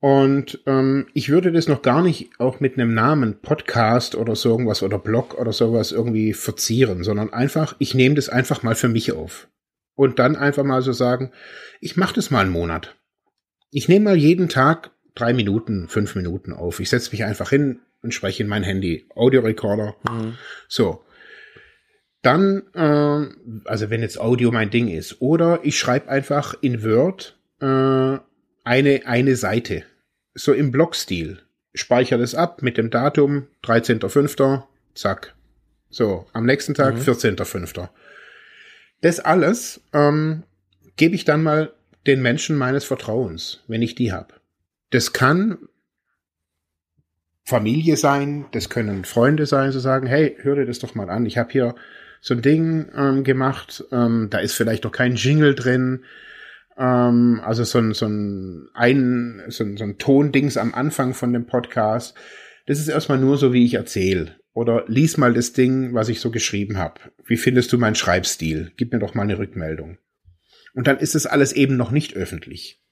Und 0.00 0.62
ähm, 0.66 1.08
ich 1.12 1.28
würde 1.28 1.52
das 1.52 1.68
noch 1.68 1.82
gar 1.82 2.02
nicht 2.02 2.30
auch 2.38 2.58
mit 2.58 2.74
einem 2.74 2.94
Namen 2.94 3.40
Podcast 3.42 4.14
oder 4.14 4.34
so 4.34 4.48
irgendwas 4.48 4.82
oder 4.82 4.98
Blog 4.98 5.34
oder 5.38 5.52
sowas 5.52 5.92
irgendwie 5.92 6.32
verzieren, 6.32 7.04
sondern 7.04 7.34
einfach, 7.34 7.76
ich 7.78 7.94
nehme 7.94 8.14
das 8.14 8.30
einfach 8.30 8.62
mal 8.62 8.74
für 8.74 8.88
mich 8.88 9.12
auf. 9.12 9.48
Und 9.94 10.18
dann 10.18 10.36
einfach 10.36 10.64
mal 10.64 10.80
so 10.80 10.92
sagen, 10.92 11.32
ich 11.82 11.98
mache 11.98 12.14
das 12.14 12.30
mal 12.30 12.40
einen 12.40 12.50
Monat. 12.50 12.96
Ich 13.70 13.88
nehme 13.88 14.06
mal 14.06 14.16
jeden 14.16 14.48
Tag 14.48 14.90
drei 15.14 15.34
Minuten, 15.34 15.86
fünf 15.88 16.14
Minuten 16.14 16.54
auf. 16.54 16.80
Ich 16.80 16.88
setze 16.88 17.10
mich 17.12 17.24
einfach 17.24 17.50
hin 17.50 17.80
und 18.02 18.14
spreche 18.14 18.42
in 18.42 18.48
mein 18.48 18.62
Handy. 18.62 19.06
Audiorekorder. 19.14 19.96
Mhm. 20.10 20.38
So. 20.66 21.04
Dann, 22.22 22.62
äh, 22.74 23.68
also 23.68 23.90
wenn 23.90 24.00
jetzt 24.00 24.18
Audio 24.18 24.50
mein 24.50 24.70
Ding 24.70 24.88
ist, 24.88 25.20
oder 25.20 25.60
ich 25.62 25.78
schreibe 25.78 26.08
einfach 26.08 26.54
in 26.62 26.82
Word 26.82 27.38
äh, 27.60 28.18
eine, 28.64 29.02
eine 29.04 29.36
Seite 29.36 29.84
so 30.34 30.52
im 30.52 30.70
Blockstil. 30.70 31.40
Speicher 31.74 32.18
das 32.18 32.34
ab 32.34 32.62
mit 32.62 32.76
dem 32.76 32.90
Datum 32.90 33.46
13.05. 33.64 34.62
Zack. 34.94 35.34
So, 35.88 36.26
am 36.32 36.46
nächsten 36.46 36.74
Tag 36.74 36.94
mhm. 36.94 37.00
14.05. 37.00 37.88
Das 39.00 39.20
alles 39.20 39.80
ähm, 39.92 40.44
gebe 40.96 41.14
ich 41.14 41.24
dann 41.24 41.42
mal 41.42 41.72
den 42.06 42.22
Menschen 42.22 42.56
meines 42.56 42.84
Vertrauens, 42.84 43.62
wenn 43.66 43.82
ich 43.82 43.94
die 43.94 44.12
habe. 44.12 44.34
Das 44.90 45.12
kann 45.12 45.58
Familie 47.44 47.96
sein, 47.96 48.46
das 48.52 48.68
können 48.68 49.04
Freunde 49.04 49.46
sein, 49.46 49.72
so 49.72 49.80
sagen, 49.80 50.06
hey, 50.06 50.36
hör 50.40 50.56
dir 50.56 50.66
das 50.66 50.78
doch 50.78 50.94
mal 50.94 51.10
an. 51.10 51.26
Ich 51.26 51.38
habe 51.38 51.50
hier 51.50 51.74
so 52.20 52.34
ein 52.34 52.42
Ding 52.42 52.90
ähm, 52.94 53.24
gemacht, 53.24 53.84
ähm, 53.92 54.28
da 54.30 54.38
ist 54.38 54.54
vielleicht 54.54 54.84
noch 54.84 54.92
kein 54.92 55.16
Jingle 55.16 55.54
drin, 55.54 56.04
ähm, 56.80 57.40
also 57.44 57.62
so 57.62 57.78
ein, 57.78 57.92
so 57.92 58.06
ein, 58.06 58.68
ein, 58.74 59.42
so 59.48 59.64
ein, 59.64 59.76
so 59.76 59.84
ein 59.84 59.98
Tondings 59.98 60.56
am 60.56 60.74
Anfang 60.74 61.12
von 61.12 61.32
dem 61.32 61.46
Podcast. 61.46 62.16
Das 62.66 62.78
ist 62.80 62.88
erstmal 62.88 63.18
nur 63.18 63.36
so, 63.36 63.52
wie 63.52 63.64
ich 63.64 63.74
erzähle. 63.74 64.36
Oder 64.54 64.84
lies 64.88 65.16
mal 65.16 65.34
das 65.34 65.52
Ding, 65.52 65.94
was 65.94 66.08
ich 66.08 66.20
so 66.20 66.30
geschrieben 66.30 66.78
habe. 66.78 67.00
Wie 67.24 67.36
findest 67.36 67.72
du 67.72 67.78
meinen 67.78 67.94
Schreibstil? 67.94 68.72
Gib 68.76 68.92
mir 68.92 68.98
doch 68.98 69.14
mal 69.14 69.22
eine 69.22 69.38
Rückmeldung. 69.38 69.98
Und 70.74 70.86
dann 70.86 70.98
ist 70.98 71.14
das 71.14 71.26
alles 71.26 71.52
eben 71.52 71.76
noch 71.76 71.90
nicht 71.90 72.16
öffentlich. 72.16 72.82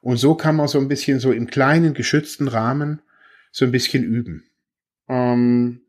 Und 0.00 0.18
so 0.18 0.34
kann 0.34 0.56
man 0.56 0.68
so 0.68 0.78
ein 0.78 0.88
bisschen 0.88 1.18
so 1.18 1.32
im 1.32 1.48
kleinen, 1.48 1.94
geschützten 1.94 2.48
Rahmen 2.48 3.02
so 3.50 3.64
ein 3.64 3.72
bisschen 3.72 4.04
üben. 4.04 4.44
Ähm, 5.08 5.80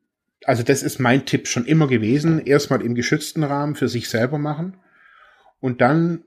also 0.43 0.63
das 0.63 0.81
ist 0.81 0.99
mein 0.99 1.25
Tipp 1.25 1.47
schon 1.47 1.65
immer 1.65 1.87
gewesen. 1.87 2.43
Erstmal 2.43 2.81
im 2.81 2.95
geschützten 2.95 3.43
Rahmen 3.43 3.75
für 3.75 3.89
sich 3.89 4.09
selber 4.09 4.39
machen 4.39 4.77
und 5.59 5.81
dann 5.81 6.23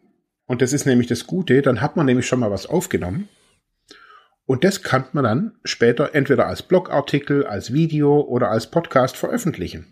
und 0.50 0.62
das 0.62 0.72
ist 0.72 0.84
nämlich 0.84 1.06
das 1.06 1.28
Gute, 1.28 1.62
dann 1.62 1.80
hat 1.80 1.94
man 1.94 2.06
nämlich 2.06 2.26
schon 2.26 2.40
mal 2.40 2.50
was 2.50 2.66
aufgenommen. 2.66 3.28
Und 4.46 4.64
das 4.64 4.82
kann 4.82 5.04
man 5.12 5.22
dann 5.22 5.52
später 5.62 6.12
entweder 6.12 6.48
als 6.48 6.64
Blogartikel, 6.64 7.46
als 7.46 7.72
Video 7.72 8.20
oder 8.22 8.50
als 8.50 8.68
Podcast 8.68 9.16
veröffentlichen. 9.16 9.86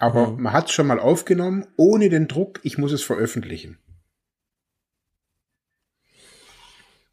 Aber 0.00 0.32
mhm. 0.32 0.42
man 0.42 0.52
hat 0.54 0.66
es 0.66 0.72
schon 0.72 0.88
mal 0.88 0.98
aufgenommen, 0.98 1.68
ohne 1.76 2.08
den 2.08 2.26
Druck, 2.26 2.58
ich 2.64 2.78
muss 2.78 2.90
es 2.90 3.04
veröffentlichen. 3.04 3.78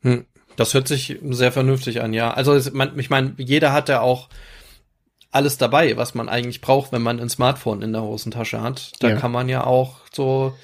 Hm, 0.01 0.25
das 0.55 0.73
hört 0.73 0.87
sich 0.87 1.19
sehr 1.29 1.51
vernünftig 1.51 2.01
an, 2.01 2.11
ja. 2.11 2.33
Also 2.33 2.57
ich 2.57 3.09
meine, 3.11 3.35
jeder 3.37 3.71
hat 3.71 3.87
ja 3.87 4.01
auch 4.01 4.29
alles 5.29 5.59
dabei, 5.59 5.95
was 5.95 6.15
man 6.15 6.27
eigentlich 6.27 6.61
braucht, 6.61 6.91
wenn 6.91 7.03
man 7.03 7.19
ein 7.19 7.29
Smartphone 7.29 7.83
in 7.83 7.93
der 7.93 8.01
Hosentasche 8.01 8.61
hat. 8.61 8.93
Da 8.99 9.09
ja. 9.09 9.15
kann 9.15 9.31
man 9.31 9.47
ja 9.47 9.63
auch 9.63 9.99
so 10.11 10.55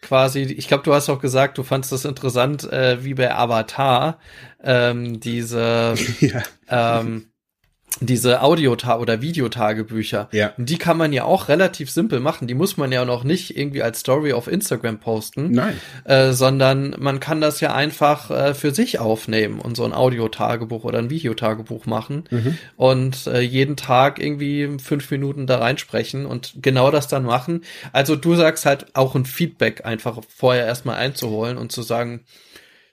quasi, 0.00 0.42
ich 0.42 0.68
glaube, 0.68 0.84
du 0.84 0.94
hast 0.94 1.08
auch 1.08 1.20
gesagt, 1.20 1.58
du 1.58 1.62
fandst 1.62 1.92
das 1.92 2.04
interessant, 2.04 2.64
äh, 2.72 3.04
wie 3.04 3.14
bei 3.14 3.34
Avatar, 3.34 4.18
ähm, 4.62 5.20
diese 5.20 5.94
ja. 6.20 6.42
ähm, 6.68 7.30
diese 8.00 8.42
Audiota- 8.42 8.98
oder 8.98 9.22
Videotagebücher, 9.22 10.28
ja. 10.32 10.52
die 10.56 10.78
kann 10.78 10.96
man 10.96 11.12
ja 11.12 11.24
auch 11.24 11.48
relativ 11.48 11.90
simpel 11.90 12.20
machen. 12.20 12.46
Die 12.46 12.54
muss 12.54 12.76
man 12.76 12.92
ja 12.92 13.04
noch 13.04 13.24
nicht 13.24 13.56
irgendwie 13.56 13.82
als 13.82 14.00
Story 14.00 14.32
auf 14.32 14.46
Instagram 14.46 14.98
posten, 14.98 15.52
Nein. 15.52 15.74
Äh, 16.04 16.32
sondern 16.32 16.94
man 16.98 17.20
kann 17.20 17.40
das 17.40 17.60
ja 17.60 17.74
einfach 17.74 18.30
äh, 18.30 18.54
für 18.54 18.72
sich 18.72 18.98
aufnehmen 18.98 19.60
und 19.60 19.76
so 19.76 19.84
ein 19.84 19.92
Audiotagebuch 19.92 20.84
oder 20.84 20.98
ein 20.98 21.10
Videotagebuch 21.10 21.86
machen 21.86 22.24
mhm. 22.30 22.58
und 22.76 23.26
äh, 23.26 23.40
jeden 23.40 23.76
Tag 23.76 24.20
irgendwie 24.20 24.78
fünf 24.78 25.10
Minuten 25.10 25.46
da 25.46 25.58
reinsprechen 25.58 26.26
und 26.26 26.54
genau 26.62 26.90
das 26.90 27.08
dann 27.08 27.24
machen. 27.24 27.62
Also 27.92 28.16
du 28.16 28.36
sagst 28.36 28.64
halt 28.64 28.94
auch 28.94 29.14
ein 29.14 29.24
Feedback 29.24 29.84
einfach 29.84 30.20
vorher 30.28 30.66
erstmal 30.66 30.96
einzuholen 30.96 31.58
und 31.58 31.72
zu 31.72 31.82
sagen, 31.82 32.20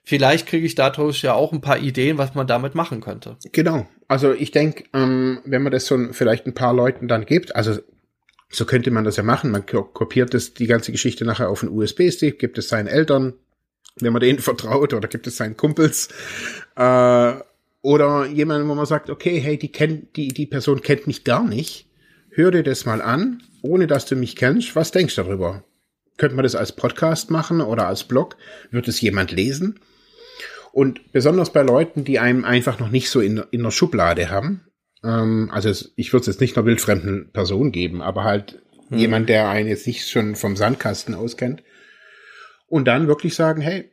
vielleicht 0.06 0.46
kriege 0.46 0.64
ich 0.64 0.74
dadurch 0.74 1.20
ja 1.22 1.34
auch 1.34 1.52
ein 1.52 1.60
paar 1.60 1.78
Ideen, 1.78 2.16
was 2.16 2.34
man 2.34 2.46
damit 2.46 2.74
machen 2.74 3.02
könnte. 3.02 3.36
Genau. 3.52 3.86
Also 4.08 4.32
ich 4.32 4.52
denke, 4.52 4.84
ähm, 4.94 5.40
wenn 5.44 5.62
man 5.62 5.72
das 5.72 5.86
so 5.86 5.98
vielleicht 6.12 6.46
ein 6.46 6.54
paar 6.54 6.72
Leuten 6.72 7.08
dann 7.08 7.26
gibt, 7.26 7.54
also 7.54 7.78
so 8.48 8.64
könnte 8.64 8.92
man 8.92 9.04
das 9.04 9.16
ja 9.16 9.24
machen. 9.24 9.50
Man 9.50 9.66
kopiert 9.66 10.32
das, 10.32 10.54
die 10.54 10.68
ganze 10.68 10.92
Geschichte 10.92 11.24
nachher 11.24 11.50
auf 11.50 11.62
einen 11.62 11.76
USB-Stick, 11.76 12.38
gibt 12.38 12.56
es 12.56 12.68
seinen 12.68 12.86
Eltern, 12.86 13.34
wenn 13.96 14.12
man 14.12 14.20
denen 14.20 14.38
vertraut, 14.38 14.94
oder 14.94 15.08
gibt 15.08 15.26
es 15.26 15.36
seinen 15.36 15.56
Kumpels. 15.56 16.08
Äh, 16.76 17.34
oder 17.82 18.26
jemanden, 18.26 18.68
wo 18.68 18.74
man 18.74 18.86
sagt, 18.86 19.10
okay, 19.10 19.40
hey, 19.40 19.58
die 19.58 19.72
kennt, 19.72 20.16
die, 20.16 20.28
die 20.28 20.46
Person 20.46 20.82
kennt 20.82 21.08
mich 21.08 21.24
gar 21.24 21.44
nicht. 21.44 21.88
Hör 22.30 22.52
dir 22.52 22.62
das 22.62 22.86
mal 22.86 23.02
an, 23.02 23.42
ohne 23.62 23.86
dass 23.88 24.06
du 24.06 24.14
mich 24.14 24.36
kennst. 24.36 24.76
Was 24.76 24.92
denkst 24.92 25.16
du 25.16 25.22
darüber? 25.22 25.64
Könnte 26.16 26.36
man 26.36 26.44
das 26.44 26.54
als 26.54 26.72
Podcast 26.72 27.30
machen 27.30 27.60
oder 27.60 27.88
als 27.88 28.04
Blog? 28.04 28.36
Wird 28.70 28.88
es 28.88 29.00
jemand 29.00 29.32
lesen? 29.32 29.80
Und 30.76 31.10
besonders 31.10 31.54
bei 31.54 31.62
Leuten, 31.62 32.04
die 32.04 32.18
einem 32.18 32.44
einfach 32.44 32.78
noch 32.78 32.90
nicht 32.90 33.08
so 33.08 33.22
in, 33.22 33.42
in 33.50 33.62
der 33.62 33.70
Schublade 33.70 34.28
haben, 34.28 34.60
ähm, 35.02 35.48
also 35.50 35.70
es, 35.70 35.94
ich 35.96 36.12
würde 36.12 36.20
es 36.20 36.26
jetzt 36.26 36.42
nicht 36.42 36.54
einer 36.54 36.66
wildfremden 36.66 37.30
Person 37.32 37.72
geben, 37.72 38.02
aber 38.02 38.24
halt 38.24 38.60
hm. 38.90 38.98
jemand, 38.98 39.30
der 39.30 39.48
einen 39.48 39.70
jetzt 39.70 39.86
nicht 39.86 40.06
schon 40.06 40.36
vom 40.36 40.54
Sandkasten 40.54 41.14
auskennt. 41.14 41.62
Und 42.66 42.84
dann 42.84 43.08
wirklich 43.08 43.34
sagen, 43.34 43.62
hey, 43.62 43.90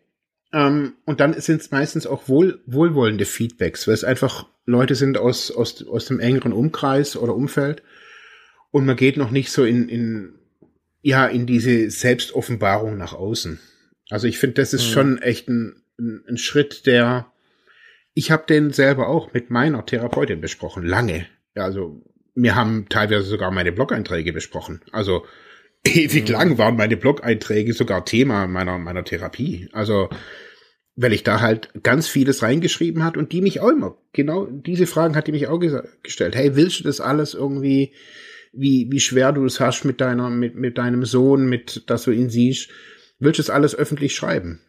ähm, 0.52 0.96
und 1.06 1.22
dann 1.22 1.39
sind 1.39 1.62
es 1.62 1.72
meistens 1.72 2.06
auch 2.06 2.28
wohl, 2.28 2.62
wohlwollende 2.65 3.24
Feedbacks, 3.24 3.88
weil 3.88 3.93
es 3.93 4.04
einfach 4.04 4.50
Leute 4.65 4.96
sind 4.96 5.17
aus, 5.17 5.52
aus, 5.52 5.88
aus 5.88 6.08
dem 6.08 6.19
engeren 6.19 6.52
Umkreis 6.52 7.15
oder 7.15 7.34
Umfeld. 7.34 7.82
Und 8.72 8.86
man 8.86 8.98
geht 8.98 9.15
noch 9.15 9.32
nicht 9.32 9.54
so 9.54 9.63
in, 9.63 9.88
in, 9.88 10.34
ja, 11.02 11.28
in 11.28 11.46
diese 11.46 11.89
Selbstoffenbarung 11.89 12.97
nach 12.97 13.14
außen. 13.14 13.62
Also 14.10 14.28
ich 14.28 14.38
finde, 14.38 14.55
das 14.55 14.74
ist 14.74 14.88
hm. 14.88 14.91
schon 14.91 15.18
echt 15.20 15.47
ein, 15.47 15.82
ein, 16.00 16.24
ein 16.28 16.38
Schritt, 16.38 16.86
der, 16.86 17.32
ich 18.14 18.32
habe 18.32 18.46
den 18.48 18.72
selber 18.72 19.08
auch 19.08 19.34
mit 19.34 19.50
meiner 19.50 19.86
Therapeutin 19.86 20.41
besprochen, 20.41 20.84
lange. 20.84 21.28
Ja, 21.56 21.64
also 21.64 22.02
wir 22.36 22.56
haben 22.56 22.88
teilweise 22.89 23.26
sogar 23.26 23.52
meine 23.52 23.72
Blog-Einträge 23.72 24.34
besprochen. 24.34 24.82
Also 24.91 25.26
ewig 25.86 26.28
mhm. 26.28 26.34
lang 26.34 26.58
waren 26.58 26.78
meine 26.78 26.98
Blog-Einträge 26.98 27.74
sogar 27.74 28.06
Thema 28.06 28.48
meiner, 28.48 28.78
meiner 28.78 29.04
Therapie. 29.04 29.70
Also, 29.72 30.10
weil 30.96 31.14
ich 31.14 31.24
da 31.24 31.41
halt 31.41 31.70
ganz 31.82 32.08
vieles 32.08 32.44
reingeschrieben 32.44 33.04
hat 33.04 33.18
und 33.18 33.32
die 33.32 33.41
mich 33.41 33.62
auch 33.62 33.70
immer, 33.70 33.98
genau 34.14 34.46
diese 34.46 34.86
Fragen 34.86 35.16
hat 35.16 35.28
die 35.28 35.32
mich 35.32 35.48
auch 35.48 35.60
gestellt. 36.04 36.36
Hey, 36.36 36.56
willst 36.56 36.80
du 36.80 36.84
das 36.84 37.02
alles 37.02 37.34
irgendwie, 37.34 37.94
wie, 38.52 38.88
wie 38.91 39.00
schwer 39.00 39.32
du 39.32 39.44
es 39.46 39.60
hast 39.60 39.86
mit 39.86 40.02
deiner, 40.02 40.30
mit, 40.30 40.56
mit 40.56 40.78
deinem 40.78 41.04
Sohn, 41.06 41.48
mit, 41.48 41.89
dass 41.89 42.04
du 42.04 42.12
ihn 42.12 42.30
siehst? 42.30 42.70
Willst 43.20 43.39
du 43.39 43.44
das 43.44 43.50
alles 43.50 43.76
öffentlich 43.76 44.16
schreiben? 44.16 44.62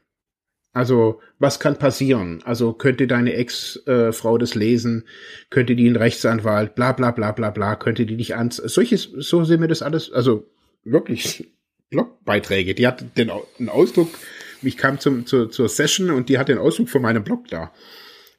Also, 0.74 1.20
was 1.38 1.60
kann 1.60 1.78
passieren? 1.78 2.42
Also, 2.44 2.72
könnte 2.72 3.06
deine 3.06 3.34
Ex-Frau 3.34 4.38
das 4.38 4.54
lesen? 4.54 5.04
Könnte 5.48 5.76
die 5.76 5.86
einen 5.86 5.96
Rechtsanwalt? 5.96 6.74
Bla, 6.74 6.92
bla, 6.92 7.12
bla, 7.12 7.32
bla, 7.32 7.50
bla. 7.50 7.76
Könnte 7.76 8.04
die 8.04 8.16
dich 8.16 8.36
ans, 8.36 8.56
solches, 8.56 9.04
so 9.04 9.44
sehen 9.44 9.60
wir 9.60 9.68
das 9.68 9.82
alles, 9.82 10.12
also, 10.12 10.50
wirklich 10.82 11.48
Blogbeiträge. 11.90 12.74
Die 12.74 12.86
hat 12.86 13.04
den, 13.16 13.30
Ausdruck, 13.70 14.08
ich 14.62 14.76
kam 14.76 14.98
zum, 14.98 15.26
zur, 15.26 15.50
zur 15.50 15.68
Session 15.68 16.10
und 16.10 16.28
die 16.28 16.38
hat 16.38 16.48
den 16.48 16.58
Ausdruck 16.58 16.88
von 16.88 17.02
meinem 17.02 17.24
Blog 17.24 17.48
da. 17.48 17.72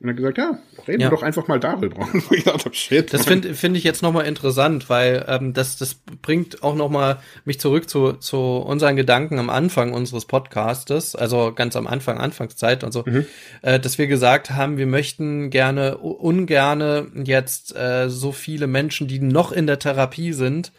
Und 0.02 0.08
dann 0.08 0.18
gesagt, 0.18 0.38
ja, 0.38 0.60
reden 0.88 1.02
ja. 1.02 1.08
wir 1.08 1.16
doch 1.16 1.24
einfach 1.24 1.48
mal 1.48 1.60
darüber. 1.60 2.06
Shit, 2.74 3.14
das 3.14 3.26
finde 3.26 3.54
find 3.54 3.78
ich 3.78 3.86
jetzt 3.86 4.04
nochmal 4.04 4.26
interessant, 4.26 4.90
weil 4.90 5.26
ähm, 5.28 5.54
das, 5.54 5.78
das 5.78 5.96
bringt 6.22 6.64
auch 6.64 6.76
nochmal 6.76 7.20
mich 7.46 7.62
zurück 7.62 7.90
zu, 7.90 8.14
zu 8.14 8.38
unseren 8.38 8.98
Gedanken 8.98 9.40
am 9.40 9.50
Anfang 9.50 9.94
unseres 9.94 10.26
Podcastes, 10.26 11.16
also 11.16 11.54
ganz 11.56 11.78
am 11.78 11.88
Anfang, 11.88 12.18
Anfangszeit 12.18 12.84
und 12.84 12.92
so, 12.92 13.04
mhm. 13.06 13.26
äh, 13.62 13.80
dass 13.80 13.98
wir 13.98 14.08
gesagt 14.08 14.52
haben, 14.52 14.78
wir 14.78 14.88
möchten 14.88 15.50
gerne, 15.50 15.98
ungerne 15.98 17.08
jetzt 17.24 17.74
äh, 17.74 18.10
so 18.10 18.34
viele 18.34 18.68
Menschen, 18.68 19.08
die 19.08 19.20
noch 19.20 19.54
in 19.54 19.66
der 19.66 19.80
Therapie 19.80 20.34
sind, 20.34 20.74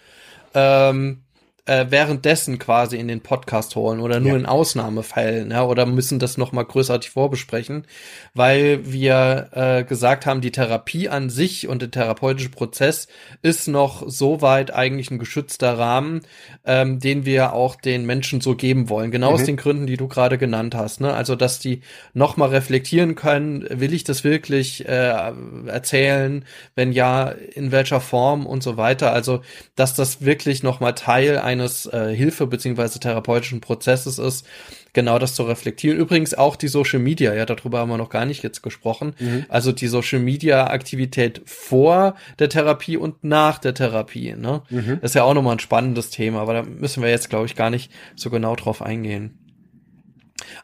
ähm, 0.52 1.22
äh, 1.66 1.86
währenddessen 1.90 2.58
quasi 2.58 2.96
in 2.96 3.08
den 3.08 3.20
Podcast 3.20 3.74
holen 3.74 4.00
oder 4.00 4.20
nur 4.20 4.32
ja. 4.32 4.38
in 4.38 4.46
Ausnahmefällen, 4.46 5.50
ja, 5.50 5.64
oder 5.64 5.84
müssen 5.84 6.20
das 6.20 6.38
nochmal 6.38 6.64
größartig 6.64 7.10
vorbesprechen, 7.10 7.86
weil 8.34 8.80
wir 8.92 9.48
äh, 9.52 9.84
gesagt 9.84 10.26
haben, 10.26 10.40
die 10.40 10.52
Therapie 10.52 11.08
an 11.08 11.28
sich 11.28 11.66
und 11.66 11.82
der 11.82 11.90
therapeutische 11.90 12.50
Prozess 12.50 13.08
ist 13.42 13.66
noch 13.66 14.04
so 14.06 14.42
weit 14.42 14.72
eigentlich 14.72 15.10
ein 15.10 15.18
geschützter 15.18 15.76
Rahmen, 15.76 16.20
ähm, 16.64 17.00
den 17.00 17.24
wir 17.26 17.52
auch 17.52 17.74
den 17.74 18.06
Menschen 18.06 18.40
so 18.40 18.54
geben 18.54 18.88
wollen. 18.88 19.10
Genau 19.10 19.30
mhm. 19.30 19.34
aus 19.34 19.44
den 19.44 19.56
Gründen, 19.56 19.88
die 19.88 19.96
du 19.96 20.06
gerade 20.06 20.38
genannt 20.38 20.76
hast. 20.76 21.00
Ne? 21.00 21.12
Also, 21.12 21.34
dass 21.34 21.58
die 21.58 21.80
nochmal 22.14 22.50
reflektieren 22.50 23.16
können, 23.16 23.66
will 23.68 23.92
ich 23.92 24.04
das 24.04 24.22
wirklich 24.22 24.86
äh, 24.88 25.32
erzählen, 25.66 26.44
wenn 26.76 26.92
ja, 26.92 27.28
in 27.30 27.72
welcher 27.72 28.00
Form 28.00 28.46
und 28.46 28.62
so 28.62 28.76
weiter. 28.76 29.12
Also, 29.12 29.40
dass 29.74 29.96
das 29.96 30.24
wirklich 30.24 30.62
nochmal 30.62 30.94
Teil 30.94 31.38
eines 31.38 31.55
eines 31.60 31.86
äh, 31.86 32.14
Hilfe- 32.14 32.46
beziehungsweise 32.46 33.00
therapeutischen 33.00 33.60
Prozesses 33.60 34.18
ist, 34.18 34.46
genau 34.92 35.18
das 35.18 35.34
zu 35.34 35.42
reflektieren. 35.42 35.98
Übrigens 35.98 36.34
auch 36.34 36.56
die 36.56 36.68
Social 36.68 36.98
Media, 37.00 37.34
ja, 37.34 37.44
darüber 37.44 37.80
haben 37.80 37.90
wir 37.90 37.98
noch 37.98 38.10
gar 38.10 38.24
nicht 38.24 38.42
jetzt 38.42 38.62
gesprochen. 38.62 39.14
Mhm. 39.18 39.46
Also 39.48 39.72
die 39.72 39.88
Social 39.88 40.20
Media 40.20 40.68
Aktivität 40.68 41.42
vor 41.44 42.16
der 42.38 42.48
Therapie 42.48 42.96
und 42.96 43.24
nach 43.24 43.58
der 43.58 43.74
Therapie, 43.74 44.34
ne? 44.34 44.62
Mhm. 44.70 44.98
Das 45.00 45.10
ist 45.10 45.14
ja 45.14 45.24
auch 45.24 45.34
nochmal 45.34 45.56
ein 45.56 45.60
spannendes 45.60 46.10
Thema, 46.10 46.40
aber 46.40 46.54
da 46.54 46.62
müssen 46.62 47.02
wir 47.02 47.10
jetzt, 47.10 47.30
glaube 47.30 47.46
ich, 47.46 47.56
gar 47.56 47.70
nicht 47.70 47.90
so 48.14 48.30
genau 48.30 48.56
drauf 48.56 48.82
eingehen. 48.82 49.38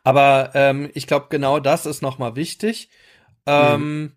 Aber 0.05 0.51
ähm, 0.55 0.91
ich 0.95 1.07
glaube, 1.07 1.27
genau 1.31 1.61
das 1.61 1.87
ist 1.87 2.03
nochmal 2.03 2.37
wichtig. 2.37 2.89
Ähm, 3.47 3.81
mhm. 3.81 4.13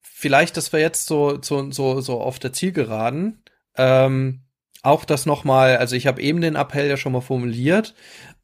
Vielleicht, 0.00 0.56
dass 0.56 0.72
wir 0.72 0.80
jetzt 0.80 1.06
so, 1.06 1.38
so, 1.42 1.70
so, 1.70 2.00
so 2.00 2.20
auf 2.20 2.38
der 2.38 2.52
Zielgeraden 2.52 3.42
ähm, 3.76 4.42
auch 4.82 5.04
das 5.04 5.26
nochmal, 5.26 5.76
also 5.76 5.94
ich 5.94 6.06
habe 6.06 6.20
eben 6.20 6.40
den 6.40 6.56
Appell 6.56 6.88
ja 6.88 6.96
schon 6.96 7.12
mal 7.12 7.20
formuliert, 7.20 7.94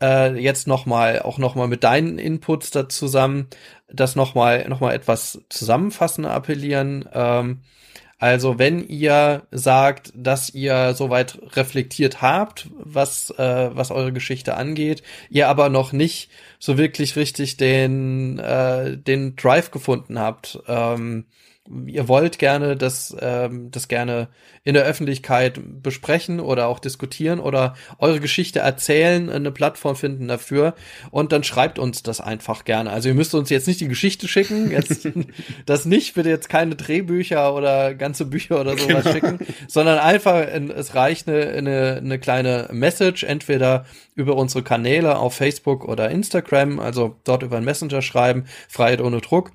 äh, 0.00 0.38
jetzt 0.40 0.66
nochmal, 0.68 1.20
auch 1.22 1.38
nochmal 1.38 1.68
mit 1.68 1.84
deinen 1.84 2.18
Inputs 2.18 2.70
da 2.70 2.88
zusammen, 2.88 3.48
das 3.92 4.16
nochmal 4.16 4.68
noch 4.68 4.80
mal 4.80 4.94
etwas 4.94 5.40
zusammenfassender 5.48 6.30
appellieren. 6.30 7.08
Ähm, 7.12 7.60
also 8.20 8.58
wenn 8.58 8.86
ihr 8.86 9.46
sagt, 9.52 10.12
dass 10.14 10.50
ihr 10.50 10.94
soweit 10.94 11.38
reflektiert 11.56 12.20
habt, 12.20 12.68
was, 12.76 13.30
äh, 13.30 13.70
was 13.72 13.90
eure 13.92 14.12
Geschichte 14.12 14.56
angeht, 14.56 15.02
ihr 15.30 15.48
aber 15.48 15.68
noch 15.68 15.92
nicht 15.92 16.30
so 16.58 16.76
wirklich 16.76 17.14
richtig 17.14 17.56
den, 17.56 18.38
äh, 18.40 18.96
den 18.96 19.36
Drive 19.36 19.70
gefunden 19.70 20.18
habt, 20.18 20.60
ähm, 20.66 21.26
ihr 21.86 22.08
wollt 22.08 22.38
gerne 22.38 22.76
das, 22.76 23.14
ähm, 23.20 23.70
das 23.70 23.88
gerne 23.88 24.28
in 24.64 24.74
der 24.74 24.84
Öffentlichkeit 24.84 25.60
besprechen 25.82 26.40
oder 26.40 26.66
auch 26.68 26.78
diskutieren 26.78 27.40
oder 27.40 27.74
eure 27.98 28.20
Geschichte 28.20 28.60
erzählen, 28.60 29.30
eine 29.30 29.50
Plattform 29.50 29.96
finden 29.96 30.28
dafür 30.28 30.74
und 31.10 31.32
dann 31.32 31.44
schreibt 31.44 31.78
uns 31.78 32.02
das 32.02 32.20
einfach 32.20 32.64
gerne. 32.64 32.90
Also 32.90 33.08
ihr 33.08 33.14
müsst 33.14 33.34
uns 33.34 33.50
jetzt 33.50 33.66
nicht 33.66 33.80
die 33.80 33.88
Geschichte 33.88 34.28
schicken, 34.28 34.70
jetzt 34.70 35.08
das 35.66 35.84
nicht, 35.84 36.14
bitte 36.14 36.30
jetzt 36.30 36.48
keine 36.48 36.74
Drehbücher 36.74 37.54
oder 37.54 37.94
ganze 37.94 38.24
Bücher 38.24 38.60
oder 38.60 38.76
sowas 38.76 39.04
genau. 39.04 39.12
schicken, 39.12 39.38
sondern 39.68 39.98
einfach, 39.98 40.36
es 40.36 40.94
reicht 40.94 41.28
eine, 41.28 41.48
eine, 41.48 41.96
eine 41.96 42.18
kleine 42.18 42.68
Message, 42.72 43.24
entweder 43.24 43.84
über 44.14 44.36
unsere 44.36 44.62
Kanäle 44.62 45.18
auf 45.18 45.34
Facebook 45.34 45.84
oder 45.84 46.10
Instagram, 46.10 46.80
also 46.80 47.16
dort 47.24 47.42
über 47.42 47.56
einen 47.56 47.64
Messenger 47.64 48.02
schreiben, 48.02 48.44
Freiheit 48.68 49.00
ohne 49.00 49.20
Druck 49.20 49.52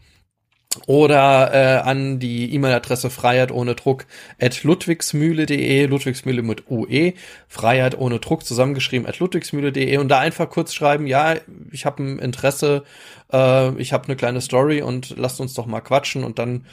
oder 0.87 1.53
äh, 1.53 1.81
an 1.81 2.19
die 2.19 2.53
E-Mail-Adresse 2.53 3.09
Freiheit 3.09 3.51
ohne 3.51 3.75
Druck 3.75 4.05
at 4.41 4.63
ludwigsmühle.de, 4.63 5.85
Ludwigsmühle 5.85 6.41
mit 6.41 6.69
UE, 6.69 7.13
Freiheit 7.47 7.97
ohne 7.97 8.19
Druck 8.19 8.43
zusammengeschrieben 8.43 9.07
at 9.07 9.19
ludwigsmühle.de 9.19 9.97
und 9.97 10.09
da 10.09 10.19
einfach 10.19 10.49
kurz 10.49 10.73
schreiben, 10.73 11.05
ja, 11.05 11.35
ich 11.71 11.85
habe 11.85 12.03
ein 12.03 12.19
Interesse, 12.19 12.83
äh, 13.31 13.75
ich 13.79 13.93
habe 13.93 14.05
eine 14.05 14.15
kleine 14.15 14.41
Story 14.41 14.81
und 14.81 15.15
lasst 15.17 15.39
uns 15.39 15.53
doch 15.53 15.67
mal 15.67 15.81
quatschen 15.81 16.23
und 16.23 16.39
dann 16.39 16.65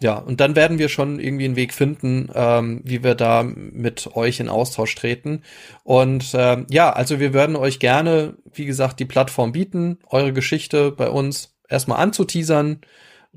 ja, 0.00 0.16
und 0.16 0.38
dann 0.40 0.54
werden 0.54 0.78
wir 0.78 0.88
schon 0.88 1.18
irgendwie 1.18 1.46
einen 1.46 1.56
Weg 1.56 1.74
finden, 1.74 2.30
ähm, 2.32 2.82
wie 2.84 3.02
wir 3.02 3.16
da 3.16 3.42
mit 3.42 4.14
euch 4.14 4.38
in 4.38 4.48
Austausch 4.48 4.94
treten. 4.94 5.42
Und 5.82 6.34
äh, 6.34 6.64
ja, 6.70 6.92
also 6.92 7.18
wir 7.18 7.34
würden 7.34 7.56
euch 7.56 7.80
gerne, 7.80 8.34
wie 8.54 8.64
gesagt, 8.64 9.00
die 9.00 9.06
Plattform 9.06 9.50
bieten, 9.50 9.98
eure 10.08 10.32
Geschichte 10.32 10.92
bei 10.92 11.08
uns 11.08 11.56
erstmal 11.68 11.98
anzuteasern, 11.98 12.80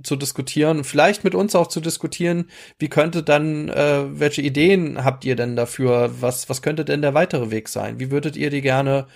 zu 0.04 0.16
diskutieren, 0.16 0.84
vielleicht 0.84 1.24
mit 1.24 1.36
uns 1.36 1.56
auch 1.56 1.68
zu 1.68 1.82
diskutieren, 1.82 2.46
wie 2.80 2.90
könnte 2.90 3.24
dann, 3.24 3.70
äh, 3.70 4.04
welche 4.20 4.42
Ideen 4.42 5.04
habt 5.04 5.26
ihr 5.26 5.36
denn 5.36 5.56
dafür? 5.56 6.12
Was, 6.20 6.50
was 6.50 6.62
könnte 6.62 6.86
denn 6.86 7.02
der 7.02 7.14
weitere 7.14 7.52
Weg 7.52 7.70
sein? 7.70 8.00
Wie 8.00 8.12
würdet 8.12 8.36
ihr 8.36 8.50
die 8.50 8.62
gerne 8.62 9.08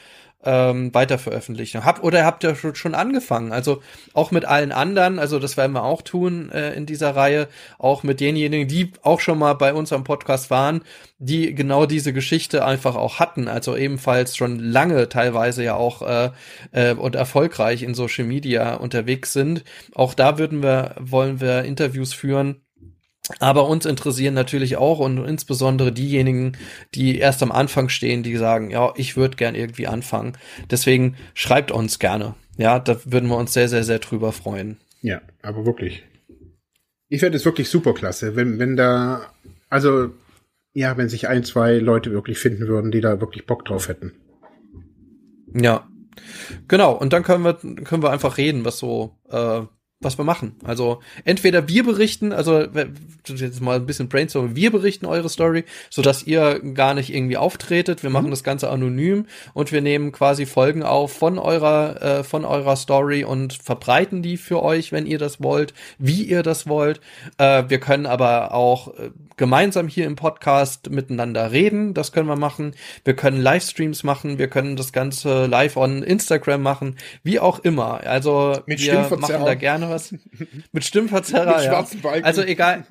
ähm, 0.46 0.94
weiter 0.94 1.18
veröffentlichen. 1.18 1.84
Hab, 1.84 2.04
oder 2.04 2.26
habt 2.26 2.44
ihr 2.44 2.56
schon 2.56 2.96
angefangen? 2.96 3.52
Also 3.52 3.82
auch 4.14 4.32
mit 4.32 4.46
allen 4.46 4.72
anderen, 4.72 5.20
also 5.20 5.40
das 5.40 5.58
werden 5.58 5.74
wir 5.74 5.84
auch 5.84 6.02
tun 6.02 6.52
äh, 6.52 6.74
in 6.74 6.86
dieser 6.86 7.16
Reihe, 7.16 7.48
auch 7.80 8.04
mit 8.04 8.20
denjenigen, 8.20 8.68
die 8.68 8.94
auch 9.02 9.20
schon 9.20 9.40
mal 9.40 9.54
bei 9.54 9.74
uns 9.74 9.92
am 9.92 10.04
Podcast 10.04 10.50
waren, 10.50 10.82
die 11.18 11.56
genau 11.56 11.86
diese 11.86 12.14
Geschichte 12.14 12.66
einfach 12.66 12.96
auch 12.96 13.20
hatten, 13.20 13.48
also 13.48 13.76
ebenfalls 13.76 14.36
schon 14.36 14.60
lange 14.60 15.10
teilweise 15.10 15.64
ja 15.64 15.76
auch 15.76 16.02
äh, 16.02 16.32
äh, 16.72 16.94
und 16.94 17.16
erfolgreich 17.16 17.84
in 17.84 17.94
Social 17.96 18.26
Media 18.26 18.76
unterwegs 18.76 19.34
sind. 19.34 19.64
Auch 19.94 20.14
da 20.14 20.38
würden 20.38 20.62
wir, 20.62 20.96
wollen 21.00 21.40
wir 21.40 21.64
Interviews 21.64 22.14
führen 22.14 22.65
aber 23.40 23.68
uns 23.68 23.86
interessieren 23.86 24.34
natürlich 24.34 24.78
auch 24.78 25.00
und 25.00 25.24
insbesondere 25.26 25.92
diejenigen, 25.92 26.54
die 26.94 27.18
erst 27.18 27.42
am 27.42 27.52
Anfang 27.52 27.90
stehen, 27.90 28.24
die 28.24 28.36
sagen, 28.38 28.70
ja, 28.70 28.94
ich 28.96 29.18
würde 29.18 29.36
gern 29.36 29.56
irgendwie 29.56 29.88
anfangen. 29.88 30.34
Deswegen 30.70 31.16
schreibt 31.34 31.72
uns 31.72 32.00
gerne. 32.00 32.36
Ja, 32.58 32.80
da 32.80 32.98
würden 33.06 33.30
wir 33.30 33.38
uns 33.38 33.54
sehr, 33.54 33.68
sehr, 33.68 33.84
sehr 33.84 34.00
drüber 34.00 34.32
freuen. 34.32 34.78
Ja, 35.02 35.22
aber 35.42 35.66
wirklich. 35.66 36.04
Ich 37.10 37.20
fände 37.20 37.38
es 37.38 37.46
wirklich 37.46 37.70
super 37.70 37.94
klasse, 37.94 38.36
wenn, 38.36 38.60
wenn 38.60 38.76
da, 38.76 39.34
also, 39.70 40.12
ja, 40.74 40.98
wenn 40.98 41.10
sich 41.10 41.28
ein, 41.28 41.44
zwei 41.44 41.78
Leute 41.78 42.12
wirklich 42.12 42.38
finden 42.38 42.68
würden, 42.68 42.92
die 42.92 43.02
da 43.02 43.20
wirklich 43.22 43.46
Bock 43.46 43.66
drauf 43.66 43.88
hätten. 43.88 44.14
Ja. 45.54 45.88
Genau, 46.68 46.94
und 46.94 47.14
dann 47.14 47.24
können 47.24 47.44
wir, 47.44 47.54
können 47.84 48.04
wir 48.04 48.12
einfach 48.12 48.38
reden, 48.38 48.66
was 48.66 48.80
so, 48.80 49.18
äh, 49.30 49.62
was 50.06 50.18
wir 50.18 50.24
machen. 50.24 50.56
Also 50.64 51.02
entweder 51.26 51.68
wir 51.68 51.84
berichten, 51.84 52.32
also 52.32 52.66
jetzt 53.28 53.62
mal 53.62 53.78
ein 53.78 53.86
bisschen 53.86 54.08
brainstormen, 54.08 54.56
wir 54.56 54.72
berichten 54.72 55.06
eure 55.06 55.28
Story, 55.28 55.66
so 55.90 56.02
dass 56.02 56.24
ihr 56.24 56.60
gar 56.60 56.94
nicht 56.94 57.14
irgendwie 57.14 57.38
auftretet. 57.38 58.04
Wir 58.04 58.10
mhm. 58.10 58.14
machen 58.14 58.32
das 58.32 58.44
Ganze 58.44 58.70
anonym 58.70 59.26
und 59.54 59.74
wir 59.74 59.82
nehmen 59.82 60.14
quasi 60.14 60.46
Folgen 60.46 60.84
auf 60.84 61.12
von 61.12 61.38
eurer 61.38 62.02
äh, 62.02 62.24
von 62.24 62.46
eurer 62.46 62.76
Story 62.76 63.24
und 63.24 63.54
verbreiten 63.54 64.22
die 64.22 64.38
für 64.38 64.64
euch, 64.64 64.92
wenn 64.92 65.06
ihr 65.06 65.18
das 65.18 65.42
wollt, 65.42 65.74
wie 65.98 66.24
ihr 66.24 66.44
das 66.44 66.68
wollt. 66.68 67.02
Äh, 67.38 67.64
wir 67.68 67.80
können 67.80 68.06
aber 68.06 68.54
auch 68.54 68.94
äh, 68.94 69.10
gemeinsam 69.38 69.88
hier 69.88 70.06
im 70.06 70.16
Podcast 70.16 70.90
miteinander 70.90 71.52
reden. 71.52 71.94
Das 71.94 72.12
können 72.12 72.28
wir 72.28 72.38
machen. 72.38 72.74
Wir 73.04 73.16
können 73.16 73.42
Livestreams 73.42 74.04
machen. 74.04 74.38
Wir 74.38 74.48
können 74.48 74.76
das 74.76 74.94
Ganze 74.94 75.46
live 75.48 75.78
on 75.78 76.04
Instagram 76.04 76.62
machen, 76.62 76.98
wie 77.24 77.40
auch 77.40 77.60
immer. 77.60 78.02
Also 78.06 78.60
Mit 78.66 78.82
wir 78.82 79.08
machen 79.18 79.46
da 79.46 79.56
gerne 79.56 79.90
was? 79.96 80.14
Mit 80.72 80.84
Stimmverzerrer, 80.84 81.56
Mit 81.56 81.66
ja. 81.66 81.72
schwarzen 81.72 82.02
Balken. 82.02 82.26
Also 82.26 82.42
egal. 82.44 82.86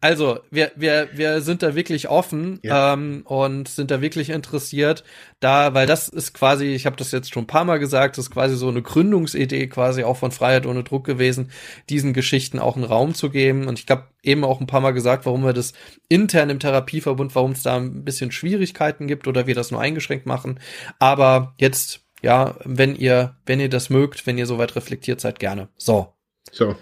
also, 0.00 0.40
wir, 0.50 0.72
wir, 0.76 1.08
wir 1.12 1.40
sind 1.40 1.62
da 1.62 1.74
wirklich 1.74 2.08
offen 2.08 2.58
Ja. 2.62 2.92
ähm, 2.94 3.22
und 3.24 3.68
sind 3.68 3.90
da 3.90 4.00
wirklich 4.00 4.30
interessiert, 4.30 5.04
da, 5.40 5.74
weil 5.74 5.86
das 5.86 6.08
ist 6.08 6.32
quasi, 6.34 6.66
ich 6.66 6.86
habe 6.86 6.96
das 6.96 7.10
jetzt 7.12 7.32
schon 7.32 7.44
ein 7.44 7.48
paar 7.48 7.64
Mal 7.64 7.78
gesagt, 7.78 8.16
das 8.18 8.26
ist 8.26 8.30
quasi 8.30 8.56
so 8.56 8.68
eine 8.68 8.82
Gründungsidee 8.82 9.66
quasi 9.66 10.04
auch 10.04 10.16
von 10.16 10.30
Freiheit 10.30 10.66
ohne 10.66 10.84
Druck 10.84 11.04
gewesen, 11.04 11.50
diesen 11.90 12.12
Geschichten 12.12 12.58
auch 12.58 12.76
einen 12.76 12.84
Raum 12.84 13.14
zu 13.14 13.30
geben. 13.30 13.66
Und 13.66 13.78
ich 13.80 13.86
habe 13.90 14.04
eben 14.22 14.44
auch 14.44 14.60
ein 14.60 14.66
paar 14.66 14.80
Mal 14.80 14.92
gesagt, 14.92 15.26
warum 15.26 15.44
wir 15.44 15.52
das 15.52 15.72
intern 16.08 16.50
im 16.50 16.60
Therapieverbund, 16.60 17.34
warum 17.34 17.52
es 17.52 17.62
da 17.62 17.76
ein 17.76 18.04
bisschen 18.04 18.32
Schwierigkeiten 18.32 19.06
gibt 19.06 19.26
oder 19.26 19.46
wir 19.46 19.54
das 19.54 19.70
nur 19.70 19.80
eingeschränkt 19.80 20.26
machen. 20.26 20.60
Aber 20.98 21.54
jetzt, 21.58 22.00
ja, 22.22 22.56
wenn 22.64 22.96
ihr, 22.96 23.36
wenn 23.44 23.60
ihr 23.60 23.68
das 23.68 23.90
mögt, 23.90 24.26
wenn 24.26 24.38
ihr 24.38 24.46
soweit 24.46 24.76
reflektiert 24.76 25.20
seid, 25.20 25.38
gerne. 25.38 25.68
So. 25.76 26.14
So. 26.50 26.76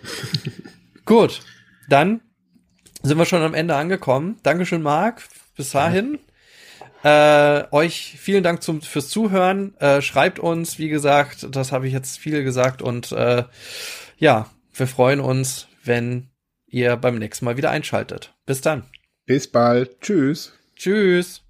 Gut, 1.05 1.41
dann 1.89 2.21
sind 3.03 3.19
wir 3.19 3.25
schon 3.25 3.43
am 3.43 3.55
Ende 3.55 3.75
angekommen. 3.75 4.39
Dankeschön, 4.43 4.83
Marc. 4.83 5.23
Bis 5.57 5.71
dahin. 5.71 6.19
Äh, 7.03 7.65
euch 7.71 8.17
vielen 8.19 8.45
Dank 8.45 8.63
zum, 8.63 8.83
fürs 8.83 9.09
Zuhören. 9.09 9.75
Äh, 9.79 10.03
schreibt 10.03 10.39
uns, 10.39 10.79
wie 10.79 10.89
gesagt, 10.89 11.47
das 11.51 11.73
habe 11.73 11.87
ich 11.87 11.93
jetzt 11.93 12.19
viel 12.19 12.45
gesagt 12.45 12.83
und 12.83 13.11
äh, 13.13 13.45
ja, 14.19 14.51
wir 14.75 14.87
freuen 14.87 15.21
uns, 15.21 15.67
wenn 15.83 16.29
ihr 16.67 16.97
beim 16.97 17.17
nächsten 17.19 17.47
Mal 17.47 17.57
wieder 17.57 17.71
einschaltet. 17.71 18.35
Bis 18.45 18.61
dann. 18.61 18.85
Bis 19.25 19.51
bald. 19.51 20.01
Tschüss. 20.01 20.53
Tschüss. 20.77 21.43